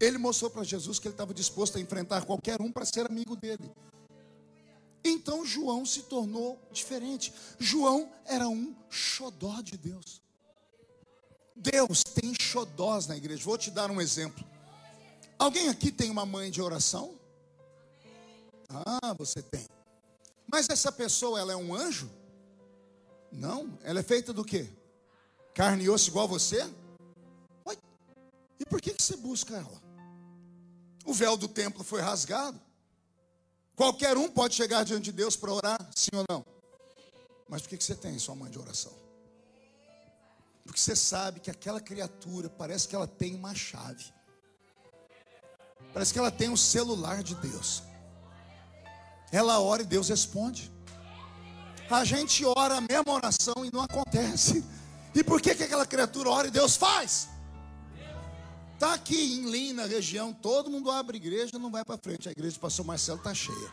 ele 0.00 0.18
mostrou 0.18 0.50
para 0.50 0.64
Jesus 0.64 0.98
que 0.98 1.06
ele 1.06 1.14
estava 1.14 1.32
disposto 1.32 1.78
a 1.78 1.80
enfrentar 1.80 2.24
qualquer 2.24 2.60
um 2.60 2.72
para 2.72 2.84
ser 2.84 3.06
amigo 3.06 3.36
dele. 3.36 3.70
Então 5.04 5.46
João 5.46 5.86
se 5.86 6.02
tornou 6.02 6.60
diferente. 6.72 7.32
João 7.60 8.12
era 8.24 8.48
um 8.48 8.74
xodó 8.90 9.60
de 9.62 9.76
Deus. 9.76 10.20
Deus 11.54 12.02
tem 12.02 12.34
xodós 12.34 13.06
na 13.06 13.16
igreja. 13.16 13.44
Vou 13.44 13.56
te 13.56 13.70
dar 13.70 13.88
um 13.88 14.00
exemplo. 14.00 14.44
Alguém 15.38 15.68
aqui 15.68 15.92
tem 15.92 16.10
uma 16.10 16.26
mãe 16.26 16.50
de 16.50 16.60
oração? 16.60 17.17
Ah, 18.68 19.14
você 19.14 19.42
tem. 19.42 19.66
Mas 20.46 20.68
essa 20.68 20.92
pessoa, 20.92 21.40
ela 21.40 21.52
é 21.52 21.56
um 21.56 21.74
anjo? 21.74 22.10
Não, 23.30 23.78
ela 23.82 24.00
é 24.00 24.02
feita 24.02 24.32
do 24.32 24.44
quê? 24.44 24.68
Carne 25.54 25.84
e 25.84 25.90
osso 25.90 26.08
igual 26.08 26.28
você? 26.28 26.62
Ué, 27.66 27.76
e 28.58 28.64
por 28.64 28.80
que, 28.80 28.94
que 28.94 29.02
você 29.02 29.16
busca 29.16 29.56
ela? 29.56 29.82
O 31.04 31.12
véu 31.12 31.36
do 31.36 31.48
templo 31.48 31.82
foi 31.82 32.00
rasgado. 32.00 32.60
Qualquer 33.74 34.16
um 34.16 34.28
pode 34.28 34.54
chegar 34.54 34.84
diante 34.84 35.04
de 35.04 35.12
Deus 35.12 35.36
para 35.36 35.52
orar, 35.52 35.90
sim 35.94 36.10
ou 36.12 36.24
não? 36.28 36.44
Mas 37.48 37.62
por 37.62 37.68
que, 37.68 37.78
que 37.78 37.84
você 37.84 37.94
tem 37.94 38.18
sua 38.18 38.34
mãe 38.34 38.50
de 38.50 38.58
oração? 38.58 38.92
Porque 40.64 40.80
você 40.80 40.94
sabe 40.94 41.40
que 41.40 41.50
aquela 41.50 41.80
criatura 41.80 42.50
parece 42.50 42.86
que 42.86 42.94
ela 42.94 43.06
tem 43.06 43.34
uma 43.34 43.54
chave. 43.54 44.12
Parece 45.94 46.12
que 46.12 46.18
ela 46.18 46.30
tem 46.30 46.50
um 46.50 46.56
celular 46.56 47.22
de 47.22 47.34
Deus. 47.36 47.82
Ela 49.30 49.60
ora 49.60 49.82
e 49.82 49.86
Deus 49.86 50.08
responde. 50.08 50.72
A 51.90 52.04
gente 52.04 52.44
ora 52.44 52.76
a 52.76 52.80
mesma 52.80 53.12
oração 53.12 53.64
e 53.64 53.70
não 53.72 53.82
acontece. 53.82 54.64
E 55.14 55.24
por 55.24 55.40
que, 55.40 55.54
que 55.54 55.64
aquela 55.64 55.86
criatura 55.86 56.30
ora 56.30 56.48
e 56.48 56.50
Deus 56.50 56.76
faz? 56.76 57.28
Está 58.74 58.94
aqui 58.94 59.40
em 59.40 59.50
Lima, 59.50 59.82
na 59.82 59.88
região, 59.88 60.32
todo 60.32 60.70
mundo 60.70 60.90
abre 60.90 61.16
igreja, 61.16 61.58
não 61.58 61.70
vai 61.70 61.84
para 61.84 61.98
frente. 61.98 62.28
A 62.28 62.32
igreja 62.32 62.56
do 62.56 62.60
pastor 62.60 62.86
Marcelo 62.86 63.18
está 63.18 63.34
cheia. 63.34 63.72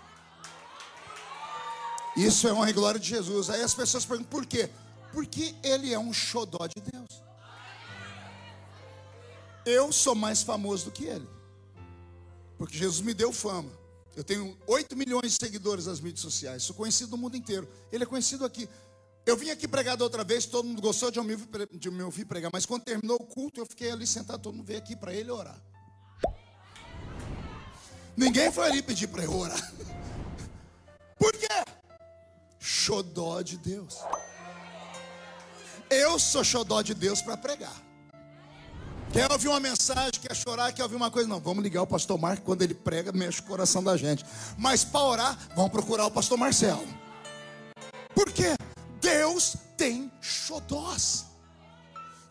Isso 2.17 2.47
é 2.47 2.53
honra 2.53 2.69
e 2.69 2.73
glória 2.73 2.99
de 2.99 3.07
Jesus. 3.07 3.49
Aí 3.49 3.61
as 3.61 3.73
pessoas 3.73 4.05
perguntam 4.05 4.31
por 4.31 4.45
quê? 4.45 4.69
Porque 5.11 5.53
ele 5.61 5.93
é 5.93 5.99
um 5.99 6.11
xodó 6.11 6.65
de 6.65 6.81
Deus. 6.81 7.23
Eu 9.65 9.91
sou 9.91 10.15
mais 10.15 10.41
famoso 10.41 10.85
do 10.85 10.91
que 10.91 11.05
ele. 11.05 11.27
Porque 12.57 12.77
Jesus 12.77 13.01
me 13.01 13.13
deu 13.13 13.31
fama. 13.33 13.69
Eu 14.15 14.23
tenho 14.23 14.57
8 14.65 14.95
milhões 14.95 15.33
de 15.33 15.45
seguidores 15.45 15.85
nas 15.87 15.99
mídias 15.99 16.21
sociais. 16.21 16.63
Sou 16.63 16.75
conhecido 16.75 17.11
no 17.11 17.17
mundo 17.17 17.35
inteiro. 17.35 17.67
Ele 17.91 18.03
é 18.03 18.07
conhecido 18.07 18.45
aqui. 18.45 18.69
Eu 19.25 19.35
vim 19.35 19.49
aqui 19.49 19.67
pregar 19.67 19.97
da 19.97 20.03
outra 20.03 20.23
vez, 20.23 20.45
todo 20.45 20.65
mundo 20.65 20.81
gostou 20.81 21.09
de 21.09 21.19
me, 21.19 21.35
de 21.73 21.89
me 21.89 22.03
ouvir 22.03 22.25
pregar. 22.25 22.51
Mas 22.53 22.65
quando 22.65 22.83
terminou 22.83 23.17
o 23.19 23.25
culto, 23.25 23.59
eu 23.59 23.65
fiquei 23.65 23.91
ali 23.91 24.05
sentado, 24.05 24.39
todo 24.39 24.55
mundo 24.55 24.65
veio 24.65 24.79
aqui 24.79 24.95
para 24.95 25.13
ele 25.13 25.31
orar. 25.31 25.59
Ninguém 28.15 28.51
foi 28.51 28.67
ali 28.67 28.81
pedir 28.81 29.07
para 29.07 29.23
eu 29.23 29.35
orar. 29.35 29.73
Por 31.17 31.31
quê? 31.33 31.47
Xodó 32.59 33.41
de 33.41 33.57
Deus. 33.57 33.97
Eu 35.89 36.17
sou 36.17 36.43
xodó 36.43 36.81
de 36.81 36.93
Deus 36.93 37.21
para 37.21 37.35
pregar. 37.35 37.84
Quer 39.11 39.31
ouvir 39.31 39.47
uma 39.47 39.59
mensagem, 39.59 40.11
quer 40.21 40.35
chorar, 40.35 40.73
quer 40.73 40.83
ouvir 40.83 40.95
uma 40.95 41.09
coisa? 41.09 41.27
Não, 41.27 41.39
vamos 41.39 41.63
ligar 41.63 41.81
o 41.81 41.87
pastor 41.87 42.17
Marco, 42.17 42.43
quando 42.43 42.61
ele 42.61 42.73
prega, 42.73 43.11
mexe 43.11 43.39
o 43.39 43.43
coração 43.43 43.83
da 43.83 43.95
gente. 43.95 44.25
Mas 44.57 44.83
para 44.83 45.01
orar, 45.01 45.39
vamos 45.55 45.71
procurar 45.71 46.05
o 46.05 46.11
pastor 46.11 46.37
Marcelo. 46.37 46.85
Por 48.13 48.31
quê? 48.31 48.55
Deus 48.99 49.55
tem 49.77 50.11
xodós. 50.21 51.25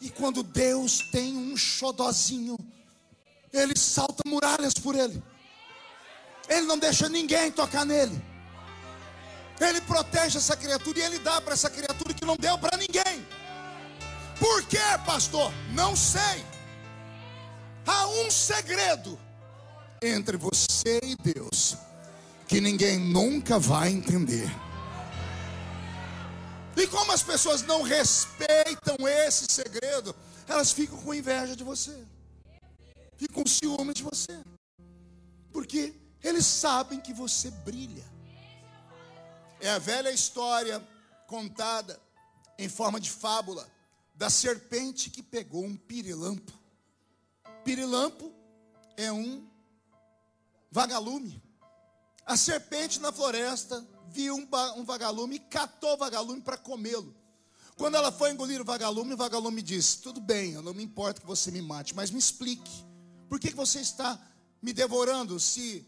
E 0.00 0.10
quando 0.10 0.42
Deus 0.42 0.98
tem 1.10 1.36
um 1.36 1.56
xodózinho, 1.56 2.58
ele 3.52 3.78
salta 3.78 4.22
muralhas 4.26 4.74
por 4.74 4.94
ele. 4.94 5.22
Ele 6.48 6.66
não 6.66 6.78
deixa 6.78 7.08
ninguém 7.08 7.50
tocar 7.50 7.86
nele. 7.86 8.22
Ele 9.60 9.80
protege 9.82 10.38
essa 10.38 10.56
criatura 10.56 10.98
e 10.98 11.02
ele 11.02 11.18
dá 11.20 11.40
para 11.40 11.54
essa 11.54 11.70
criatura 11.70 12.12
que 12.12 12.24
não 12.24 12.36
deu 12.36 12.58
para 12.58 12.76
ninguém. 12.76 13.24
Por 14.38 14.64
quê, 14.64 14.78
pastor? 15.06 15.52
Não 15.72 15.94
sei. 15.94 16.44
Há 17.86 18.06
um 18.06 18.30
segredo 18.30 19.18
entre 20.02 20.36
você 20.36 21.00
e 21.02 21.16
Deus 21.16 21.76
que 22.46 22.60
ninguém 22.60 22.98
nunca 22.98 23.58
vai 23.58 23.90
entender. 23.90 24.48
E 26.76 26.86
como 26.86 27.12
as 27.12 27.22
pessoas 27.22 27.62
não 27.62 27.82
respeitam 27.82 28.96
esse 29.06 29.46
segredo, 29.48 30.14
elas 30.48 30.72
ficam 30.72 31.00
com 31.00 31.14
inveja 31.14 31.54
de 31.54 31.62
você, 31.62 32.04
ficam 33.16 33.42
com 33.42 33.48
ciúme 33.48 33.94
de 33.94 34.02
você, 34.02 34.42
porque 35.52 35.94
eles 36.22 36.44
sabem 36.44 37.00
que 37.00 37.12
você 37.12 37.50
brilha. 37.50 38.04
É 39.60 39.70
a 39.70 39.78
velha 39.78 40.10
história 40.10 40.86
contada 41.26 42.00
em 42.58 42.68
forma 42.68 42.98
de 42.98 43.10
fábula 43.10 43.66
da 44.14 44.28
serpente 44.30 45.10
que 45.10 45.22
pegou 45.22 45.64
um 45.64 45.76
pirilampo 45.76 46.52
Pirilampo 47.64 48.32
é 48.96 49.10
um 49.10 49.48
vagalume. 50.70 51.42
A 52.26 52.36
serpente 52.36 53.00
na 53.00 53.10
floresta 53.10 53.84
viu 54.08 54.34
um, 54.36 54.84
vagalume 54.84 55.36
e 55.36 55.40
catou 55.40 55.94
o 55.94 55.96
vagalume 55.96 56.40
para 56.40 56.56
comê-lo. 56.56 57.14
Quando 57.76 57.96
ela 57.96 58.12
foi 58.12 58.30
engolir 58.30 58.60
o 58.60 58.64
vagalume, 58.64 59.14
o 59.14 59.16
vagalume 59.16 59.60
disse: 59.60 59.98
Tudo 59.98 60.20
bem, 60.20 60.52
eu 60.52 60.62
não 60.62 60.72
me 60.74 60.84
importo 60.84 61.20
que 61.20 61.26
você 61.26 61.50
me 61.50 61.60
mate, 61.60 61.94
mas 61.94 62.10
me 62.10 62.18
explique, 62.18 62.84
por 63.28 63.40
que 63.40 63.50
você 63.50 63.80
está 63.80 64.18
me 64.62 64.72
devorando 64.72 65.40
se 65.40 65.86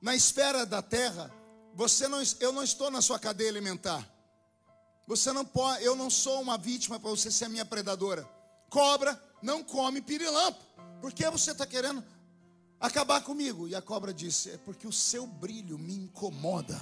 na 0.00 0.14
esfera 0.14 0.64
da 0.64 0.80
terra 0.80 1.30
você 1.74 2.08
não, 2.08 2.22
eu 2.40 2.52
não 2.52 2.62
estou 2.62 2.90
na 2.90 3.02
sua 3.02 3.18
cadeia 3.18 3.50
alimentar? 3.50 4.08
Você 5.06 5.32
não 5.32 5.44
pode, 5.44 5.84
eu 5.84 5.96
não 5.96 6.10
sou 6.10 6.40
uma 6.40 6.56
vítima 6.58 6.98
para 6.98 7.10
você 7.10 7.30
ser 7.30 7.46
a 7.46 7.48
minha 7.48 7.64
predadora. 7.64 8.28
Cobra 8.70 9.22
não 9.42 9.62
come 9.62 10.00
pirilampo. 10.00 10.67
Por 11.00 11.12
que 11.12 11.28
você 11.30 11.52
está 11.52 11.66
querendo 11.66 12.02
acabar 12.80 13.20
comigo? 13.22 13.68
E 13.68 13.74
a 13.74 13.82
cobra 13.82 14.12
disse: 14.12 14.50
É 14.50 14.56
porque 14.58 14.86
o 14.86 14.92
seu 14.92 15.26
brilho 15.26 15.78
me 15.78 15.94
incomoda. 15.94 16.78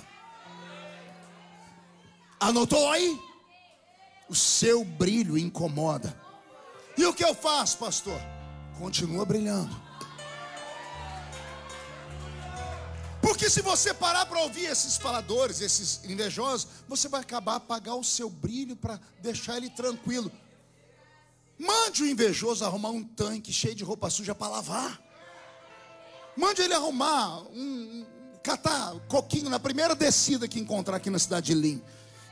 Anotou 2.41 2.91
aí? 2.91 3.19
O 4.29 4.35
seu 4.35 4.85
brilho 4.85 5.39
incomoda. 5.39 6.19
E 6.97 7.05
o 7.05 7.15
que 7.15 7.25
eu 7.25 7.35
faço, 7.35 7.79
pastor? 7.79 8.21
Continua 8.79 9.25
brilhando. 9.25 9.87
Porque 13.21 13.51
se 13.51 13.61
você 13.61 13.93
parar 13.93 14.25
para 14.27 14.41
ouvir 14.41 14.67
esses 14.67 14.97
faladores, 14.97 15.61
esses 15.61 16.05
invejosos, 16.05 16.69
você 16.89 17.09
vai 17.09 17.21
acabar 17.21 17.57
apagar 17.57 17.97
o 17.97 18.05
seu 18.05 18.31
brilho 18.31 18.77
para 18.77 19.01
deixar 19.21 19.57
ele 19.57 19.69
tranquilo. 19.69 20.31
Mande 21.59 22.03
o 22.03 22.07
invejoso 22.07 22.65
arrumar 22.65 22.91
um 22.91 23.03
tanque 23.03 23.53
cheio 23.53 23.75
de 23.75 23.85
roupa 23.85 24.11
suja 24.11 24.35
para 24.35 24.49
lavar. 24.49 25.01
Mande 26.37 26.61
ele 26.61 26.75
arrumar 26.75 27.41
um, 27.51 28.05
catar 28.43 28.95
coquinho 29.09 29.49
na 29.49 29.59
primeira 29.59 29.95
descida 29.95 30.47
que 30.47 30.61
encontrar 30.61 30.97
aqui 30.97 31.09
na 31.09 31.19
cidade 31.19 31.47
de 31.47 31.55
Lim. 31.55 31.83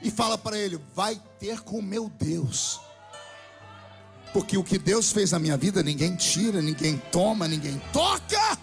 E 0.02 0.10
fala 0.10 0.36
para 0.36 0.58
ele: 0.58 0.78
vai 0.94 1.20
ter 1.38 1.60
com 1.60 1.80
meu 1.80 2.10
Deus. 2.10 2.80
Porque 4.32 4.58
o 4.58 4.64
que 4.64 4.78
Deus 4.78 5.12
fez 5.12 5.30
na 5.30 5.38
minha 5.38 5.56
vida, 5.56 5.82
ninguém 5.82 6.16
tira, 6.16 6.60
ninguém 6.60 6.98
toma, 7.10 7.48
ninguém 7.48 7.80
toca. 7.92 8.58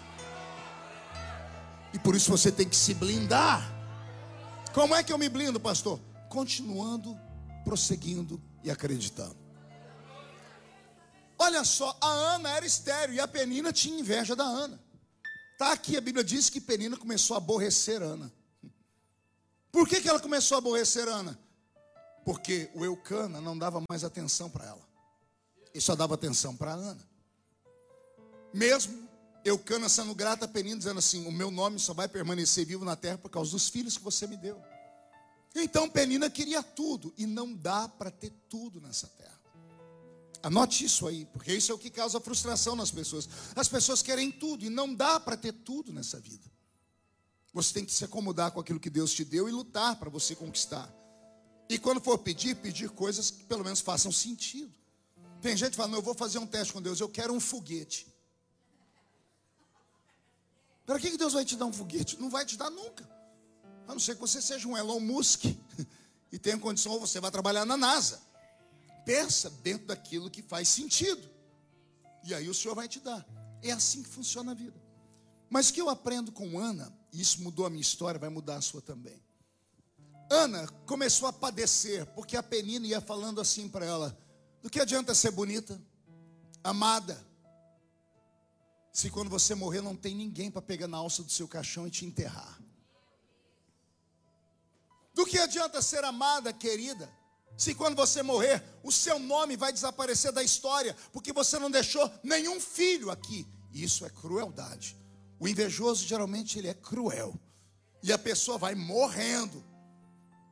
E 1.94 2.00
por 2.00 2.16
isso 2.16 2.30
você 2.30 2.52
tem 2.52 2.68
que 2.68 2.76
se 2.76 2.94
blindar. 2.94 3.70
Como 4.74 4.94
é 4.94 5.02
que 5.02 5.12
eu 5.12 5.18
me 5.18 5.28
blindo, 5.28 5.60
pastor? 5.60 6.00
Continuando, 6.30 7.18
prosseguindo 7.64 8.42
e 8.64 8.70
acreditando. 8.70 9.41
Olha 11.42 11.64
só, 11.64 11.98
a 12.00 12.08
Ana 12.08 12.50
era 12.52 12.68
estéreo 12.68 13.16
e 13.16 13.20
a 13.20 13.28
Penina 13.28 13.74
tinha 13.74 14.00
inveja 14.00 14.36
da 14.36 14.44
Ana. 14.44 14.80
Está 15.54 15.72
aqui, 15.72 15.98
a 15.98 16.02
Bíblia 16.02 16.24
diz 16.24 16.52
que 16.52 16.62
Penina 16.62 16.96
começou 16.96 17.34
a 17.34 17.38
aborrecer 17.38 18.00
Ana. 18.00 18.32
Por 19.72 19.88
que, 19.90 20.00
que 20.02 20.08
ela 20.08 20.20
começou 20.20 20.54
a 20.54 20.60
aborrecer 20.60 21.08
Ana? 21.08 21.40
Porque 22.24 22.70
o 22.76 22.86
Eucana 22.86 23.42
não 23.42 23.58
dava 23.58 23.84
mais 23.90 24.04
atenção 24.04 24.52
para 24.52 24.68
ela. 24.68 24.88
E 25.74 25.82
só 25.82 25.96
dava 25.96 26.14
atenção 26.14 26.56
para 26.56 26.74
Ana. 26.74 27.02
Mesmo 28.54 29.10
Eucana 29.44 29.90
sendo 29.90 30.14
grata 30.14 30.46
a 30.46 30.48
Penina, 30.48 30.78
dizendo 30.78 31.00
assim: 31.00 31.26
O 31.26 31.32
meu 31.32 31.50
nome 31.50 31.80
só 31.80 31.92
vai 31.92 32.08
permanecer 32.08 32.68
vivo 32.68 32.86
na 32.86 32.96
terra 32.96 33.18
por 33.18 33.32
causa 33.32 33.50
dos 33.50 33.68
filhos 33.68 33.98
que 33.98 34.04
você 34.04 34.28
me 34.28 34.38
deu. 34.38 34.62
Então 35.56 35.90
Penina 35.90 36.30
queria 36.30 36.62
tudo, 36.62 37.12
e 37.18 37.26
não 37.26 37.52
dá 37.52 37.88
para 37.88 38.12
ter 38.12 38.32
tudo 38.48 38.80
nessa 38.80 39.08
terra. 39.08 39.41
Anote 40.44 40.86
isso 40.86 41.08
aí, 41.08 41.26
porque 41.26 41.54
isso 41.54 41.72
é 41.72 41.76
o 41.76 41.78
que 41.78 41.90
causa 41.90 42.20
frustração 42.20 42.76
nas 42.76 42.90
pessoas. 42.90 43.30
As 43.56 43.68
pessoas 43.68 44.02
querem 44.02 44.32
tudo 44.32 44.66
e 44.66 44.70
não 44.70 44.94
dá 44.94 45.20
para 45.20 45.38
ter 45.38 45.54
tudo 45.54 45.94
nessa 45.94 46.20
vida. 46.20 46.50
Você 47.54 47.74
tem 47.74 47.86
que 47.86 47.94
se 47.94 48.04
acomodar 48.04 48.52
com 48.52 48.60
aquilo 48.60 48.80
que 48.80 48.90
Deus 48.90 49.14
te 49.14 49.24
deu 49.24 49.48
e 49.48 49.52
lutar 49.52 49.98
para 49.98 50.10
você 50.10 50.36
conquistar. 50.36 50.92
E 51.70 51.78
quando 51.78 52.02
for 52.02 52.18
pedir, 52.18 52.56
pedir 52.56 52.90
coisas 52.90 53.30
que 53.30 53.44
pelo 53.44 53.64
menos 53.64 53.82
façam 53.82 54.12
sentido. 54.12 54.74
Tem 55.42 55.56
gente 55.56 55.76
falando, 55.76 55.96
eu 55.96 56.02
vou 56.02 56.14
fazer 56.14 56.40
um 56.40 56.48
teste 56.48 56.74
com 56.74 56.82
Deus, 56.82 57.00
eu 57.00 57.10
quero 57.10 57.34
um 57.34 57.40
foguete. 57.40 58.08
Para 60.86 61.00
que 61.00 61.18
Deus 61.18 61.34
vai 61.34 61.46
te 61.46 61.56
dar 61.56 61.66
um 61.66 61.74
foguete? 61.74 62.20
Não 62.20 62.30
vai 62.30 62.46
te 62.46 62.58
dar 62.58 62.70
nunca. 62.70 63.10
A 63.88 63.94
não 63.94 64.00
ser 64.00 64.16
que 64.16 64.22
você 64.22 64.42
seja 64.42 64.68
um 64.68 64.78
Elon 64.78 65.00
Musk 65.00 65.46
e 66.32 66.40
tenha 66.40 66.58
condição, 66.58 66.94
ou 66.94 67.00
você 67.00 67.20
vai 67.20 67.32
trabalhar 67.32 67.66
na 67.66 67.78
NASA. 67.78 68.22
Peça 69.06 69.50
dentro 69.50 69.88
daquilo 69.88 70.30
que 70.30 70.42
faz 70.42 70.68
sentido. 70.68 71.30
E 72.24 72.34
aí 72.34 72.50
o 72.50 72.54
Senhor 72.54 72.76
vai 72.76 72.88
te 72.88 73.00
dar. 73.00 73.26
É 73.62 73.72
assim 73.72 74.04
que 74.04 74.10
funciona 74.10 74.52
a 74.52 74.56
vida. 74.56 74.80
Mas 75.50 75.70
o 75.70 75.74
que 75.74 75.82
eu 75.82 75.90
aprendo 75.90 76.32
com 76.32 76.58
Ana, 76.58 76.92
e 77.12 77.20
isso 77.20 77.42
mudou 77.42 77.66
a 77.66 77.70
minha 77.70 77.82
história, 77.82 78.20
vai 78.20 78.30
mudar 78.30 78.56
a 78.56 78.62
sua 78.62 78.82
também. 78.82 79.22
Ana 80.30 80.66
começou 80.86 81.28
a 81.28 81.34
padecer, 81.34 82.06
porque 82.08 82.38
a 82.38 82.44
Penina 82.44 82.88
ia 82.88 83.02
falando 83.02 83.42
assim 83.42 83.68
para 83.68 83.86
ela: 83.86 84.18
do 84.62 84.70
que 84.70 84.80
adianta 84.80 85.14
ser 85.14 85.32
bonita, 85.32 85.82
amada, 86.64 87.22
se 88.94 89.10
quando 89.10 89.30
você 89.30 89.54
morrer 89.54 89.82
não 89.82 89.96
tem 89.96 90.16
ninguém 90.16 90.50
para 90.50 90.62
pegar 90.62 90.88
na 90.88 90.98
alça 90.98 91.22
do 91.22 91.32
seu 91.32 91.48
caixão 91.48 91.86
e 91.86 91.92
te 91.92 92.06
enterrar? 92.06 92.62
Do 95.14 95.26
que 95.26 95.38
adianta 95.38 95.82
ser 95.82 96.04
amada, 96.06 96.54
querida, 96.54 97.12
se 97.58 97.76
quando 97.76 97.96
você 97.96 98.24
morrer, 98.24 98.64
o 98.84 98.92
seu 98.92 99.20
nome 99.20 99.56
vai 99.56 99.72
desaparecer 99.72 100.32
da 100.32 100.42
história, 100.42 100.96
porque 101.14 101.32
você 101.32 101.60
não 101.60 101.70
deixou 101.70 102.12
nenhum 102.24 102.60
filho 102.60 103.12
aqui. 103.12 103.48
Isso 103.72 104.06
é 104.06 104.10
crueldade. 104.10 104.98
O 105.40 105.48
invejoso 105.48 106.06
geralmente 106.06 106.58
ele 106.58 106.68
é 106.68 106.74
cruel. 106.74 107.40
E 108.04 108.12
a 108.12 108.18
pessoa 108.18 108.58
vai 108.58 108.76
morrendo. 108.76 109.64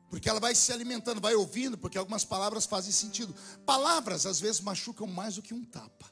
Porque 0.09 0.27
ela 0.27 0.39
vai 0.39 0.55
se 0.55 0.71
alimentando, 0.71 1.21
vai 1.21 1.35
ouvindo, 1.35 1.77
porque 1.77 1.97
algumas 1.97 2.25
palavras 2.25 2.65
fazem 2.65 2.91
sentido. 2.91 3.35
Palavras 3.65 4.25
às 4.25 4.39
vezes 4.39 4.61
machucam 4.61 5.05
mais 5.05 5.35
do 5.35 5.41
que 5.41 5.53
um 5.53 5.63
tapa. 5.63 6.11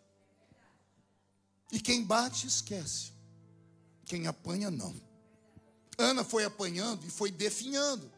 E 1.72 1.80
quem 1.80 2.04
bate 2.04 2.48
esquece. 2.48 3.12
Quem 4.06 4.28
apanha 4.28 4.70
não. 4.72 4.96
Ana 5.98 6.24
foi 6.24 6.46
apanhando 6.46 7.06
e 7.06 7.10
foi 7.10 7.32
definhando. 7.32 8.12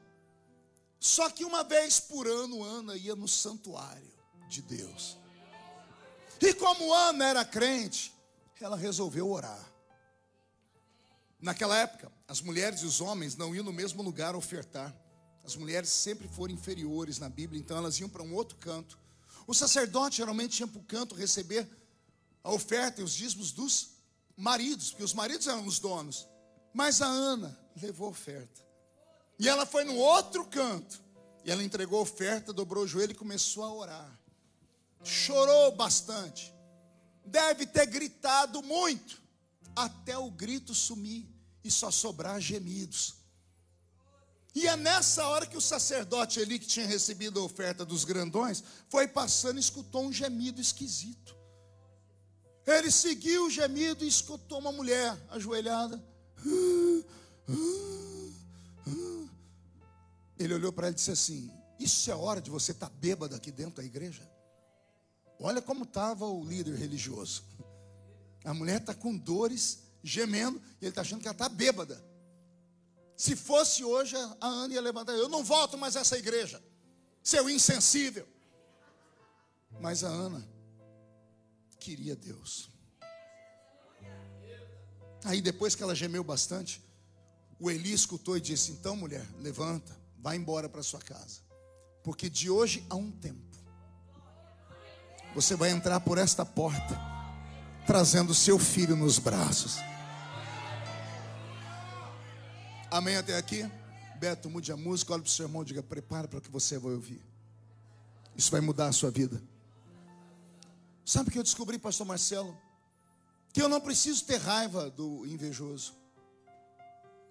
Só 1.00 1.30
que 1.30 1.46
uma 1.46 1.64
vez 1.64 2.00
por 2.00 2.28
ano, 2.28 2.64
Ana 2.64 2.96
ia 2.96 3.16
no 3.16 3.28
santuário 3.28 4.14
de 4.50 4.62
Deus. 4.62 5.18
E 6.42 6.54
como 6.54 6.94
Ana 6.94 7.26
era 7.26 7.46
crente, 7.46 8.14
ela 8.60 8.76
resolveu 8.76 9.30
orar. 9.30 9.66
Naquela 11.40 11.78
época, 11.78 12.12
as 12.28 12.42
mulheres 12.42 12.82
e 12.82 12.86
os 12.86 13.00
homens 13.00 13.36
não 13.36 13.56
iam 13.56 13.64
no 13.64 13.72
mesmo 13.72 14.04
lugar 14.04 14.36
ofertar. 14.36 14.94
As 15.46 15.56
mulheres 15.56 15.90
sempre 15.90 16.28
foram 16.28 16.54
inferiores 16.54 17.18
na 17.18 17.30
Bíblia, 17.30 17.60
então 17.60 17.78
elas 17.78 17.98
iam 18.00 18.10
para 18.10 18.24
um 18.24 18.34
outro 18.34 18.58
canto. 18.58 19.00
O 19.48 19.54
sacerdote 19.54 20.18
geralmente 20.18 20.60
ia 20.60 20.68
para 20.68 20.80
o 20.80 20.84
canto 20.84 21.16
receber 21.16 21.68
a 22.44 22.52
oferta 22.52 23.02
e 23.02 23.04
os 23.04 23.14
dízimos 23.14 23.52
dos 23.52 23.92
maridos, 24.36 24.90
porque 24.90 25.04
os 25.04 25.14
maridos 25.14 25.48
eram 25.48 25.66
os 25.66 25.80
donos. 25.80 26.28
Mas 26.74 27.02
a 27.02 27.08
Ana 27.08 27.58
levou 27.82 28.08
a 28.08 28.12
oferta. 28.12 28.69
E 29.40 29.48
ela 29.48 29.66
foi 29.66 29.86
no 29.86 29.96
outro 29.96 30.46
canto. 30.46 31.02
E 31.46 31.50
ela 31.50 31.64
entregou 31.64 32.00
a 32.00 32.04
oferta, 32.04 32.52
dobrou 32.52 32.84
o 32.84 32.88
joelho 32.88 33.14
e 33.14 33.16
começou 33.16 33.64
a 33.64 33.74
orar. 33.74 34.20
Chorou 35.02 35.72
bastante. 35.72 36.54
Deve 37.26 37.66
ter 37.66 37.86
gritado 37.86 38.62
muito, 38.62 39.22
até 39.74 40.18
o 40.18 40.30
grito 40.30 40.76
sumir 40.76 41.26
e 41.64 41.72
só 41.72 41.90
sobrar 41.90 42.42
gemidos. 42.42 43.16
E 44.54 44.68
é 44.68 44.76
nessa 44.76 45.26
hora 45.28 45.46
que 45.46 45.56
o 45.56 45.62
sacerdote 45.62 46.42
ali, 46.42 46.60
que 46.60 46.68
tinha 46.68 46.86
recebido 46.86 47.40
a 47.40 47.44
oferta 47.44 47.86
dos 47.86 48.04
grandões, 48.04 48.62
foi 48.90 49.08
passando 49.08 49.58
e 49.58 49.62
escutou 49.62 50.04
um 50.04 50.12
gemido 50.12 50.60
esquisito. 50.60 51.38
Ele 52.66 52.92
seguiu 52.92 53.46
o 53.46 53.50
gemido 53.50 54.04
e 54.04 54.08
escutou 54.08 54.60
uma 54.60 54.72
mulher 54.72 55.18
ajoelhada. 55.30 56.04
Ele 60.40 60.54
olhou 60.54 60.72
para 60.72 60.88
ela 60.88 60.94
e 60.94 60.96
disse 60.96 61.12
assim: 61.12 61.52
Isso 61.78 62.10
é 62.10 62.16
hora 62.16 62.42
de 62.42 62.50
você 62.50 62.72
estar 62.72 62.88
tá 62.88 62.96
bêbado 62.96 63.36
aqui 63.36 63.52
dentro 63.52 63.76
da 63.76 63.84
igreja? 63.84 64.28
Olha 65.40 65.62
como 65.62 65.84
estava 65.84 66.26
o 66.26 66.44
líder 66.44 66.76
religioso. 66.76 67.44
A 68.44 68.54
mulher 68.54 68.80
está 68.80 68.94
com 68.94 69.16
dores, 69.16 69.80
gemendo, 70.02 70.62
e 70.82 70.86
ele 70.86 70.90
está 70.90 71.02
achando 71.02 71.22
que 71.22 71.28
ela 71.28 71.36
está 71.36 71.50
bêbada. 71.50 72.04
Se 73.18 73.36
fosse 73.36 73.84
hoje, 73.84 74.16
a 74.40 74.48
Ana 74.48 74.74
ia 74.74 74.82
levantar: 74.82 75.14
Eu 75.14 75.28
não 75.28 75.44
volto 75.44 75.78
mais 75.78 75.98
a 75.98 76.00
essa 76.00 76.18
igreja, 76.18 76.64
seu 77.22 77.50
insensível. 77.50 78.26
Mas 79.80 80.04
a 80.06 80.08
Ana 80.08 80.48
queria 81.80 82.16
Deus. 82.16 82.70
Aí 85.26 85.42
depois 85.42 85.76
que 85.76 85.84
ela 85.84 85.94
gemeu 85.94 86.24
bastante, 86.24 86.82
o 87.60 87.70
Eli 87.70 87.92
escutou 87.92 88.38
e 88.38 88.42
disse: 88.42 88.72
Então, 88.72 88.96
mulher, 88.96 89.28
levanta, 89.38 89.99
vai 90.22 90.36
embora 90.36 90.68
para 90.68 90.84
sua 90.84 91.00
casa, 91.00 91.42
porque 92.04 92.30
de 92.30 92.50
hoje 92.50 92.86
a 92.90 92.96
um 92.96 93.12
tempo 93.12 93.50
você 95.34 95.56
vai 95.56 95.70
entrar 95.70 96.00
por 96.00 96.18
esta 96.18 96.46
porta, 96.46 97.00
trazendo 97.86 98.34
seu 98.34 98.58
filho 98.58 98.96
nos 98.96 99.20
braços. 99.20 99.78
Amém 102.92 103.16
até 103.16 103.38
aqui? 103.38 103.70
Beto, 104.18 104.50
mude 104.50 104.72
a 104.72 104.78
música, 104.78 105.14
olhe 105.14 105.22
para 105.22 105.30
o 105.30 105.32
seu 105.32 105.46
irmão 105.46 105.62
e 105.62 105.66
diga: 105.66 105.84
prepara 105.84 106.28
para 106.28 106.40
o 106.40 106.42
que 106.42 106.50
você 106.50 106.78
vai 106.78 106.94
ouvir. 106.94 107.24
Isso 108.36 108.52
vai 108.52 108.60
mudar 108.62 108.88
a 108.88 108.92
sua 108.92 109.12
vida. 109.12 109.42
Sabe 111.06 111.30
o 111.30 111.32
que 111.32 111.40
eu 111.40 111.44
descobri, 111.44 111.78
pastor 111.78 112.06
Marcelo? 112.06 112.58
Que 113.54 113.62
eu 113.62 113.70
não 113.70 113.82
preciso 113.82 114.26
ter 114.26 114.38
raiva 114.38 114.90
do 114.90 115.26
invejoso. 115.26 115.96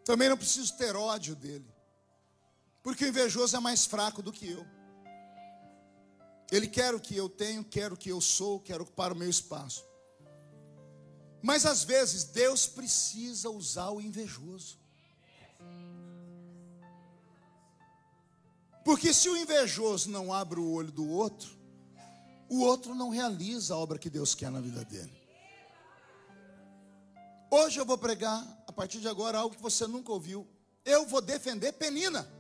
Também 0.05 0.29
não 0.29 0.37
preciso 0.37 0.77
ter 0.77 0.97
ódio 0.97 1.37
dele. 1.37 1.67
Porque 2.89 3.05
o 3.05 3.09
invejoso 3.09 3.55
é 3.55 3.61
mais 3.61 3.85
fraco 3.85 4.23
do 4.23 4.33
que 4.33 4.49
eu. 4.49 4.67
Ele 6.51 6.67
quer 6.67 6.95
o 6.95 6.99
que 6.99 7.15
eu 7.15 7.29
tenho, 7.29 7.63
quer 7.63 7.93
o 7.93 7.97
que 7.99 8.09
eu 8.09 8.19
sou, 8.19 8.59
quer 8.61 8.81
ocupar 8.81 9.13
o 9.13 9.15
meu 9.15 9.29
espaço. 9.29 9.85
Mas 11.43 11.67
às 11.67 11.85
vezes 11.85 12.25
Deus 12.25 12.67
precisa 12.67 13.51
usar 13.51 13.91
o 13.91 14.01
invejoso. 14.01 14.79
Porque 18.87 19.13
se 19.13 19.29
o 19.29 19.37
invejoso 19.37 20.09
não 20.09 20.33
abre 20.33 20.59
o 20.59 20.73
olho 20.73 20.91
do 20.91 21.07
outro, 21.07 21.51
o 22.49 22.63
outro 22.63 22.95
não 22.95 23.11
realiza 23.11 23.75
a 23.75 23.77
obra 23.77 23.99
que 23.99 24.09
Deus 24.09 24.35
quer 24.35 24.51
na 24.51 24.63
vida 24.63 24.83
dele. 24.87 25.13
Hoje 27.51 27.79
eu 27.79 27.85
vou 27.85 27.99
pregar, 27.99 28.43
a 28.67 28.73
partir 28.73 28.99
de 28.99 29.09
agora, 29.09 29.41
algo 29.41 29.55
que 29.55 29.61
você 29.61 29.87
nunca 29.87 30.11
ouviu. 30.11 30.49
Eu 30.87 31.05
vou 31.05 31.21
defender 31.21 31.73
Penina. 31.73 32.38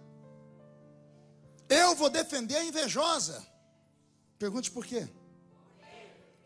Eu 1.69 1.95
vou 1.95 2.09
defender 2.09 2.57
a 2.57 2.65
invejosa. 2.65 3.47
Pergunte 4.39 4.71
por 4.71 4.87
quê? 4.87 5.09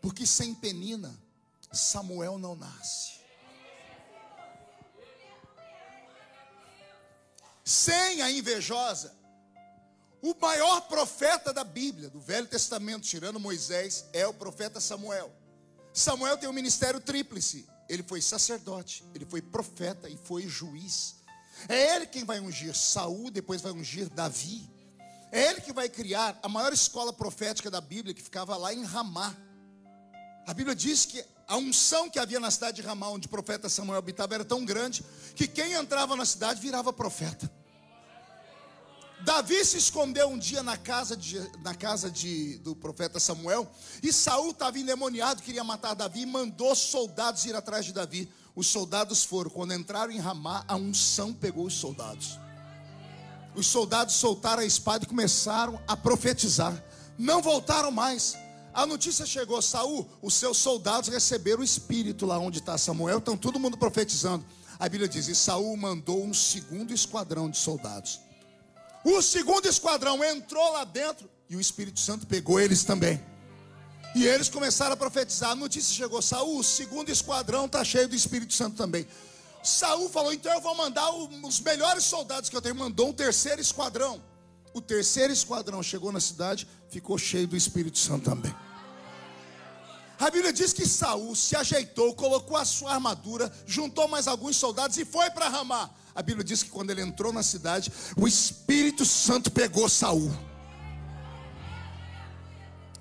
Porque 0.01 0.25
sem 0.25 0.53
Penina, 0.53 1.17
Samuel 1.71 2.37
não 2.37 2.55
nasce. 2.55 3.13
Sem 7.63 8.21
a 8.21 8.29
invejosa, 8.29 9.15
o 10.21 10.35
maior 10.39 10.81
profeta 10.81 11.53
da 11.53 11.63
Bíblia, 11.63 12.09
do 12.09 12.19
Velho 12.19 12.47
Testamento, 12.47 13.03
tirando 13.03 13.39
Moisés, 13.39 14.05
é 14.11 14.27
o 14.27 14.33
profeta 14.33 14.79
Samuel. 14.81 15.31
Samuel 15.93 16.37
tem 16.37 16.49
um 16.49 16.53
ministério 16.53 16.99
tríplice. 16.99 17.67
Ele 17.87 18.03
foi 18.03 18.21
sacerdote, 18.21 19.03
ele 19.13 19.25
foi 19.25 19.41
profeta 19.41 20.09
e 20.09 20.17
foi 20.17 20.47
juiz. 20.47 21.15
É 21.69 21.95
ele 21.95 22.07
quem 22.07 22.23
vai 22.23 22.39
ungir 22.39 22.75
Saul, 22.75 23.29
depois 23.29 23.61
vai 23.61 23.71
ungir 23.71 24.09
Davi. 24.09 24.69
É 25.33 25.49
ele 25.49 25.61
que 25.61 25.73
vai 25.73 25.89
criar 25.89 26.37
a 26.43 26.47
maior 26.47 26.71
escola 26.71 27.11
profética 27.11 27.71
da 27.71 27.81
Bíblia, 27.81 28.13
que 28.13 28.21
ficava 28.21 28.55
lá 28.55 28.71
em 28.71 28.83
Ramá. 28.83 29.35
A 30.45 30.53
Bíblia 30.53 30.75
diz 30.75 31.07
que 31.07 31.25
a 31.47 31.57
unção 31.57 32.07
que 32.07 32.19
havia 32.19 32.39
na 32.39 32.51
cidade 32.51 32.75
de 32.75 32.87
Ramá, 32.87 33.09
onde 33.09 33.25
o 33.25 33.29
profeta 33.31 33.67
Samuel 33.67 33.97
habitava, 33.97 34.35
era 34.35 34.45
tão 34.45 34.63
grande 34.63 35.03
que 35.35 35.47
quem 35.47 35.73
entrava 35.73 36.15
na 36.15 36.23
cidade 36.23 36.61
virava 36.61 36.93
profeta. 36.93 37.51
Davi 39.25 39.65
se 39.65 39.75
escondeu 39.75 40.27
um 40.27 40.37
dia 40.37 40.61
na 40.61 40.77
casa, 40.77 41.17
de, 41.17 41.39
na 41.63 41.73
casa 41.73 42.11
de, 42.11 42.59
do 42.59 42.75
profeta 42.75 43.19
Samuel, 43.19 43.67
e 44.03 44.13
Saul 44.13 44.51
estava 44.51 44.77
endemoniado, 44.77 45.41
queria 45.41 45.63
matar 45.63 45.95
Davi, 45.95 46.21
e 46.21 46.25
mandou 46.27 46.75
soldados 46.75 47.43
ir 47.45 47.55
atrás 47.55 47.85
de 47.85 47.91
Davi. 47.91 48.31
Os 48.55 48.67
soldados 48.67 49.23
foram, 49.23 49.49
quando 49.49 49.73
entraram 49.73 50.11
em 50.11 50.19
Ramá, 50.19 50.63
a 50.67 50.75
unção 50.75 51.33
pegou 51.33 51.65
os 51.65 51.73
soldados 51.73 52.42
os 53.55 53.67
soldados 53.67 54.15
soltaram 54.15 54.61
a 54.63 54.65
espada 54.65 55.03
e 55.03 55.07
começaram 55.07 55.79
a 55.87 55.95
profetizar. 55.95 56.73
Não 57.17 57.41
voltaram 57.41 57.91
mais. 57.91 58.35
A 58.73 58.85
notícia 58.85 59.25
chegou, 59.25 59.61
Saul, 59.61 60.09
os 60.21 60.33
seus 60.33 60.57
soldados 60.57 61.09
receberam 61.09 61.61
o 61.61 61.63
espírito 61.63 62.25
lá 62.25 62.39
onde 62.39 62.59
está 62.59 62.77
Samuel, 62.77 63.19
estão 63.19 63.37
todo 63.37 63.59
mundo 63.59 63.77
profetizando. 63.77 64.43
A 64.79 64.89
Bíblia 64.89 65.07
diz: 65.07 65.27
e 65.27 65.35
Saul 65.35 65.77
mandou 65.77 66.23
um 66.23 66.33
segundo 66.33 66.93
esquadrão 66.93 67.49
de 67.49 67.57
soldados. 67.57 68.19
O 69.03 69.21
segundo 69.21 69.67
esquadrão 69.67 70.23
entrou 70.23 70.71
lá 70.73 70.83
dentro 70.83 71.29
e 71.49 71.55
o 71.55 71.61
Espírito 71.61 71.99
Santo 71.99 72.25
pegou 72.25 72.59
eles 72.59 72.83
também. 72.83 73.21
E 74.15 74.25
eles 74.25 74.49
começaram 74.49 74.93
a 74.93 74.97
profetizar. 74.97 75.51
A 75.51 75.55
notícia 75.55 75.93
chegou: 75.93 76.21
Saul, 76.21 76.57
o 76.57 76.63
segundo 76.63 77.09
esquadrão 77.09 77.65
está 77.65 77.83
cheio 77.83 78.07
do 78.07 78.15
Espírito 78.15 78.53
Santo 78.53 78.75
também. 78.75 79.05
Saul 79.63 80.09
falou: 80.09 80.33
então 80.33 80.51
eu 80.51 80.61
vou 80.61 80.75
mandar 80.75 81.09
os 81.11 81.59
melhores 81.61 82.03
soldados 82.03 82.49
que 82.49 82.55
eu 82.55 82.61
tenho. 82.61 82.75
Mandou 82.75 83.09
um 83.09 83.13
terceiro 83.13 83.61
esquadrão. 83.61 84.21
O 84.73 84.81
terceiro 84.81 85.31
esquadrão 85.31 85.81
chegou 85.81 86.11
na 86.11 86.19
cidade, 86.19 86.67
ficou 86.89 87.17
cheio 87.17 87.47
do 87.47 87.55
Espírito 87.55 87.97
Santo 87.97 88.25
também. 88.25 88.53
A 90.19 90.29
Bíblia 90.29 90.53
diz 90.53 90.73
que 90.73 90.87
Saul 90.87 91.35
se 91.35 91.55
ajeitou, 91.55 92.13
colocou 92.15 92.57
a 92.57 92.65
sua 92.65 92.93
armadura, 92.93 93.51
juntou 93.65 94.07
mais 94.07 94.27
alguns 94.27 94.57
soldados 94.57 94.97
e 94.97 95.05
foi 95.05 95.29
para 95.31 95.49
Ramá. 95.49 95.89
A 96.15 96.21
Bíblia 96.21 96.43
diz 96.43 96.63
que 96.63 96.69
quando 96.69 96.91
ele 96.91 97.01
entrou 97.01 97.33
na 97.33 97.43
cidade, 97.43 97.91
o 98.15 98.27
Espírito 98.27 99.05
Santo 99.05 99.51
pegou 99.51 99.89
Saul. 99.89 100.31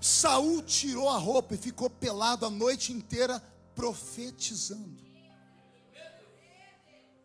Saul 0.00 0.62
tirou 0.62 1.08
a 1.08 1.16
roupa 1.16 1.54
e 1.54 1.58
ficou 1.58 1.88
pelado 1.88 2.44
a 2.44 2.50
noite 2.50 2.92
inteira 2.92 3.42
profetizando. 3.74 5.01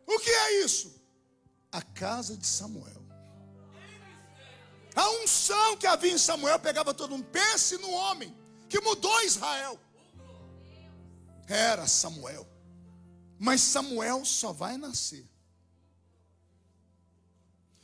O 0.08 0.20
que 0.20 0.30
é 0.30 0.64
isso? 0.64 1.00
A 1.72 1.82
casa 1.82 2.38
de 2.38 2.48
Samuel. 2.48 3.06
A 4.96 5.10
unção 5.22 5.78
que 5.78 5.86
havia 5.86 6.14
em 6.14 6.18
Samuel 6.18 6.60
pegava 6.60 6.94
todo 6.94 7.12
mundo. 7.12 7.26
Pense 7.26 7.78
no 7.78 7.92
homem 7.92 8.36
que 8.68 8.80
mudou 8.82 9.22
Israel. 9.22 9.80
Era 11.48 11.86
Samuel. 11.88 12.48
Mas 13.38 13.62
Samuel 13.62 14.26
só 14.26 14.52
vai 14.52 14.78
nascer. 14.78 15.30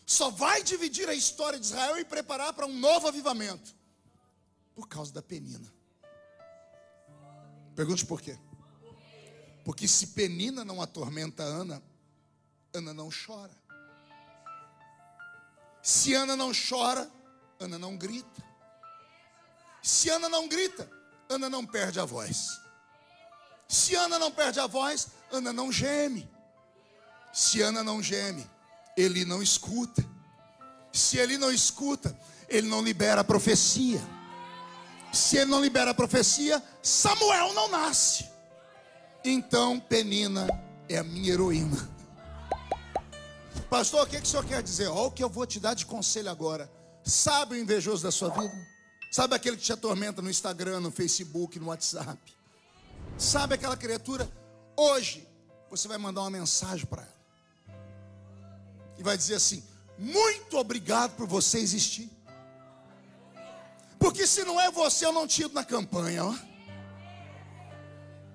Só 0.05 0.31
vai 0.31 0.63
dividir 0.63 1.07
a 1.07 1.13
história 1.13 1.59
de 1.59 1.65
Israel 1.65 1.97
e 1.97 2.05
preparar 2.05 2.53
para 2.53 2.65
um 2.65 2.79
novo 2.79 3.07
avivamento. 3.07 3.75
Por 4.73 4.87
causa 4.87 5.13
da 5.13 5.21
penina. 5.21 5.71
Pergunte 7.75 8.05
por 8.05 8.21
quê? 8.21 8.37
Porque 9.63 9.87
se 9.87 10.07
Penina 10.07 10.65
não 10.65 10.81
atormenta 10.81 11.43
Ana, 11.43 11.81
Ana 12.75 12.91
não 12.91 13.09
chora. 13.11 13.51
Se 15.81 16.15
Ana 16.15 16.35
não 16.35 16.51
chora, 16.51 17.07
Ana 17.59 17.77
não 17.77 17.95
grita. 17.95 18.43
Se 19.81 20.09
Ana 20.09 20.27
não 20.27 20.47
grita, 20.47 20.89
Ana 21.29 21.51
não 21.51 21.63
perde 21.65 21.99
a 21.99 22.05
voz. 22.05 22.59
Se 23.67 23.95
Ana 23.95 24.17
não 24.17 24.31
perde 24.31 24.59
a 24.59 24.65
voz, 24.65 25.09
Ana 25.31 25.53
não 25.53 25.71
geme. 25.71 26.27
Se 27.31 27.61
Ana 27.61 27.83
não 27.83 28.01
geme, 28.01 28.49
ele 28.97 29.23
não 29.23 29.43
escuta. 29.43 30.03
Se 30.91 31.17
ele 31.17 31.37
não 31.37 31.51
escuta, 31.51 32.17
ele 32.49 32.67
não 32.67 32.81
libera 32.81 33.21
a 33.21 33.23
profecia. 33.23 34.01
Se 35.11 35.37
ele 35.37 35.51
não 35.51 35.61
libera 35.61 35.91
a 35.91 35.93
profecia, 35.93 36.63
Samuel 36.81 37.53
não 37.53 37.67
nasce. 37.69 38.31
Então 39.23 39.79
Penina 39.79 40.47
é 40.89 40.97
a 40.97 41.03
minha 41.03 41.33
heroína. 41.33 41.92
Pastor, 43.73 44.03
o 44.03 44.07
que, 44.07 44.21
que 44.21 44.27
o 44.27 44.29
senhor 44.29 44.45
quer 44.45 44.61
dizer? 44.61 44.87
Olha 44.87 45.07
o 45.07 45.11
que 45.11 45.23
eu 45.23 45.27
vou 45.27 45.47
te 45.47 45.59
dar 45.59 45.73
de 45.73 45.83
conselho 45.83 46.29
agora. 46.29 46.71
Sabe 47.03 47.55
o 47.55 47.57
invejoso 47.57 48.03
da 48.03 48.11
sua 48.11 48.29
vida? 48.29 48.53
Sabe 49.11 49.33
aquele 49.33 49.57
que 49.57 49.63
te 49.63 49.73
atormenta 49.73 50.21
no 50.21 50.29
Instagram, 50.29 50.79
no 50.79 50.91
Facebook, 50.91 51.57
no 51.57 51.69
WhatsApp? 51.69 52.19
Sabe 53.17 53.55
aquela 53.55 53.75
criatura? 53.75 54.31
Hoje 54.77 55.27
você 55.71 55.87
vai 55.87 55.97
mandar 55.97 56.21
uma 56.21 56.29
mensagem 56.29 56.85
para 56.85 57.01
ela. 57.01 57.75
E 58.99 59.01
vai 59.01 59.17
dizer 59.17 59.33
assim: 59.33 59.63
Muito 59.97 60.55
obrigado 60.55 61.15
por 61.15 61.25
você 61.25 61.57
existir. 61.57 62.11
Porque 63.97 64.27
se 64.27 64.43
não 64.43 64.61
é 64.61 64.69
você, 64.69 65.03
eu 65.03 65.11
não 65.11 65.25
tiro 65.25 65.51
na 65.51 65.65
campanha. 65.65 66.25
Ó. 66.25 66.35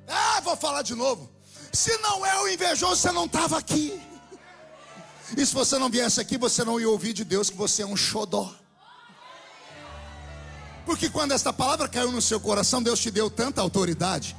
Ah, 0.09 0.41
vou 0.41 0.57
falar 0.57 0.83
de 0.83 0.97
novo. 0.97 1.31
Se 1.73 1.97
não 1.99 2.27
é 2.27 2.41
o 2.41 2.49
invejoso, 2.49 2.97
você 2.97 3.13
não 3.13 3.27
estava 3.27 3.57
aqui. 3.57 4.08
E 5.37 5.45
se 5.45 5.55
você 5.55 5.79
não 5.79 5.91
viesse 5.91 6.21
aqui, 6.21 6.39
você 6.39 6.65
não 6.65 6.81
ia 6.81 6.89
ouvir 6.89 7.13
de 7.13 7.25
Deus 7.25 7.51
que 7.51 7.57
você 7.57 7.83
é 7.83 7.87
um 7.87 7.97
xodó. 7.97 8.53
Porque 10.87 11.11
quando 11.11 11.33
esta 11.33 11.53
palavra 11.53 11.87
caiu 11.87 12.11
no 12.11 12.23
seu 12.23 12.41
coração, 12.41 12.83
Deus 12.83 12.99
te 12.99 13.11
deu 13.11 13.29
tanta 13.29 13.61
autoridade. 13.61 14.35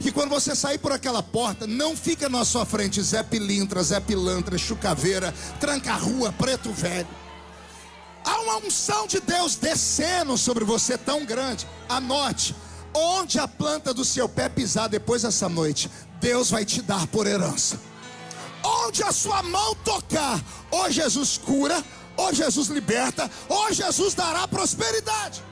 Que 0.00 0.12
quando 0.12 0.30
você 0.30 0.54
sair 0.54 0.78
por 0.78 0.92
aquela 0.92 1.22
porta, 1.22 1.66
não 1.66 1.96
fica 1.96 2.28
na 2.28 2.44
sua 2.44 2.66
frente 2.66 3.00
Zé 3.00 3.22
Pilintra, 3.22 3.82
Zé 3.82 4.00
Pilantra, 4.00 4.58
Chucaveira, 4.58 5.32
Tranca-Rua, 5.58 6.32
Preto 6.32 6.70
Velho. 6.72 7.08
Há 8.24 8.40
uma 8.40 8.56
unção 8.58 9.06
de 9.06 9.20
Deus 9.20 9.56
descendo 9.56 10.36
sobre 10.36 10.64
você 10.64 10.98
tão 10.98 11.24
grande. 11.24 11.66
Anote, 11.88 12.54
onde 12.92 13.38
a 13.38 13.48
planta 13.48 13.94
do 13.94 14.04
seu 14.04 14.28
pé 14.28 14.48
pisar 14.48 14.88
depois 14.88 15.22
dessa 15.22 15.48
noite, 15.48 15.90
Deus 16.20 16.50
vai 16.50 16.64
te 16.64 16.82
dar 16.82 17.06
por 17.06 17.26
herança. 17.26 17.78
Onde 18.64 19.02
a 19.02 19.12
sua 19.12 19.42
mão 19.42 19.74
tocar, 19.76 20.42
ou 20.70 20.90
Jesus 20.90 21.36
cura, 21.36 21.84
ou 22.16 22.32
Jesus 22.32 22.68
liberta, 22.68 23.30
ou 23.48 23.72
Jesus 23.72 24.14
dará 24.14 24.48
prosperidade. 24.48 25.42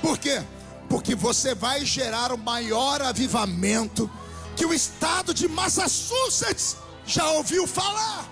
Por 0.00 0.16
quê? 0.18 0.42
Porque 0.88 1.14
você 1.14 1.54
vai 1.54 1.84
gerar 1.84 2.32
o 2.32 2.38
maior 2.38 3.02
avivamento 3.02 4.10
que 4.56 4.64
o 4.64 4.72
estado 4.72 5.34
de 5.34 5.46
Massachusetts 5.46 6.76
já 7.04 7.30
ouviu 7.32 7.66
falar. 7.66 8.26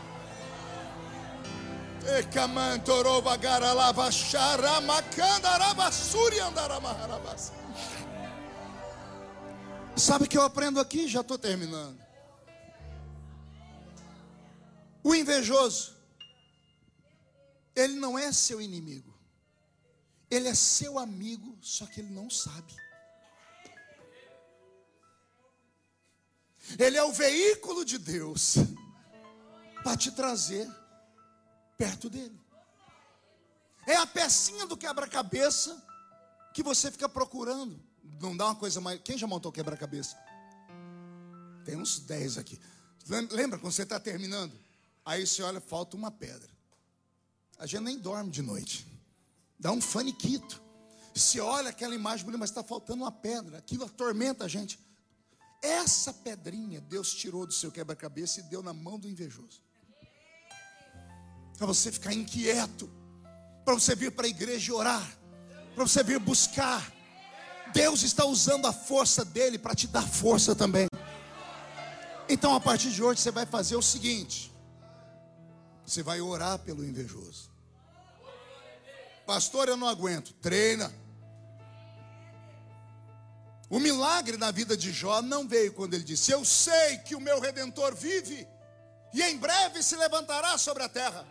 Sabe 9.95 10.25
o 10.25 10.29
que 10.29 10.39
eu 10.39 10.43
aprendo 10.43 10.81
aqui? 10.81 11.07
Já 11.07 11.21
estou 11.21 11.37
terminando. 11.37 12.08
O 15.03 15.15
invejoso, 15.15 15.97
ele 17.75 17.95
não 17.95 18.19
é 18.19 18.33
seu 18.33 18.61
inimigo, 18.61 19.15
ele 20.31 20.49
é 20.49 20.55
seu 20.55 20.99
amigo, 20.99 21.57
só 21.61 21.87
que 21.87 22.01
ele 22.01 22.11
não 22.11 22.29
sabe. 22.29 22.75
Ele 26.79 26.97
é 26.97 27.03
o 27.03 27.13
veículo 27.13 27.85
de 27.85 27.97
Deus 27.97 28.57
para 29.83 29.97
te 29.97 30.11
trazer 30.11 30.69
perto 31.79 32.11
dele. 32.11 32.39
É 33.87 33.97
a 33.97 34.07
pecinha 34.07 34.67
do 34.67 34.77
quebra-cabeça 34.77 35.83
que 36.53 36.63
você 36.63 36.91
fica 36.91 37.09
procurando. 37.09 37.81
Não 38.21 38.37
dá 38.37 38.47
uma 38.47 38.55
coisa 38.55 38.81
mais. 38.81 39.01
Quem 39.03 39.17
já 39.17 39.27
montou 39.27 39.51
quebra-cabeça? 39.51 40.17
Tem 41.65 41.77
uns 41.77 42.01
10 42.01 42.37
aqui. 42.37 42.61
Lembra 43.31 43.59
quando 43.59 43.73
você 43.73 43.85
está 43.85 43.99
terminando? 43.99 44.53
Aí 45.09 45.27
você 45.27 45.43
olha, 45.43 45.59
falta 45.59 45.97
uma 45.97 46.11
pedra. 46.11 46.51
A 47.59 47.65
gente 47.65 47.83
nem 47.83 47.99
dorme 47.99 48.31
de 48.31 48.43
noite. 48.43 48.87
Dá 49.59 49.73
um 49.73 49.81
faniquito. 49.81 50.61
Se 51.15 51.41
olha 51.41 51.71
aquela 51.71 51.95
imagem 51.95 52.27
bonita, 52.27 52.41
mas 52.41 52.51
está 52.51 52.63
faltando 52.63 53.05
uma 53.05 53.11
pedra. 53.11 53.57
Aquilo 53.57 53.87
atormenta 53.87 54.45
a 54.45 54.49
gente. 54.49 54.79
Essa 55.63 56.13
pedrinha 56.13 56.79
Deus 56.83 57.15
tirou 57.15 57.47
do 57.47 57.55
seu 57.55 57.73
quebra-cabeça 57.73 58.41
e 58.41 58.43
deu 58.43 58.63
na 58.63 58.75
mão 58.75 58.99
do 58.99 59.09
invejoso 59.09 59.63
para 61.57 61.67
você 61.67 61.91
ficar 61.91 62.13
inquieto, 62.13 62.89
para 63.65 63.73
você 63.73 63.97
vir 63.97 64.13
para 64.13 64.27
a 64.27 64.29
igreja 64.29 64.71
e 64.71 64.75
orar, 64.75 65.19
para 65.75 65.85
você 65.85 66.05
vir 66.05 66.19
buscar. 66.19 66.93
Deus 67.73 68.03
está 68.03 68.27
usando 68.27 68.67
a 68.67 68.75
força 68.75 69.25
dele 69.25 69.59
para 69.59 69.75
te 69.75 69.87
dar 69.87 70.07
força 70.07 70.55
também. 70.55 70.87
Então, 72.29 72.55
a 72.55 72.61
partir 72.61 72.91
de 72.91 73.03
hoje, 73.03 73.23
você 73.23 73.31
vai 73.31 73.47
fazer 73.47 73.75
o 73.75 73.83
seguinte: 73.83 74.53
você 75.89 76.03
vai 76.03 76.21
orar 76.21 76.59
pelo 76.59 76.85
invejoso. 76.85 77.51
Pastor, 79.27 79.69
eu 79.69 79.77
não 79.77 79.89
aguento. 79.89 80.33
Treina. 80.35 80.93
O 83.71 83.79
milagre 83.79 84.37
na 84.37 84.51
vida 84.51 84.77
de 84.77 84.93
Jó 84.93 85.21
não 85.21 85.47
veio 85.47 85.73
quando 85.73 85.95
ele 85.95 86.05
disse: 86.05 86.31
Eu 86.31 86.45
sei 86.45 86.99
que 86.99 87.15
o 87.15 87.21
meu 87.21 87.41
redentor 87.41 87.95
vive 87.95 88.47
e 89.13 89.23
em 89.23 89.37
breve 89.37 89.83
se 89.83 89.97
levantará 89.97 90.57
sobre 90.57 90.83
a 90.83 90.89
terra. 90.89 91.27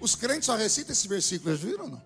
Os 0.00 0.14
crentes 0.14 0.46
só 0.46 0.56
recitam 0.56 0.92
esse 0.92 1.06
versículo, 1.06 1.50
eles 1.50 1.60
viram 1.60 1.88
não? 1.88 2.02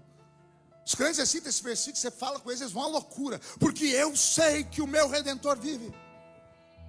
Os 0.84 0.95
crentes 0.95 1.18
recitam 1.18 1.49
esse 1.49 1.62
versículo, 1.62 1.97
você 1.97 2.11
fala 2.11 2.39
com 2.39 2.51
eles, 2.51 2.61
eles 2.61 2.72
vão 2.72 2.84
à 2.84 2.87
loucura, 2.87 3.41
porque 3.59 3.87
eu 3.87 4.14
sei 4.14 4.62
que 4.62 4.80
o 4.80 4.87
meu 4.87 5.09
redentor 5.09 5.59
vive. 5.59 5.93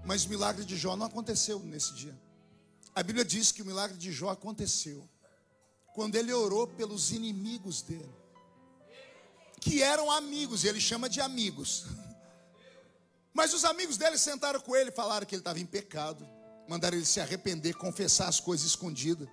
Mas 0.06 0.26
o 0.26 0.30
milagre 0.30 0.64
de 0.64 0.78
Jó 0.78 0.96
não 0.96 1.08
aconteceu 1.08 1.60
nesse 1.60 1.94
dia. 1.96 2.27
A 2.98 3.04
Bíblia 3.04 3.24
diz 3.24 3.52
que 3.52 3.62
o 3.62 3.66
milagre 3.66 3.96
de 3.96 4.12
Jó 4.12 4.32
aconteceu 4.32 5.08
quando 5.94 6.16
ele 6.16 6.34
orou 6.34 6.66
pelos 6.66 7.12
inimigos 7.12 7.84
dele, 7.84 8.12
que 9.62 9.84
eram 9.84 10.10
amigos, 10.10 10.64
e 10.64 10.68
ele 10.68 10.82
chama 10.82 11.08
de 11.08 11.22
amigos. 11.22 11.86
Mas 13.36 13.54
os 13.54 13.64
amigos 13.66 13.98
dele 13.98 14.18
sentaram 14.18 14.60
com 14.60 14.76
ele 14.76 14.90
falaram 14.90 15.28
que 15.28 15.36
ele 15.36 15.42
estava 15.42 15.60
em 15.60 15.66
pecado, 15.68 16.28
mandaram 16.68 16.98
ele 16.98 17.06
se 17.06 17.20
arrepender, 17.20 17.76
confessar 17.76 18.30
as 18.30 18.40
coisas 18.40 18.66
escondidas. 18.66 19.30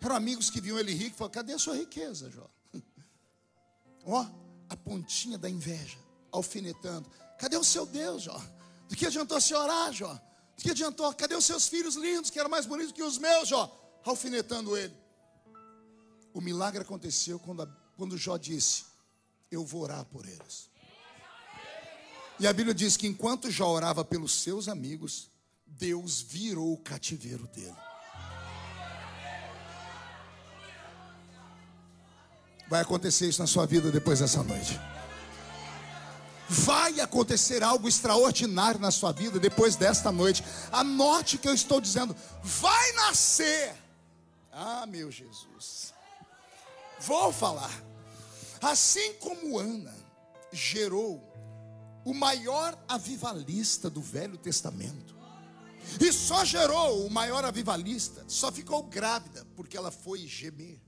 Eram 0.00 0.16
amigos 0.16 0.48
que 0.48 0.58
viam 0.58 0.78
ele 0.78 0.94
rico 0.94 1.14
e 1.14 1.18
falaram: 1.18 1.34
cadê 1.34 1.52
a 1.52 1.58
sua 1.58 1.76
riqueza, 1.76 2.30
Jó? 2.30 2.48
Ó, 4.06 4.26
a 4.66 4.76
pontinha 4.78 5.36
da 5.36 5.50
inveja, 5.50 5.98
alfinetando. 6.32 7.06
Cadê 7.38 7.58
o 7.58 7.64
seu 7.64 7.84
Deus, 7.84 8.22
Jó? 8.22 8.42
Do 8.88 8.96
que 8.96 9.04
adiantou 9.04 9.38
se 9.42 9.54
orar, 9.54 9.92
Jó? 9.92 10.18
Que 10.58 10.72
adiantou? 10.72 11.14
Cadê 11.14 11.36
os 11.36 11.44
seus 11.44 11.68
filhos 11.68 11.94
lindos, 11.94 12.30
que 12.30 12.38
eram 12.38 12.50
mais 12.50 12.66
bonitos 12.66 12.92
que 12.92 13.02
os 13.02 13.16
meus, 13.16 13.48
Jó? 13.48 14.00
Alfinetando 14.04 14.76
ele. 14.76 14.94
O 16.34 16.40
milagre 16.40 16.82
aconteceu 16.82 17.38
quando, 17.38 17.62
a, 17.62 17.66
quando 17.96 18.18
Jó 18.18 18.36
disse: 18.36 18.84
Eu 19.50 19.64
vou 19.64 19.82
orar 19.82 20.04
por 20.06 20.26
eles. 20.26 20.68
E 22.40 22.46
a 22.46 22.52
Bíblia 22.52 22.74
diz 22.74 22.96
que 22.96 23.06
enquanto 23.06 23.50
Jó 23.50 23.68
orava 23.68 24.04
pelos 24.04 24.32
seus 24.32 24.68
amigos, 24.68 25.30
Deus 25.64 26.20
virou 26.20 26.72
o 26.72 26.78
cativeiro 26.78 27.46
dele. 27.48 27.76
Vai 32.68 32.82
acontecer 32.82 33.28
isso 33.28 33.40
na 33.40 33.46
sua 33.46 33.64
vida 33.64 33.90
depois 33.90 34.18
dessa 34.18 34.42
noite. 34.42 34.78
Vai 36.48 36.98
acontecer 37.00 37.62
algo 37.62 37.88
extraordinário 37.88 38.80
na 38.80 38.90
sua 38.90 39.12
vida 39.12 39.38
depois 39.38 39.76
desta 39.76 40.10
noite. 40.10 40.42
Anote 40.72 41.36
que 41.36 41.48
eu 41.48 41.52
estou 41.52 41.80
dizendo. 41.80 42.16
Vai 42.42 42.92
nascer. 42.92 43.74
Ah, 44.50 44.86
meu 44.86 45.10
Jesus. 45.10 45.92
Vou 47.00 47.32
falar. 47.32 47.70
Assim 48.62 49.12
como 49.14 49.58
Ana 49.58 49.94
gerou 50.50 51.22
o 52.04 52.14
maior 52.14 52.76
avivalista 52.88 53.90
do 53.90 54.00
Velho 54.00 54.38
Testamento. 54.38 55.14
E 56.00 56.12
só 56.12 56.44
gerou 56.44 57.06
o 57.06 57.10
maior 57.10 57.44
avivalista, 57.44 58.24
só 58.26 58.50
ficou 58.50 58.82
grávida 58.82 59.46
porque 59.54 59.76
ela 59.76 59.90
foi 59.90 60.26
gemer. 60.26 60.80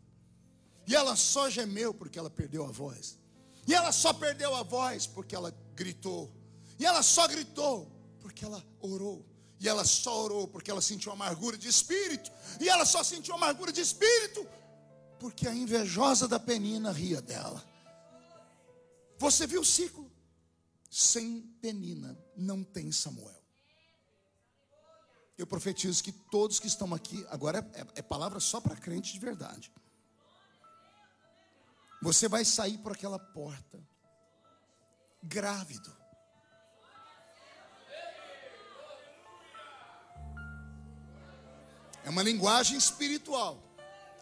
E 0.86 0.96
ela 0.96 1.14
só 1.16 1.48
gemeu 1.48 1.92
porque 1.92 2.18
ela 2.18 2.30
perdeu 2.30 2.64
a 2.64 2.70
voz. 2.70 3.19
E 3.70 3.74
ela 3.74 3.92
só 3.92 4.12
perdeu 4.12 4.52
a 4.56 4.64
voz 4.64 5.06
porque 5.06 5.32
ela 5.32 5.54
gritou. 5.76 6.28
E 6.76 6.84
ela 6.84 7.04
só 7.04 7.28
gritou 7.28 7.88
porque 8.20 8.44
ela 8.44 8.60
orou. 8.80 9.24
E 9.60 9.68
ela 9.68 9.84
só 9.84 10.24
orou 10.24 10.48
porque 10.48 10.72
ela 10.72 10.80
sentiu 10.80 11.12
amargura 11.12 11.56
de 11.56 11.68
espírito. 11.68 12.32
E 12.58 12.68
ela 12.68 12.84
só 12.84 13.04
sentiu 13.04 13.32
amargura 13.32 13.70
de 13.70 13.80
espírito 13.80 14.44
porque 15.20 15.46
a 15.46 15.54
invejosa 15.54 16.26
da 16.26 16.40
Penina 16.40 16.90
ria 16.90 17.22
dela. 17.22 17.64
Você 19.18 19.46
viu 19.46 19.60
o 19.60 19.64
ciclo? 19.64 20.10
Sem 20.90 21.40
Penina 21.62 22.18
não 22.36 22.64
tem 22.64 22.90
Samuel. 22.90 23.40
Eu 25.38 25.46
profetizo 25.46 26.02
que 26.02 26.10
todos 26.10 26.58
que 26.58 26.66
estão 26.66 26.92
aqui, 26.92 27.24
agora 27.30 27.64
é, 27.74 28.00
é 28.00 28.02
palavra 28.02 28.40
só 28.40 28.60
para 28.60 28.74
crente 28.74 29.12
de 29.12 29.20
verdade. 29.20 29.70
Você 32.02 32.28
vai 32.28 32.44
sair 32.44 32.78
por 32.78 32.92
aquela 32.92 33.18
porta, 33.18 33.78
grávido. 35.22 35.94
É 42.04 42.08
uma 42.08 42.22
linguagem 42.22 42.76
espiritual. 42.76 43.62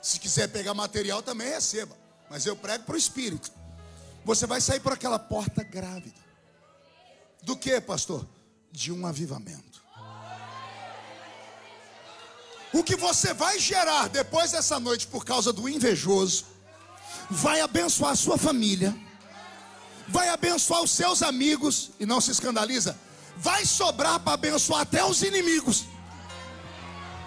Se 0.03 0.19
quiser 0.19 0.49
pegar 0.49 0.75
material, 0.75 1.23
também 1.23 1.49
receba. 1.49 1.97
Mas 2.29 2.45
eu 2.47 2.57
prego 2.57 2.85
para 2.85 2.95
o 2.95 2.99
espírito. 2.99 3.51
Você 4.25 4.47
vai 4.47 4.61
sair 4.61 4.81
por 4.81 4.93
aquela 4.93 5.19
porta 5.19 5.63
grávida. 5.63 6.21
Do 7.43 7.57
que, 7.57 7.81
pastor? 7.81 8.27
De 8.71 8.93
um 8.93 9.07
avivamento. 9.07 9.83
O 12.73 12.85
que 12.85 12.97
você 12.97 13.33
vai 13.33 13.59
gerar 13.59 14.09
depois 14.09 14.51
dessa 14.51 14.79
noite 14.79 15.07
por 15.07 15.25
causa 15.25 15.53
do 15.53 15.69
invejoso, 15.69 16.45
vai 17.31 17.61
abençoar 17.61 18.13
a 18.13 18.17
sua 18.17 18.39
família, 18.39 18.97
vai 20.09 20.29
abençoar 20.29 20.83
os 20.83 20.91
seus 20.91 21.23
amigos, 21.23 21.91
e 22.01 22.07
não 22.07 22.21
se 22.21 22.31
escandaliza, 22.31 22.99
vai 23.37 23.65
sobrar 23.65 24.19
para 24.21 24.35
abençoar 24.35 24.83
até 24.83 25.05
os 25.05 25.23
inimigos. 25.23 25.85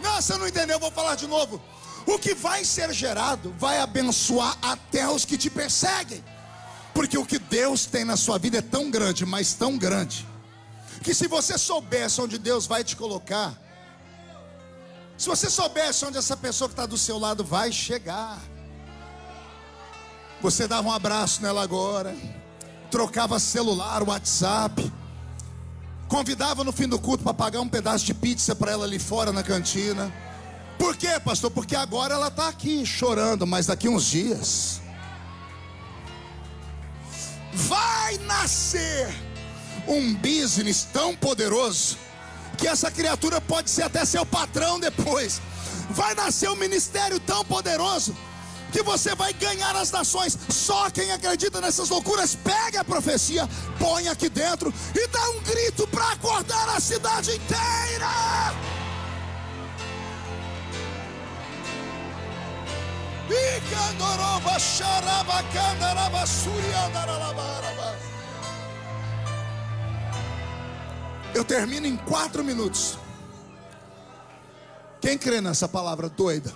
Não, 0.01 0.15
você 0.15 0.37
não 0.37 0.47
entendeu, 0.47 0.79
vou 0.79 0.91
falar 0.91 1.15
de 1.15 1.27
novo. 1.27 1.61
O 2.05 2.17
que 2.17 2.33
vai 2.33 2.65
ser 2.65 2.91
gerado 2.91 3.53
vai 3.59 3.79
abençoar 3.79 4.57
até 4.61 5.07
os 5.07 5.23
que 5.23 5.37
te 5.37 5.49
perseguem. 5.49 6.23
Porque 6.93 7.17
o 7.17 7.25
que 7.25 7.39
Deus 7.39 7.85
tem 7.85 8.03
na 8.03 8.17
sua 8.17 8.37
vida 8.37 8.57
é 8.57 8.61
tão 8.61 8.89
grande, 8.89 9.25
mas 9.25 9.53
tão 9.53 9.77
grande, 9.77 10.27
que 11.01 11.13
se 11.13 11.27
você 11.27 11.57
soubesse 11.57 12.19
onde 12.19 12.37
Deus 12.37 12.65
vai 12.65 12.83
te 12.83 12.95
colocar, 12.95 13.57
se 15.17 15.27
você 15.27 15.49
soubesse 15.49 16.03
onde 16.03 16.17
essa 16.17 16.35
pessoa 16.35 16.67
que 16.67 16.73
está 16.73 16.85
do 16.85 16.97
seu 16.97 17.17
lado 17.17 17.43
vai 17.43 17.71
chegar, 17.71 18.39
você 20.41 20.67
dava 20.67 20.87
um 20.87 20.91
abraço 20.91 21.41
nela 21.41 21.61
agora, 21.61 22.15
trocava 22.89 23.39
celular, 23.39 24.01
WhatsApp, 24.03 24.91
convidava 26.07 26.63
no 26.63 26.71
fim 26.71 26.87
do 26.87 26.99
culto 26.99 27.23
para 27.23 27.33
pagar 27.33 27.61
um 27.61 27.69
pedaço 27.69 28.05
de 28.05 28.13
pizza 28.13 28.55
para 28.55 28.71
ela 28.71 28.85
ali 28.85 28.97
fora 28.97 29.31
na 29.31 29.43
cantina. 29.43 30.11
Por 30.77 30.97
quê, 30.97 31.19
pastor? 31.23 31.51
Porque 31.51 31.75
agora 31.75 32.15
ela 32.15 32.27
está 32.27 32.47
aqui 32.47 32.85
chorando, 32.85 33.45
mas 33.45 33.67
daqui 33.67 33.87
uns 33.87 34.05
dias 34.05 34.81
vai 37.53 38.17
nascer 38.19 39.13
um 39.87 40.13
business 40.15 40.87
tão 40.91 41.15
poderoso 41.15 41.97
que 42.57 42.67
essa 42.67 42.89
criatura 42.89 43.39
pode 43.39 43.69
ser 43.69 43.83
até 43.83 44.03
seu 44.05 44.25
patrão 44.25 44.79
depois. 44.79 45.39
Vai 45.89 46.15
nascer 46.15 46.49
um 46.49 46.55
ministério 46.55 47.19
tão 47.19 47.45
poderoso 47.45 48.15
que 48.71 48.81
você 48.81 49.13
vai 49.13 49.33
ganhar 49.33 49.75
as 49.75 49.91
nações. 49.91 50.37
Só 50.49 50.89
quem 50.89 51.11
acredita 51.11 51.59
nessas 51.59 51.89
loucuras, 51.89 52.35
pegue 52.35 52.77
a 52.77 52.83
profecia, 52.83 53.47
põe 53.77 54.07
aqui 54.07 54.29
dentro 54.29 54.73
e 54.95 55.07
dá 55.07 55.29
um 55.31 55.41
grito 55.41 55.87
para 55.87 56.11
acordar 56.11 56.69
a 56.69 56.79
cidade 56.79 57.31
inteira. 57.31 58.71
Eu 71.33 71.45
termino 71.45 71.87
em 71.87 71.95
quatro 71.95 72.43
minutos. 72.43 72.97
Quem 74.99 75.17
crê 75.17 75.39
nessa 75.39 75.67
palavra 75.67 76.09
doida? 76.09 76.53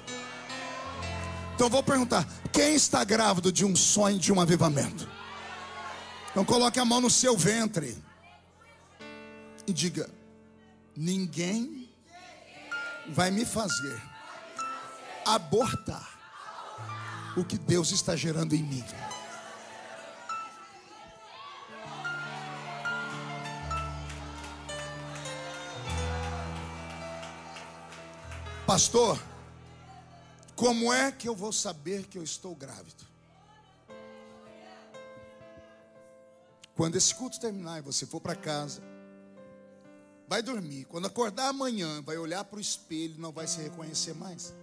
Então 1.56 1.70
vou 1.70 1.82
perguntar: 1.82 2.28
quem 2.52 2.76
está 2.76 3.04
grávido 3.04 3.52
de 3.52 3.66
um 3.66 3.76
sonho, 3.76 4.20
de 4.20 4.32
um 4.32 4.42
avivamento? 4.42 5.08
Então 6.30 6.44
coloque 6.44 6.80
a 6.80 6.86
mão 6.86 7.00
no 7.00 7.10
seu 7.10 7.38
ventre 7.38 7.98
e 9.66 9.72
diga: 9.72 10.10
ninguém 10.96 11.90
vai 13.08 13.32
me 13.32 13.46
fazer 13.46 14.02
abortar 15.26 16.20
o 17.38 17.44
que 17.44 17.58
Deus 17.58 17.92
está 17.92 18.18
gerando 18.18 18.54
em 18.54 18.62
mim. 18.62 18.84
Pastor, 28.66 29.18
como 30.56 30.94
é 30.94 31.12
que 31.12 31.28
eu 31.28 31.36
vou 31.36 31.52
saber 31.52 32.06
que 32.08 32.18
eu 32.18 32.24
estou 32.24 32.56
grávido? 32.56 33.04
Quando 36.76 36.96
esse 36.96 37.14
culto 37.14 37.40
terminar 37.40 37.80
e 37.80 37.82
você 37.82 38.06
for 38.06 38.22
para 38.22 38.36
casa, 38.36 38.82
vai 40.28 40.42
dormir. 40.42 40.86
Quando 40.86 41.08
acordar 41.08 41.50
amanhã, 41.50 42.02
vai 42.02 42.18
olhar 42.18 42.44
para 42.44 42.58
o 42.58 42.62
espelho 42.62 43.16
e 43.16 43.22
não 43.22 43.32
vai 43.32 43.48
se 43.48 43.62
reconhecer 43.62 44.14
mais. 44.14 44.54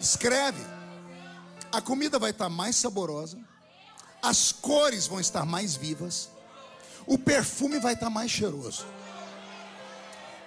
Escreve. 0.00 0.62
A 1.72 1.80
comida 1.80 2.18
vai 2.18 2.30
estar 2.30 2.48
mais 2.48 2.74
saborosa, 2.74 3.38
as 4.20 4.50
cores 4.50 5.06
vão 5.06 5.20
estar 5.20 5.44
mais 5.44 5.76
vivas, 5.76 6.28
o 7.06 7.16
perfume 7.16 7.78
vai 7.78 7.94
estar 7.94 8.10
mais 8.10 8.30
cheiroso. 8.30 8.84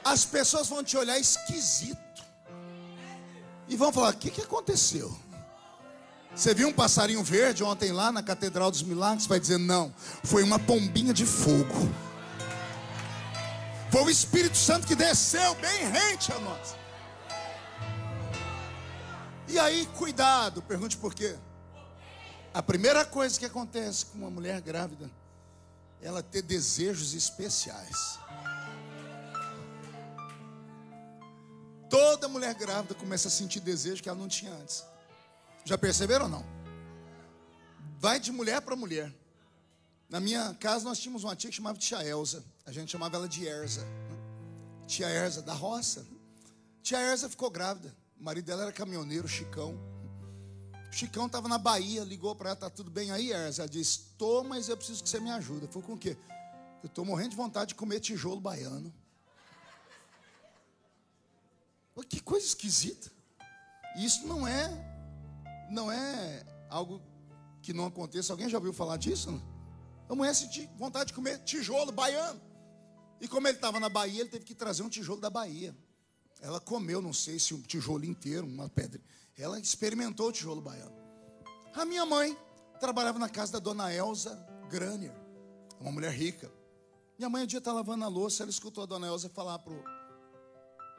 As 0.04 0.26
pessoas 0.26 0.68
vão 0.68 0.84
te 0.84 0.98
olhar 0.98 1.18
esquisito 1.18 2.12
e 3.68 3.76
vão 3.76 3.91
falar: 3.91 4.14
o 4.14 4.18
que, 4.18 4.32
que 4.32 4.41
aconteceu? 4.41 5.16
Você 6.36 6.53
viu 6.53 6.68
um 6.68 6.74
passarinho 6.74 7.24
verde 7.24 7.64
ontem 7.64 7.91
lá 7.91 8.11
na 8.11 8.24
Catedral 8.24 8.72
dos 8.72 8.84
Milagres? 8.84 9.28
Vai 9.28 9.39
dizer: 9.39 9.57
não, 9.57 9.93
foi 10.24 10.43
uma 10.43 10.59
pombinha 10.59 11.14
de 11.14 11.26
fogo. 11.26 11.91
Foi 13.91 14.03
o 14.03 14.09
Espírito 14.09 14.57
Santo 14.57 14.88
que 14.88 14.95
desceu 14.95 15.53
bem 15.55 15.91
rente 15.91 16.32
a 16.32 16.39
nós. 16.39 16.76
E 19.47 19.59
aí, 19.59 19.86
cuidado, 19.97 20.64
pergunte 20.64 20.97
por 20.97 21.14
quê. 21.14 21.36
A 22.51 22.64
primeira 22.64 23.05
coisa 23.05 23.38
que 23.38 23.45
acontece 23.45 24.07
com 24.07 24.18
uma 24.18 24.32
mulher 24.32 24.59
grávida, 24.61 25.09
ela 26.01 26.24
ter 26.24 26.41
desejos 26.41 27.14
especiais. 27.14 28.18
Toda 31.94 32.28
mulher 32.28 32.56
grávida 32.56 32.96
começa 32.96 33.28
a 33.28 33.32
sentir 33.32 33.60
desejo 33.60 34.02
que 34.02 34.10
ela 34.10 34.18
não 34.18 34.28
tinha 34.28 34.52
antes. 34.52 34.84
Já 35.64 35.78
perceberam 35.78 36.26
ou 36.26 36.32
não? 36.32 36.46
Vai 38.00 38.20
de 38.20 38.32
mulher 38.32 38.62
para 38.62 38.76
mulher. 38.76 39.14
Na 40.10 40.20
minha 40.20 40.56
casa 40.56 40.86
nós 40.86 40.98
tínhamos 40.98 41.24
uma 41.24 41.36
tia 41.36 41.52
que 41.52 41.56
chamava 41.56 41.78
Tia 41.78 42.04
Elza. 42.04 42.44
A 42.66 42.72
gente 42.72 42.91
chamava 42.91 43.18
ela 43.18 43.30
de 43.30 43.46
Erza. 43.46 43.86
Tia 44.88 45.08
Erza 45.08 45.44
da 45.44 45.54
roça. 45.54 46.04
Tia 46.82 47.00
Erza 47.00 47.30
ficou 47.30 47.52
grávida. 47.52 47.96
O 48.20 48.24
marido 48.24 48.46
dela 48.46 48.64
era 48.64 48.72
caminhoneiro, 48.72 49.28
Chicão. 49.28 49.80
O 50.91 50.91
Chicão 50.91 51.28
estava 51.28 51.48
na 51.48 51.60
Bahia, 51.60 52.04
ligou 52.04 52.36
para 52.36 52.50
ela, 52.50 52.56
tá 52.56 52.72
tudo 52.72 52.89
bem 52.89 53.12
aí, 53.12 53.32
Erza? 53.32 53.62
Ela 53.62 53.70
disse, 53.70 54.16
tô, 54.18 54.44
mas 54.44 54.68
eu 54.68 54.76
preciso 54.76 55.04
que 55.04 55.10
você 55.10 55.20
me 55.20 55.30
ajude. 55.30 55.68
Foi 55.68 55.84
com 55.84 55.94
o 55.94 55.98
quê? 56.00 56.18
Eu 56.82 56.88
estou 56.88 57.06
morrendo 57.06 57.30
de 57.30 57.36
vontade 57.36 57.68
de 57.68 57.76
comer 57.76 58.00
tijolo 58.00 58.41
baiano. 58.41 58.91
Que 62.02 62.20
coisa 62.22 62.46
esquisita. 62.46 63.12
Isso 63.98 64.28
não 64.28 64.48
é, 64.48 64.70
não 65.70 65.91
é 65.91 66.46
algo 66.70 67.02
que 67.62 67.74
não 67.74 67.86
aconteça. 67.86 68.34
Alguém 68.34 68.50
já 68.50 68.58
ouviu 68.58 68.74
falar 68.74 68.98
disso? 68.98 69.32
Não? 69.32 69.41
A 70.10 70.16
mulher 70.16 70.36
sentiu 70.36 70.70
vontade 70.78 71.08
de 71.08 71.14
comer 71.14 71.39
tijolo 71.39 71.91
baiano. 71.91 72.39
E 73.22 73.28
como 73.28 73.48
ele 73.48 73.56
estava 73.56 73.80
na 73.80 73.89
Bahia, 73.89 74.22
ele 74.22 74.30
teve 74.30 74.46
que 74.46 74.54
trazer 74.54 74.84
um 74.84 74.89
tijolo 74.89 75.22
da 75.22 75.30
Bahia. 75.30 75.76
Ela 76.41 76.60
comeu, 76.60 77.02
não 77.02 77.14
sei 77.14 77.39
se 77.39 77.54
um 77.54 77.62
tijolo 77.62 78.04
inteiro, 78.06 78.46
uma 78.46 78.68
pedra. 78.70 79.02
Ela 79.38 79.60
experimentou 79.60 80.28
o 80.28 80.32
tijolo 80.32 80.62
baiano. 80.62 80.94
A 81.74 81.86
minha 81.86 82.06
mãe 82.06 82.38
trabalhava 82.80 83.18
na 83.18 83.30
casa 83.30 83.54
da 83.54 83.60
dona 83.60 83.94
Elza 83.94 84.36
Granier, 84.70 85.16
uma 85.80 85.91
mulher 85.91 86.12
rica. 86.12 86.52
Minha 87.18 87.30
mãe 87.30 87.44
um 87.44 87.48
dia 87.48 87.60
está 87.60 87.72
lavando 87.72 88.04
a 88.04 88.08
louça, 88.08 88.44
ela 88.44 88.50
escutou 88.52 88.84
a 88.84 88.88
dona 88.88 89.08
Elza 89.08 89.30
falar 89.30 89.58
pro 89.60 89.84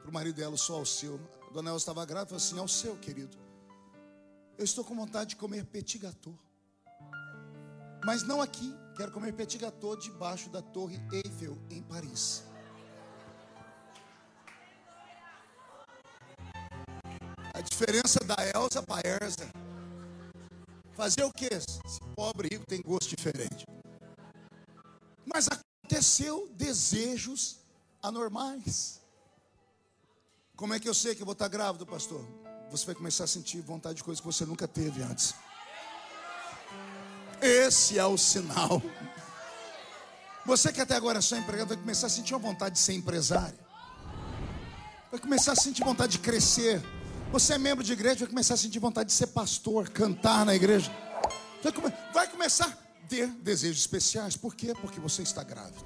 para 0.05 0.11
o 0.11 0.13
marido 0.13 0.35
dela, 0.35 0.55
só 0.55 0.75
ao 0.75 0.85
seu. 0.85 1.19
A 1.49 1.53
dona 1.53 1.71
Elza 1.71 1.81
estava 1.81 2.05
grávida, 2.05 2.27
falou 2.27 2.37
assim: 2.37 2.59
ao 2.59 2.67
seu, 2.67 2.95
querido. 2.97 3.35
Eu 4.57 4.63
estou 4.63 4.85
com 4.85 4.95
vontade 4.95 5.31
de 5.31 5.35
comer 5.35 5.65
petit 5.65 5.97
gâteau. 5.97 6.37
Mas 8.05 8.21
não 8.21 8.39
aqui, 8.39 8.73
quero 8.95 9.11
comer 9.11 9.33
petit 9.33 9.57
gâteau 9.57 9.97
debaixo 9.97 10.49
da 10.49 10.61
Torre 10.61 11.01
Eiffel, 11.11 11.57
em 11.71 11.81
Paris. 11.81 12.43
A 17.53 17.61
diferença 17.61 18.19
da 18.23 18.35
Elsa 18.53 18.83
para 18.83 19.07
Erza. 19.07 19.49
Fazer 20.93 21.23
o 21.23 21.33
que? 21.33 21.49
Se 21.59 21.99
pobre 22.15 22.49
rico 22.49 22.65
tem 22.65 22.81
gosto 22.81 23.09
diferente. 23.09 23.65
Mas 25.25 25.47
aconteceu 25.47 26.47
desejos 26.53 27.59
anormais. 28.01 29.04
Como 30.55 30.73
é 30.73 30.79
que 30.79 30.87
eu 30.87 30.93
sei 30.93 31.13
que 31.13 31.21
eu 31.21 31.25
vou 31.25 31.33
estar 31.33 31.49
grávido, 31.49 31.85
pastor? 31.85 32.25
Você 32.71 32.85
vai 32.85 32.95
começar 32.95 33.25
a 33.25 33.27
sentir 33.27 33.59
vontade 33.59 33.95
de 33.95 34.03
coisas 34.03 34.21
que 34.21 34.25
você 34.25 34.45
nunca 34.45 34.65
teve 34.67 35.03
antes. 35.03 35.35
Esse 37.41 37.99
é 37.99 38.05
o 38.05 38.17
sinal. 38.17 38.81
Você 40.45 40.71
que 40.71 40.79
até 40.79 40.95
agora 40.95 41.19
é 41.19 41.21
só 41.21 41.35
empregado 41.35 41.69
vai 41.69 41.77
começar 41.77 42.07
a 42.07 42.09
sentir 42.09 42.33
uma 42.33 42.39
vontade 42.39 42.75
de 42.75 42.81
ser 42.81 42.93
empresário. 42.93 43.57
Vai 45.11 45.19
começar 45.19 45.51
a 45.51 45.55
sentir 45.55 45.83
vontade 45.83 46.13
de 46.13 46.19
crescer. 46.19 46.81
Você 47.33 47.53
é 47.53 47.57
membro 47.57 47.83
de 47.83 47.91
igreja, 47.91 48.19
vai 48.19 48.29
começar 48.29 48.53
a 48.53 48.57
sentir 48.57 48.79
vontade 48.79 49.09
de 49.09 49.13
ser 49.15 49.27
pastor, 49.27 49.89
cantar 49.89 50.45
na 50.45 50.55
igreja. 50.55 50.89
Vai, 51.61 51.73
come 51.73 51.93
vai 52.13 52.29
começar 52.29 52.67
a 52.67 53.07
ter 53.07 53.27
desejos 53.27 53.79
especiais. 53.79 54.37
Por 54.37 54.55
quê? 54.55 54.73
Porque 54.79 55.01
você 55.01 55.21
está 55.21 55.43
grávido. 55.43 55.83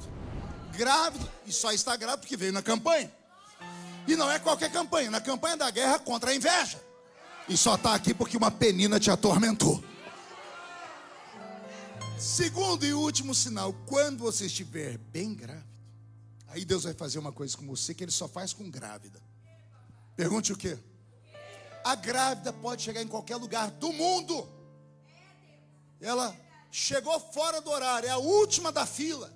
Grávido, 0.74 1.28
e 1.48 1.52
só 1.52 1.72
está 1.72 1.96
grávido 1.96 2.22
porque 2.22 2.38
veio 2.38 2.54
na 2.54 2.62
campanha. 2.62 3.19
E 4.10 4.16
não 4.16 4.32
é 4.32 4.40
qualquer 4.40 4.72
campanha, 4.72 5.12
na 5.12 5.22
campanha 5.22 5.56
da 5.56 5.70
guerra 5.70 6.00
contra 6.00 6.32
a 6.32 6.36
inveja. 6.36 6.84
E 7.48 7.56
só 7.56 7.76
está 7.76 7.94
aqui 7.94 8.12
porque 8.12 8.36
uma 8.36 8.50
penina 8.50 9.00
te 9.00 9.12
atormentou. 9.12 9.84
Segundo 12.18 12.84
e 12.84 12.92
último 12.92 13.36
sinal, 13.36 13.72
quando 13.86 14.18
você 14.18 14.48
estiver 14.48 14.98
bem 14.98 15.36
grávido, 15.36 15.70
aí 16.48 16.66
Deus 16.66 16.86
vai 16.86 16.94
fazer 16.96 17.20
uma 17.20 17.32
coisa 17.32 17.56
com 17.56 17.68
você 17.68 17.94
que 17.94 18.04
ele 18.04 18.12
só 18.12 18.28
faz 18.28 18.52
com 18.52 18.68
grávida. 18.68 19.22
Pergunte 20.16 20.52
o 20.52 20.58
quê? 20.58 20.76
A 21.84 21.94
grávida 21.94 22.52
pode 22.52 22.82
chegar 22.82 23.04
em 23.04 23.08
qualquer 23.08 23.36
lugar 23.36 23.70
do 23.70 23.94
mundo. 23.94 24.50
Ela 26.02 26.36
chegou 26.72 27.20
fora 27.20 27.62
do 27.62 27.70
horário, 27.70 28.10
é 28.10 28.12
a 28.12 28.18
última 28.18 28.72
da 28.72 28.88
fila. 28.88 29.32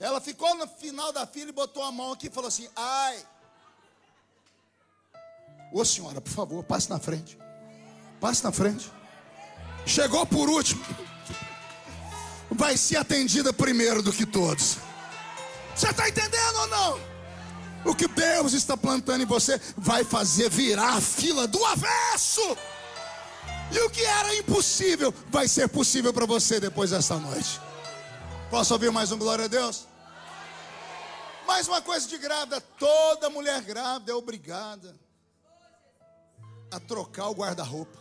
Ela 0.00 0.22
ficou 0.22 0.54
no 0.54 0.66
final 0.66 1.12
da 1.12 1.26
fila 1.26 1.50
e 1.50 1.52
botou 1.52 1.82
a 1.82 1.92
mão 1.92 2.12
aqui 2.12 2.28
e 2.28 2.30
falou 2.30 2.48
assim: 2.48 2.66
ai. 2.74 3.26
Ô 5.72 5.84
senhora, 5.84 6.20
por 6.20 6.32
favor, 6.32 6.64
passe 6.64 6.88
na 6.88 6.98
frente. 6.98 7.38
Passe 8.20 8.42
na 8.42 8.50
frente. 8.50 8.90
Chegou 9.84 10.24
por 10.26 10.48
último. 10.48 10.84
Vai 12.50 12.76
ser 12.76 12.96
atendida 12.96 13.52
primeiro 13.52 14.02
do 14.02 14.12
que 14.12 14.24
todos. 14.24 14.78
Você 15.74 15.90
está 15.90 16.08
entendendo 16.08 16.56
ou 16.56 16.66
não? 16.68 17.00
O 17.84 17.94
que 17.94 18.08
Deus 18.08 18.54
está 18.54 18.76
plantando 18.76 19.22
em 19.22 19.26
você 19.26 19.60
vai 19.76 20.02
fazer 20.04 20.50
virar 20.50 20.94
a 20.94 21.00
fila 21.00 21.46
do 21.46 21.64
avesso. 21.64 22.56
E 23.70 23.78
o 23.80 23.90
que 23.90 24.02
era 24.02 24.34
impossível 24.36 25.14
vai 25.28 25.46
ser 25.46 25.68
possível 25.68 26.12
para 26.12 26.26
você 26.26 26.58
depois 26.58 26.90
dessa 26.90 27.16
noite. 27.16 27.60
Posso 28.50 28.72
ouvir 28.72 28.90
mais 28.90 29.12
um 29.12 29.18
glória 29.18 29.44
a 29.44 29.48
Deus? 29.48 29.86
Mais 31.46 31.68
uma 31.68 31.82
coisa 31.82 32.08
de 32.08 32.16
grávida: 32.16 32.60
toda 32.60 33.30
mulher 33.30 33.60
grávida 33.60 34.10
é 34.10 34.14
obrigada 34.14 35.07
a 36.70 36.80
trocar 36.80 37.28
o 37.28 37.34
guarda-roupa. 37.34 37.98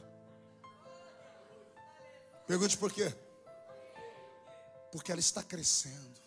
Pergunte 2.48 2.78
por 2.78 2.92
quê? 2.92 3.14
Porque 4.92 5.12
ela 5.12 5.20
está 5.20 5.44
crescendo. 5.44 6.20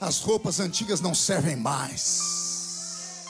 As 0.00 0.20
roupas 0.20 0.60
antigas 0.60 1.00
não 1.00 1.14
servem 1.14 1.56
mais. 1.56 3.26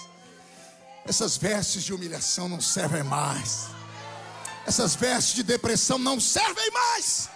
Essas 1.04 1.36
vestes 1.36 1.82
de 1.82 1.92
humilhação 1.92 2.48
não 2.48 2.60
servem 2.60 3.02
mais. 3.02 3.68
Essas 4.66 4.94
vestes 4.94 5.34
de 5.34 5.42
depressão 5.42 5.98
não 5.98 6.20
servem 6.20 6.70
mais. 6.70 7.28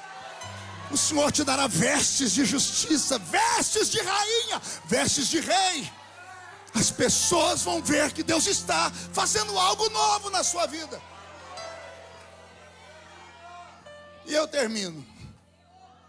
O 0.91 0.97
Senhor 0.97 1.33
te 1.33 1.43
dará 1.43 1.67
vestes 1.67 2.33
de 2.33 2.45
justiça, 2.45 3.19
vestes 3.19 3.91
de 3.91 4.01
rainha, 4.01 4.63
vestes 4.85 5.29
de 5.29 5.41
rei. 5.41 5.91
As 6.75 6.91
pessoas 6.91 7.63
vão 7.63 7.81
ver 7.83 8.13
que 8.13 8.23
Deus 8.23 8.47
está 8.47 8.91
fazendo 8.91 9.57
algo 9.59 9.89
novo 9.91 10.29
na 10.31 10.43
sua 10.43 10.67
vida. 10.67 11.01
E 14.27 14.35
eu 14.35 14.49
termino 14.49 15.05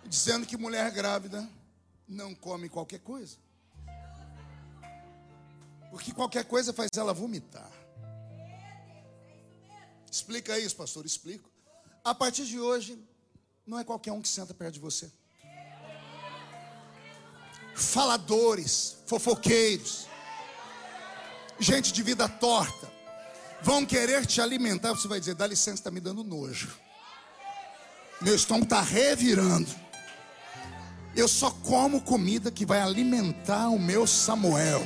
dizendo 0.06 0.46
que 0.46 0.58
mulher 0.58 0.90
grávida 0.92 1.48
não 2.08 2.34
come 2.34 2.70
qualquer 2.70 3.00
coisa. 3.00 3.38
Porque 5.92 6.12
qualquer 6.12 6.46
coisa 6.46 6.74
faz 6.74 6.90
ela 6.98 7.14
vomitar. 7.14 7.72
Explica 10.12 10.58
isso, 10.58 10.76
pastor, 10.76 11.06
explico. 11.06 11.50
A 12.04 12.14
partir 12.16 12.46
de 12.46 12.60
hoje, 12.60 12.98
não 13.66 13.80
é 13.80 13.84
qualquer 13.84 14.12
um 14.12 14.22
que 14.22 14.28
senta 14.28 14.54
perto 14.54 14.76
de 14.76 14.80
você. 14.80 15.12
Faladores, 17.76 18.98
fofoqueiros, 19.06 20.08
gente 21.60 21.94
de 21.94 22.04
vida 22.04 22.28
torta, 22.28 22.88
vão 23.62 23.86
querer 23.86 24.26
te 24.26 24.42
alimentar. 24.42 24.90
Você 24.90 25.08
vai 25.08 25.20
dizer: 25.20 25.36
dá 25.36 25.48
licença, 25.48 25.76
está 25.76 25.92
me 25.92 26.00
dando 26.00 26.24
nojo. 26.24 26.70
Meu 28.22 28.36
estômago 28.36 28.66
está 28.66 28.82
revirando. 28.82 29.70
Eu 31.16 31.28
só 31.28 31.50
como 31.50 32.02
comida 32.02 32.52
que 32.52 32.66
vai 32.66 32.82
alimentar 32.82 33.70
o 33.70 33.80
meu 33.80 34.06
Samuel. 34.06 34.86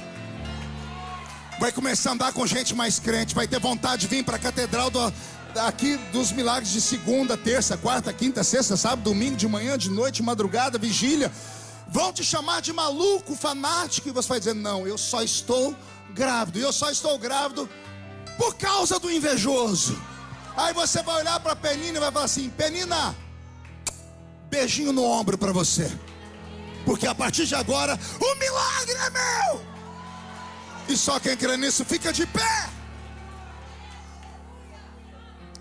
Vai 1.60 1.72
começar 1.72 2.12
a 2.12 2.14
andar 2.14 2.34
com 2.34 2.46
gente 2.46 2.74
mais 2.74 3.00
crente, 3.00 3.36
vai 3.36 3.48
ter 3.48 3.60
vontade 3.60 4.04
de 4.04 4.08
vir 4.08 4.24
para 4.24 4.38
a 4.38 4.40
catedral 4.40 4.90
do, 4.90 5.14
aqui 5.58 5.98
dos 6.12 6.32
milagres 6.32 6.72
de 6.72 6.80
segunda, 6.80 7.36
terça, 7.36 7.76
quarta, 7.76 8.14
quinta, 8.14 8.44
sexta, 8.44 8.78
sábado, 8.78 9.04
domingo, 9.04 9.36
de 9.36 9.48
manhã, 9.48 9.78
de 9.78 9.90
noite, 9.90 10.24
madrugada, 10.24 10.78
vigília. 10.78 11.32
Vão 11.92 12.14
te 12.14 12.24
chamar 12.24 12.62
de 12.62 12.72
maluco, 12.72 13.36
fanático, 13.36 14.10
e 14.10 14.12
você 14.12 14.30
vai 14.30 14.40
dizer: 14.40 14.54
Não, 14.54 14.88
eu 14.88 14.98
só 14.98 15.24
estou 15.24 15.76
grávido, 16.12 16.60
eu 16.60 16.72
só 16.72 16.92
estou 16.92 17.18
grávido 17.18 17.68
por 18.38 18.56
causa 18.56 19.00
do 19.00 19.12
invejoso. 19.12 20.00
Aí 20.56 20.72
você 20.72 21.02
vai 21.02 21.18
olhar 21.22 21.40
para 21.40 21.54
a 21.54 21.56
Penina 21.56 21.98
e 21.98 22.00
vai 22.00 22.12
falar 22.12 22.26
assim: 22.26 22.48
Penina, 22.52 23.16
beijinho 24.52 24.94
no 24.94 25.04
ombro 25.04 25.36
para 25.36 25.52
você, 25.52 25.92
porque 26.86 27.08
a 27.08 27.16
partir 27.16 27.48
de 27.48 27.56
agora 27.56 28.00
o 28.22 28.36
milagre 28.36 28.94
é 28.94 29.10
meu. 29.10 29.66
E 30.90 30.96
só 30.96 31.20
quem 31.20 31.36
crê 31.36 31.58
nisso 31.58 31.84
fica 31.84 32.14
de 32.14 32.28
pé. 32.28 32.70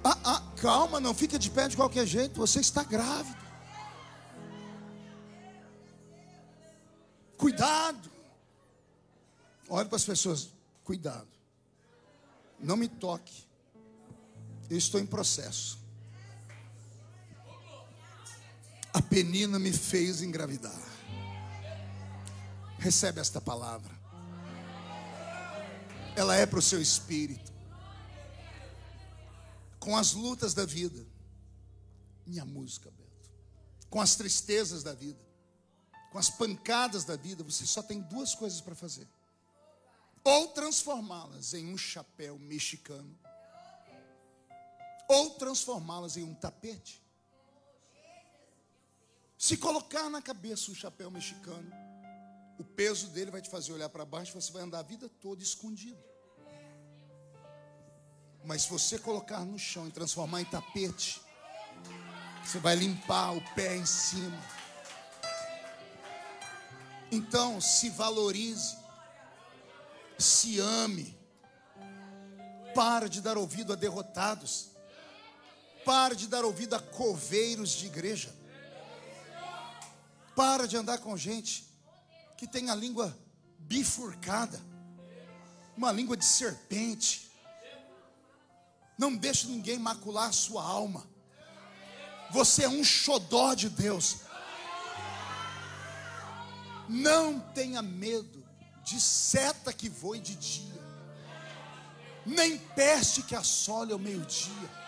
Ah, 0.04 0.16
ah, 0.24 0.42
calma, 0.60 1.00
não 1.00 1.14
fica 1.14 1.38
de 1.38 1.50
pé 1.50 1.68
de 1.68 1.76
qualquer 1.76 2.06
jeito, 2.06 2.38
você 2.38 2.60
está 2.60 2.82
grávido. 2.82 3.47
Cuidado. 7.38 8.10
Olhe 9.68 9.88
para 9.88 9.96
as 9.96 10.04
pessoas, 10.04 10.48
cuidado. 10.82 11.28
Não 12.58 12.76
me 12.76 12.88
toque. 12.88 13.46
Eu 14.68 14.76
estou 14.76 15.00
em 15.00 15.06
processo. 15.06 15.78
A 18.92 19.00
penina 19.00 19.58
me 19.58 19.72
fez 19.72 20.20
engravidar. 20.20 20.82
Recebe 22.78 23.20
esta 23.20 23.40
palavra. 23.40 23.96
Ela 26.16 26.34
é 26.34 26.44
para 26.44 26.58
o 26.58 26.62
seu 26.62 26.82
espírito. 26.82 27.52
Com 29.78 29.96
as 29.96 30.12
lutas 30.12 30.54
da 30.54 30.66
vida. 30.66 31.06
Minha 32.26 32.44
música, 32.44 32.90
Beto. 32.90 33.30
Com 33.88 34.00
as 34.00 34.16
tristezas 34.16 34.82
da 34.82 34.92
vida. 34.92 35.27
Com 36.10 36.18
as 36.18 36.30
pancadas 36.30 37.04
da 37.04 37.16
vida. 37.16 37.44
Você 37.44 37.66
só 37.66 37.82
tem 37.82 38.00
duas 38.00 38.34
coisas 38.34 38.60
para 38.60 38.74
fazer: 38.74 39.06
ou 40.24 40.48
transformá-las 40.48 41.54
em 41.54 41.72
um 41.72 41.78
chapéu 41.78 42.38
mexicano 42.38 43.16
ou 45.08 45.30
transformá-las 45.30 46.18
em 46.18 46.22
um 46.22 46.34
tapete. 46.34 47.02
Se 49.38 49.56
colocar 49.56 50.10
na 50.10 50.20
cabeça 50.20 50.70
um 50.70 50.74
chapéu 50.74 51.10
mexicano, 51.10 51.72
o 52.58 52.64
peso 52.64 53.08
dele 53.08 53.30
vai 53.30 53.40
te 53.40 53.48
fazer 53.48 53.72
olhar 53.72 53.88
para 53.88 54.04
baixo, 54.04 54.38
você 54.38 54.52
vai 54.52 54.62
andar 54.62 54.80
a 54.80 54.82
vida 54.82 55.08
toda 55.20 55.42
escondido. 55.42 55.98
Mas 58.44 58.62
se 58.62 58.70
você 58.70 58.98
colocar 58.98 59.44
no 59.44 59.58
chão 59.58 59.88
e 59.88 59.90
transformar 59.90 60.42
em 60.42 60.44
tapete, 60.44 61.22
você 62.44 62.58
vai 62.58 62.74
limpar 62.74 63.32
o 63.32 63.54
pé 63.54 63.76
em 63.76 63.86
cima. 63.86 64.57
Então, 67.10 67.60
se 67.60 67.90
valorize, 67.90 68.76
se 70.18 70.60
ame, 70.60 71.18
para 72.74 73.08
de 73.08 73.20
dar 73.20 73.36
ouvido 73.36 73.72
a 73.72 73.76
derrotados. 73.76 74.68
Para 75.84 76.14
de 76.14 76.26
dar 76.26 76.44
ouvido 76.44 76.76
a 76.76 76.80
coveiros 76.80 77.70
de 77.70 77.86
igreja. 77.86 78.34
Para 80.36 80.68
de 80.68 80.76
andar 80.76 80.98
com 80.98 81.16
gente 81.16 81.66
que 82.36 82.46
tem 82.46 82.70
a 82.70 82.74
língua 82.74 83.16
bifurcada, 83.58 84.60
uma 85.76 85.90
língua 85.90 86.16
de 86.16 86.24
serpente. 86.24 87.32
Não 88.96 89.16
deixe 89.16 89.48
ninguém 89.48 89.78
macular 89.78 90.28
a 90.28 90.32
sua 90.32 90.62
alma. 90.62 91.04
Você 92.30 92.64
é 92.64 92.68
um 92.68 92.84
xodó 92.84 93.54
de 93.54 93.68
Deus. 93.68 94.18
Não 96.88 97.38
tenha 97.38 97.82
medo 97.82 98.44
de 98.82 99.00
seta 99.00 99.72
que 99.72 99.88
voe 99.88 100.18
de 100.18 100.34
dia, 100.34 100.82
nem 102.24 102.56
peste 102.58 103.22
que 103.22 103.34
assole 103.34 103.92
ao 103.92 103.98
meio-dia. 103.98 104.78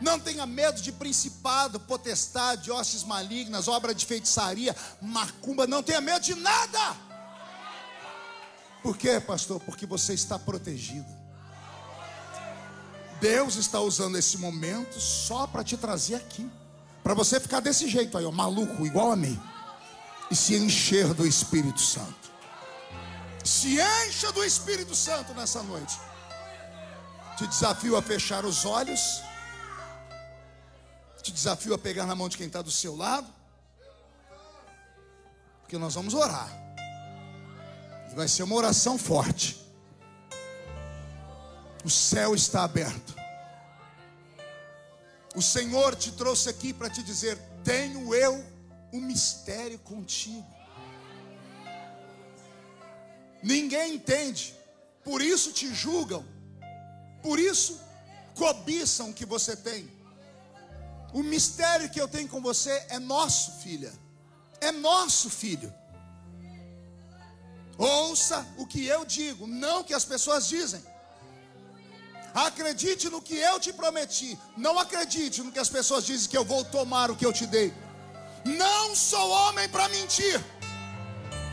Não 0.00 0.18
tenha 0.18 0.44
medo 0.44 0.82
de 0.82 0.90
principado, 0.90 1.78
potestade, 1.78 2.72
hostes 2.72 3.04
malignas, 3.04 3.68
obra 3.68 3.94
de 3.94 4.04
feitiçaria, 4.04 4.74
macumba. 5.00 5.64
Não 5.64 5.80
tenha 5.80 6.00
medo 6.00 6.20
de 6.20 6.34
nada. 6.34 6.96
Por 8.82 8.96
quê, 8.96 9.20
pastor? 9.20 9.60
Porque 9.60 9.86
você 9.86 10.12
está 10.12 10.36
protegido. 10.36 11.06
Deus 13.20 13.54
está 13.54 13.80
usando 13.80 14.18
esse 14.18 14.36
momento 14.38 15.00
só 15.00 15.46
para 15.46 15.62
te 15.62 15.76
trazer 15.76 16.16
aqui. 16.16 16.50
Para 17.04 17.14
você 17.14 17.38
ficar 17.38 17.60
desse 17.60 17.88
jeito 17.88 18.18
aí, 18.18 18.24
ó, 18.24 18.32
maluco, 18.32 18.84
igual 18.84 19.12
a 19.12 19.16
mim. 19.16 19.40
E 20.32 20.34
se 20.34 20.56
encher 20.56 21.12
do 21.14 21.26
Espírito 21.26 21.80
Santo. 21.80 22.32
Se 23.44 23.78
encha 24.08 24.32
do 24.32 24.42
Espírito 24.42 24.94
Santo 24.94 25.34
nessa 25.34 25.62
noite. 25.62 25.96
Te 27.36 27.46
desafio 27.46 27.96
a 27.96 28.02
fechar 28.02 28.44
os 28.44 28.64
olhos 28.64 29.22
te 31.22 31.30
desafio 31.30 31.72
a 31.72 31.78
pegar 31.78 32.04
na 32.04 32.14
mão 32.14 32.28
de 32.28 32.36
quem 32.36 32.48
está 32.48 32.60
do 32.60 32.70
seu 32.70 32.96
lado. 32.96 33.32
Porque 35.60 35.78
nós 35.78 35.94
vamos 35.94 36.12
orar. 36.12 36.50
E 38.10 38.14
vai 38.14 38.26
ser 38.26 38.42
uma 38.42 38.56
oração 38.56 38.98
forte. 38.98 39.58
O 41.84 41.90
céu 41.90 42.34
está 42.34 42.64
aberto. 42.64 43.14
O 45.34 45.40
Senhor 45.40 45.94
te 45.94 46.12
trouxe 46.12 46.48
aqui 46.48 46.72
para 46.72 46.90
te 46.90 47.02
dizer: 47.02 47.38
tenho 47.64 48.14
eu 48.14 48.44
um 48.92 49.00
mistério 49.00 49.78
contigo. 49.78 50.46
Ninguém 53.42 53.94
entende, 53.94 54.54
por 55.02 55.20
isso 55.20 55.52
te 55.52 55.72
julgam, 55.74 56.24
por 57.22 57.38
isso 57.38 57.80
cobiçam 58.34 59.10
o 59.10 59.14
que 59.14 59.24
você 59.24 59.56
tem. 59.56 59.90
O 61.12 61.22
mistério 61.22 61.90
que 61.90 62.00
eu 62.00 62.08
tenho 62.08 62.28
com 62.28 62.40
você 62.40 62.70
é 62.88 62.98
nosso, 62.98 63.60
filha. 63.62 63.92
É 64.60 64.70
nosso, 64.70 65.28
filho. 65.28 65.72
Ouça 67.76 68.46
o 68.56 68.66
que 68.66 68.86
eu 68.86 69.04
digo, 69.04 69.46
não 69.46 69.80
o 69.80 69.84
que 69.84 69.92
as 69.92 70.04
pessoas 70.04 70.46
dizem. 70.48 70.82
Acredite 72.34 73.10
no 73.10 73.20
que 73.20 73.34
eu 73.34 73.60
te 73.60 73.72
prometi. 73.72 74.38
Não 74.56 74.78
acredite 74.78 75.42
no 75.42 75.52
que 75.52 75.58
as 75.58 75.68
pessoas 75.68 76.04
dizem 76.04 76.30
que 76.30 76.36
eu 76.36 76.44
vou 76.44 76.64
tomar 76.64 77.10
o 77.10 77.16
que 77.16 77.26
eu 77.26 77.32
te 77.32 77.46
dei. 77.46 77.74
Não 78.44 78.94
sou 78.94 79.30
homem 79.30 79.68
para 79.68 79.88
mentir. 79.88 80.42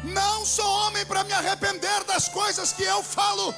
Não 0.03 0.45
sou 0.45 0.65
homem 0.65 1.05
para 1.05 1.23
me 1.23 1.33
arrepender 1.33 2.03
das 2.05 2.27
coisas 2.27 2.71
que 2.71 2.83
eu 2.83 3.03
falo. 3.03 3.53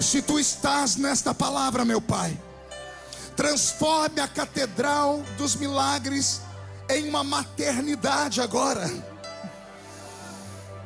Se 0.00 0.22
tu 0.22 0.38
estás 0.38 0.96
nesta 0.96 1.34
palavra, 1.34 1.84
meu 1.84 2.00
Pai, 2.00 2.38
transforme 3.36 4.20
a 4.20 4.28
catedral 4.28 5.22
dos 5.36 5.56
milagres 5.56 6.40
em 6.88 7.08
uma 7.08 7.24
maternidade 7.24 8.40
agora. 8.40 8.90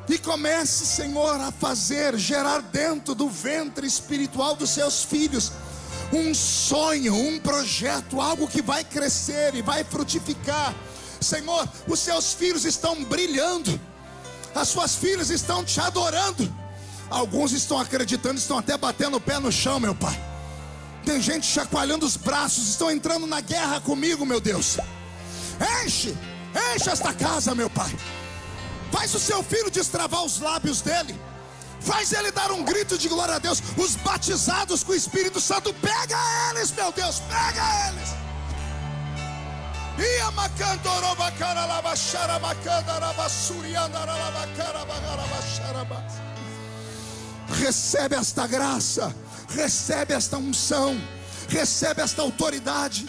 E 0.08 0.18
comece, 0.18 0.86
Senhor, 0.86 1.38
a 1.40 1.52
fazer, 1.52 2.16
gerar 2.16 2.62
dentro 2.62 3.14
do 3.14 3.28
ventre 3.28 3.86
espiritual 3.86 4.56
dos 4.56 4.70
seus 4.70 5.04
filhos 5.04 5.52
um 6.12 6.34
sonho, 6.34 7.14
um 7.14 7.38
projeto, 7.38 8.20
algo 8.20 8.48
que 8.48 8.62
vai 8.62 8.82
crescer 8.84 9.54
e 9.54 9.62
vai 9.62 9.84
frutificar. 9.84 10.74
Senhor, 11.20 11.68
os 11.86 11.98
seus 11.98 12.32
filhos 12.32 12.64
estão 12.64 13.04
brilhando, 13.04 13.78
as 14.54 14.68
suas 14.68 14.94
filhas 14.94 15.30
estão 15.30 15.64
te 15.64 15.80
adorando. 15.80 16.52
Alguns 17.10 17.52
estão 17.52 17.78
acreditando, 17.78 18.38
estão 18.38 18.58
até 18.58 18.76
batendo 18.76 19.16
o 19.16 19.20
pé 19.20 19.38
no 19.38 19.50
chão, 19.50 19.80
meu 19.80 19.94
Pai. 19.94 20.18
Tem 21.04 21.20
gente 21.20 21.46
chacoalhando 21.46 22.04
os 22.04 22.16
braços, 22.16 22.68
estão 22.68 22.90
entrando 22.90 23.26
na 23.26 23.40
guerra 23.40 23.80
comigo, 23.80 24.26
meu 24.26 24.40
Deus. 24.40 24.76
Enche, 25.82 26.14
enche 26.74 26.90
esta 26.90 27.14
casa, 27.14 27.54
meu 27.54 27.70
Pai. 27.70 27.94
Faz 28.92 29.14
o 29.14 29.18
seu 29.18 29.42
filho 29.42 29.70
destravar 29.70 30.22
os 30.24 30.40
lábios 30.40 30.82
dele. 30.82 31.18
Faz 31.80 32.12
ele 32.12 32.30
dar 32.30 32.50
um 32.50 32.64
grito 32.64 32.98
de 32.98 33.08
glória 33.08 33.36
a 33.36 33.38
Deus. 33.38 33.62
Os 33.76 33.96
batizados 33.96 34.82
com 34.82 34.92
o 34.92 34.96
Espírito 34.96 35.40
Santo, 35.40 35.72
pega 35.74 36.16
eles, 36.50 36.72
meu 36.72 36.92
Deus, 36.92 37.20
pega 37.20 37.88
eles. 37.88 38.08
Recebe 47.48 48.14
esta 48.14 48.46
graça, 48.46 49.14
recebe 49.48 50.14
esta 50.14 50.36
unção, 50.36 51.00
recebe 51.48 52.00
esta 52.00 52.22
autoridade. 52.22 53.08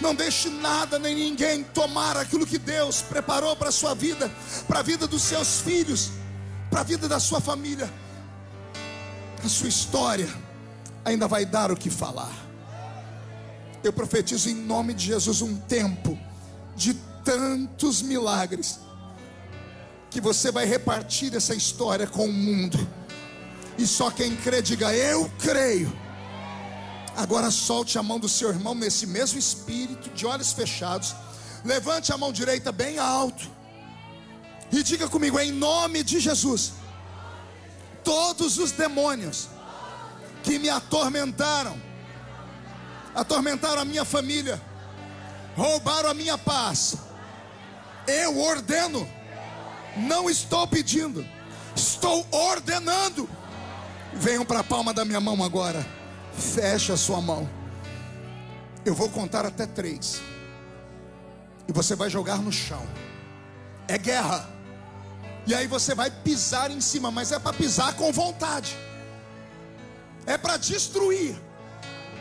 Não 0.00 0.12
deixe 0.12 0.48
nada 0.48 0.98
nem 0.98 1.14
ninguém 1.14 1.62
tomar 1.62 2.16
aquilo 2.16 2.44
que 2.44 2.58
Deus 2.58 3.00
preparou 3.02 3.54
para 3.54 3.68
a 3.68 3.72
sua 3.72 3.94
vida, 3.94 4.28
para 4.66 4.80
a 4.80 4.82
vida 4.82 5.06
dos 5.06 5.22
seus 5.22 5.60
filhos, 5.60 6.10
para 6.68 6.80
a 6.80 6.84
vida 6.84 7.08
da 7.08 7.20
sua 7.20 7.40
família. 7.40 7.88
A 9.44 9.48
sua 9.48 9.68
história 9.68 10.28
ainda 11.04 11.28
vai 11.28 11.44
dar 11.44 11.70
o 11.70 11.76
que 11.76 11.90
falar. 11.90 12.32
Eu 13.82 13.92
profetizo 13.92 14.48
em 14.48 14.54
nome 14.54 14.94
de 14.94 15.06
Jesus 15.06 15.42
um 15.42 15.56
tempo 15.56 16.18
de 16.74 16.94
tantos 17.24 18.00
milagres, 18.00 18.80
que 20.10 20.20
você 20.20 20.50
vai 20.50 20.64
repartir 20.64 21.34
essa 21.34 21.54
história 21.54 22.06
com 22.06 22.26
o 22.26 22.32
mundo 22.32 22.78
e 23.76 23.86
só 23.86 24.10
quem 24.10 24.36
crê, 24.36 24.62
diga: 24.62 24.94
Eu 24.94 25.30
creio. 25.38 25.92
Agora 27.16 27.50
solte 27.50 27.98
a 27.98 28.02
mão 28.02 28.18
do 28.18 28.28
seu 28.28 28.48
irmão 28.48 28.74
nesse 28.74 29.06
mesmo 29.06 29.38
espírito, 29.38 30.10
de 30.10 30.26
olhos 30.26 30.52
fechados. 30.52 31.14
Levante 31.64 32.12
a 32.12 32.18
mão 32.18 32.32
direita 32.32 32.72
bem 32.72 32.98
alto. 32.98 33.48
E 34.72 34.82
diga 34.82 35.08
comigo, 35.08 35.38
em 35.38 35.52
nome 35.52 36.02
de 36.02 36.18
Jesus. 36.18 36.72
Todos 38.04 38.58
os 38.58 38.70
demônios 38.70 39.48
que 40.42 40.58
me 40.58 40.68
atormentaram, 40.68 41.80
atormentaram 43.14 43.80
a 43.80 43.84
minha 43.84 44.04
família, 44.04 44.60
roubaram 45.56 46.10
a 46.10 46.14
minha 46.14 46.36
paz. 46.36 46.96
Eu 48.06 48.38
ordeno, 48.38 49.08
não 49.96 50.28
estou 50.28 50.66
pedindo, 50.68 51.26
estou 51.74 52.26
ordenando 52.30 53.28
Venham 54.16 54.44
para 54.44 54.60
a 54.60 54.64
palma 54.64 54.94
da 54.94 55.04
minha 55.04 55.20
mão 55.20 55.42
agora. 55.42 55.84
Feche 56.32 56.92
a 56.92 56.96
sua 56.96 57.20
mão. 57.20 57.48
Eu 58.84 58.94
vou 58.94 59.08
contar 59.08 59.44
até 59.44 59.66
três. 59.66 60.22
E 61.66 61.72
você 61.72 61.96
vai 61.96 62.08
jogar 62.08 62.38
no 62.38 62.52
chão. 62.52 62.82
É 63.88 63.98
guerra. 63.98 64.48
E 65.46 65.54
aí 65.54 65.66
você 65.66 65.94
vai 65.94 66.10
pisar 66.10 66.70
em 66.70 66.80
cima, 66.80 67.10
mas 67.10 67.32
é 67.32 67.38
para 67.38 67.52
pisar 67.52 67.94
com 67.94 68.12
vontade. 68.12 68.76
É 70.26 70.38
para 70.38 70.56
destruir. 70.56 71.36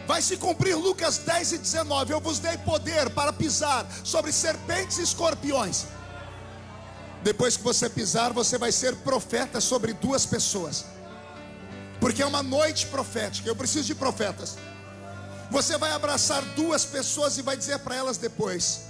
Vai 0.05 0.21
se 0.21 0.35
cumprir 0.35 0.75
Lucas 0.75 1.19
10 1.19 1.53
e 1.53 1.57
19. 1.57 2.11
Eu 2.11 2.19
vos 2.19 2.39
dei 2.39 2.57
poder 2.57 3.09
para 3.11 3.31
pisar 3.31 3.85
sobre 4.03 4.31
serpentes 4.31 4.97
e 4.97 5.03
escorpiões. 5.03 5.85
Depois 7.23 7.55
que 7.55 7.63
você 7.63 7.89
pisar, 7.89 8.33
você 8.33 8.57
vai 8.57 8.71
ser 8.71 8.95
profeta 8.97 9.61
sobre 9.61 9.93
duas 9.93 10.25
pessoas 10.25 10.85
porque 12.03 12.21
é 12.21 12.25
uma 12.25 12.43
noite 12.43 12.87
profética. 12.87 13.47
Eu 13.47 13.55
preciso 13.55 13.85
de 13.85 13.95
profetas. 13.95 14.57
Você 15.49 15.77
vai 15.77 15.93
abraçar 15.93 16.43
duas 16.53 16.83
pessoas 16.83 17.37
e 17.37 17.41
vai 17.41 17.55
dizer 17.55 17.79
para 17.79 17.95
elas 17.95 18.17
depois: 18.17 18.81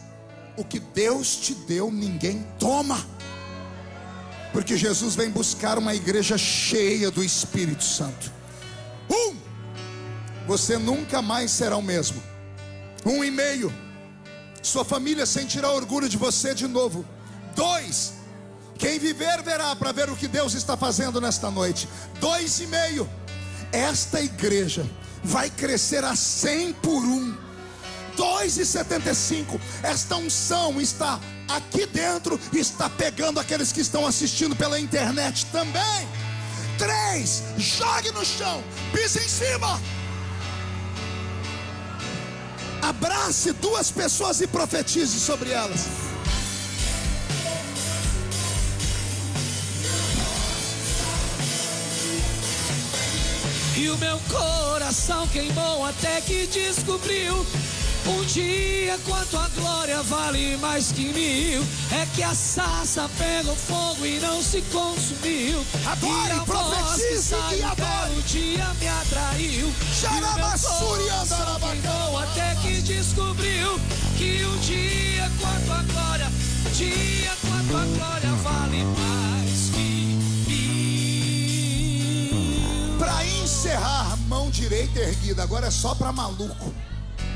O 0.57 0.65
que 0.65 0.79
Deus 0.79 1.35
te 1.35 1.53
deu, 1.53 1.91
ninguém 1.91 2.43
toma. 2.57 2.97
Porque 4.53 4.77
Jesus 4.77 5.15
vem 5.15 5.31
buscar 5.31 5.77
uma 5.79 5.95
igreja 5.95 6.37
cheia 6.37 7.09
do 7.09 7.23
Espírito 7.23 7.83
Santo. 7.83 8.31
Um, 9.09 9.35
você 10.47 10.77
nunca 10.77 11.21
mais 11.21 11.51
será 11.51 11.75
o 11.75 11.81
mesmo. 11.81 12.21
Um 13.03 13.23
e 13.23 13.31
meio, 13.31 13.73
sua 14.61 14.85
família 14.85 15.25
sentirá 15.25 15.71
orgulho 15.71 16.07
de 16.07 16.17
você 16.17 16.53
de 16.53 16.67
novo. 16.67 17.03
Dois, 17.55 18.13
quem 18.77 18.99
viver 18.99 19.41
verá 19.41 19.75
para 19.75 19.91
ver 19.91 20.09
o 20.09 20.15
que 20.15 20.27
Deus 20.27 20.53
está 20.53 20.77
fazendo 20.77 21.19
nesta 21.19 21.49
noite. 21.49 21.89
Dois 22.19 22.59
e 22.59 22.67
meio. 22.67 23.09
Esta 23.71 24.21
igreja 24.21 24.87
vai 25.23 25.49
crescer 25.49 26.03
a 26.03 26.15
cem 26.15 26.73
por 26.73 27.03
um. 27.03 27.35
Dois 28.15 28.57
e 28.57 28.65
setenta 28.65 29.09
e 29.09 29.15
cinco. 29.15 29.59
Esta 29.81 30.15
unção 30.15 30.79
está 30.79 31.19
aqui 31.47 31.85
dentro, 31.85 32.39
está 32.53 32.89
pegando 32.89 33.39
aqueles 33.39 33.71
que 33.71 33.81
estão 33.81 34.05
assistindo 34.05 34.55
pela 34.55 34.79
internet 34.79 35.45
também. 35.47 36.07
Três, 36.77 37.43
jogue 37.57 38.11
no 38.11 38.25
chão, 38.25 38.63
pise 38.91 39.19
em 39.19 39.27
cima. 39.27 39.79
Abrace 42.81 43.53
duas 43.53 43.89
pessoas 43.89 44.41
e 44.41 44.47
profetize 44.47 45.19
sobre 45.19 45.51
elas. 45.51 45.87
E 53.75 53.89
o 53.89 53.97
meu 53.97 54.19
coração 54.29 55.27
queimou 55.29 55.85
até 55.85 56.21
que 56.21 56.45
descobriu 56.47 57.45
um 58.07 58.25
dia 58.25 58.99
quanto 59.05 59.37
a 59.37 59.47
glória 59.49 60.01
vale 60.03 60.57
mais 60.57 60.91
que 60.91 61.05
mil. 61.13 61.63
É 61.91 62.05
que 62.13 62.23
a 62.23 62.33
sarça 62.33 63.09
pegou 63.17 63.55
fogo 63.55 64.05
e 64.05 64.19
não 64.19 64.41
se 64.43 64.61
consumiu. 64.63 65.65
Adore, 65.85 66.27
e 66.27 66.31
a 66.31 66.43
voz 66.43 66.95
que 66.95 67.55
e 67.55 67.63
adore. 67.63 68.17
o 68.17 68.21
dia 68.23 68.73
me 68.79 68.87
atraiu. 68.87 69.67
E 69.67 70.05
andarabacá. 70.05 71.59
queimou 71.59 72.17
até 72.19 72.55
que 72.55 72.81
descobriu 72.81 73.79
que 74.17 74.45
um 74.45 74.57
dia 74.57 75.31
quanto 75.39 75.71
a 75.71 75.83
glória, 75.83 76.27
um 76.27 76.69
dia 76.71 77.31
quanto 77.41 77.77
a 77.77 77.85
glória 77.85 78.35
vale 78.43 78.83
mais 78.83 79.69
que 79.69 80.17
mil. 82.89 82.97
Para 82.99 83.25
encerrar, 83.25 84.17
mão 84.27 84.49
direita 84.49 84.99
erguida. 84.99 85.43
Agora 85.43 85.67
é 85.67 85.71
só 85.71 85.95
para 85.95 86.11
maluco. 86.11 86.73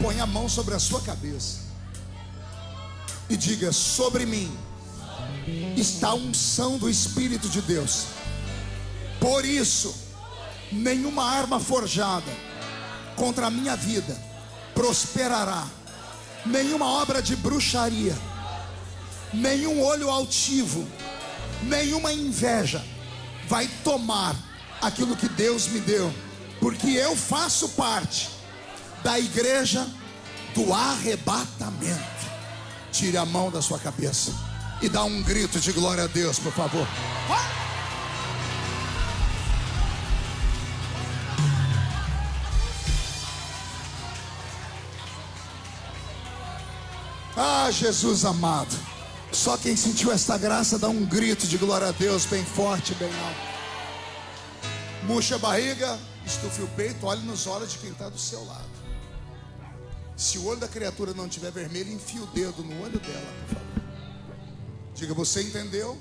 Põe 0.01 0.19
a 0.19 0.25
mão 0.25 0.47
sobre 0.47 0.75
a 0.75 0.79
sua 0.79 1.01
cabeça. 1.01 1.59
E 3.29 3.35
diga: 3.35 3.71
Sobre 3.71 4.25
mim 4.25 4.55
está 5.75 6.09
a 6.09 6.13
unção 6.13 6.77
do 6.77 6.89
Espírito 6.89 7.49
de 7.49 7.61
Deus. 7.61 8.05
Por 9.19 9.43
isso, 9.45 9.95
nenhuma 10.71 11.23
arma 11.23 11.59
forjada 11.59 12.31
contra 13.15 13.47
a 13.47 13.51
minha 13.51 13.75
vida 13.75 14.15
prosperará. 14.73 15.67
Nenhuma 16.45 16.85
obra 16.85 17.21
de 17.21 17.35
bruxaria, 17.35 18.17
nenhum 19.33 19.83
olho 19.83 20.09
altivo, 20.09 20.87
nenhuma 21.63 22.13
inveja 22.13 22.81
vai 23.49 23.67
tomar 23.83 24.35
aquilo 24.81 25.17
que 25.17 25.27
Deus 25.27 25.67
me 25.67 25.81
deu, 25.81 26.13
porque 26.61 26.87
eu 26.87 27.17
faço 27.17 27.69
parte 27.69 28.36
da 29.03 29.19
igreja 29.19 29.87
do 30.53 30.73
arrebatamento. 30.73 32.27
Tire 32.91 33.17
a 33.17 33.25
mão 33.25 33.51
da 33.51 33.61
sua 33.61 33.79
cabeça 33.79 34.31
e 34.81 34.89
dá 34.89 35.03
um 35.03 35.21
grito 35.21 35.59
de 35.59 35.71
glória 35.71 36.03
a 36.03 36.07
Deus, 36.07 36.39
por 36.39 36.51
favor. 36.51 36.87
Ah, 47.35 47.69
Jesus 47.69 48.25
amado. 48.25 48.75
Só 49.31 49.57
quem 49.57 49.75
sentiu 49.75 50.11
esta 50.11 50.37
graça 50.37 50.79
dá 50.79 50.87
um 50.87 51.05
grito 51.05 51.45
de 51.45 51.57
glória 51.57 51.89
a 51.89 51.91
Deus 51.91 52.25
bem 52.25 52.43
forte, 52.43 52.95
bem 52.95 53.09
alto. 53.09 53.57
Murcha 55.03 55.35
a 55.35 55.37
barriga, 55.37 55.99
estufe 56.25 56.61
o 56.61 56.67
peito, 56.69 57.05
olhe 57.05 57.21
nos 57.21 57.45
olhos 57.45 57.71
de 57.73 57.77
quem 57.77 57.91
está 57.91 58.09
do 58.09 58.17
seu 58.17 58.43
lado. 58.45 58.76
Se 60.17 60.39
o 60.39 60.47
olho 60.47 60.59
da 60.59 60.67
criatura 60.67 61.13
não 61.13 61.27
estiver 61.27 61.51
vermelho, 61.51 61.93
enfie 61.93 62.19
o 62.19 62.25
dedo 62.25 62.63
no 62.63 62.81
olho 62.81 62.99
dela, 62.99 63.33
por 63.47 63.55
favor. 63.55 63.83
Diga, 64.95 65.13
você 65.13 65.43
entendeu? 65.43 65.95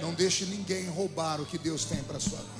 Não 0.00 0.14
deixe 0.14 0.46
ninguém 0.46 0.88
roubar 0.88 1.38
o 1.38 1.44
que 1.44 1.58
Deus 1.58 1.84
tem 1.84 2.02
para 2.04 2.18
sua 2.18 2.38
vida. 2.38 2.57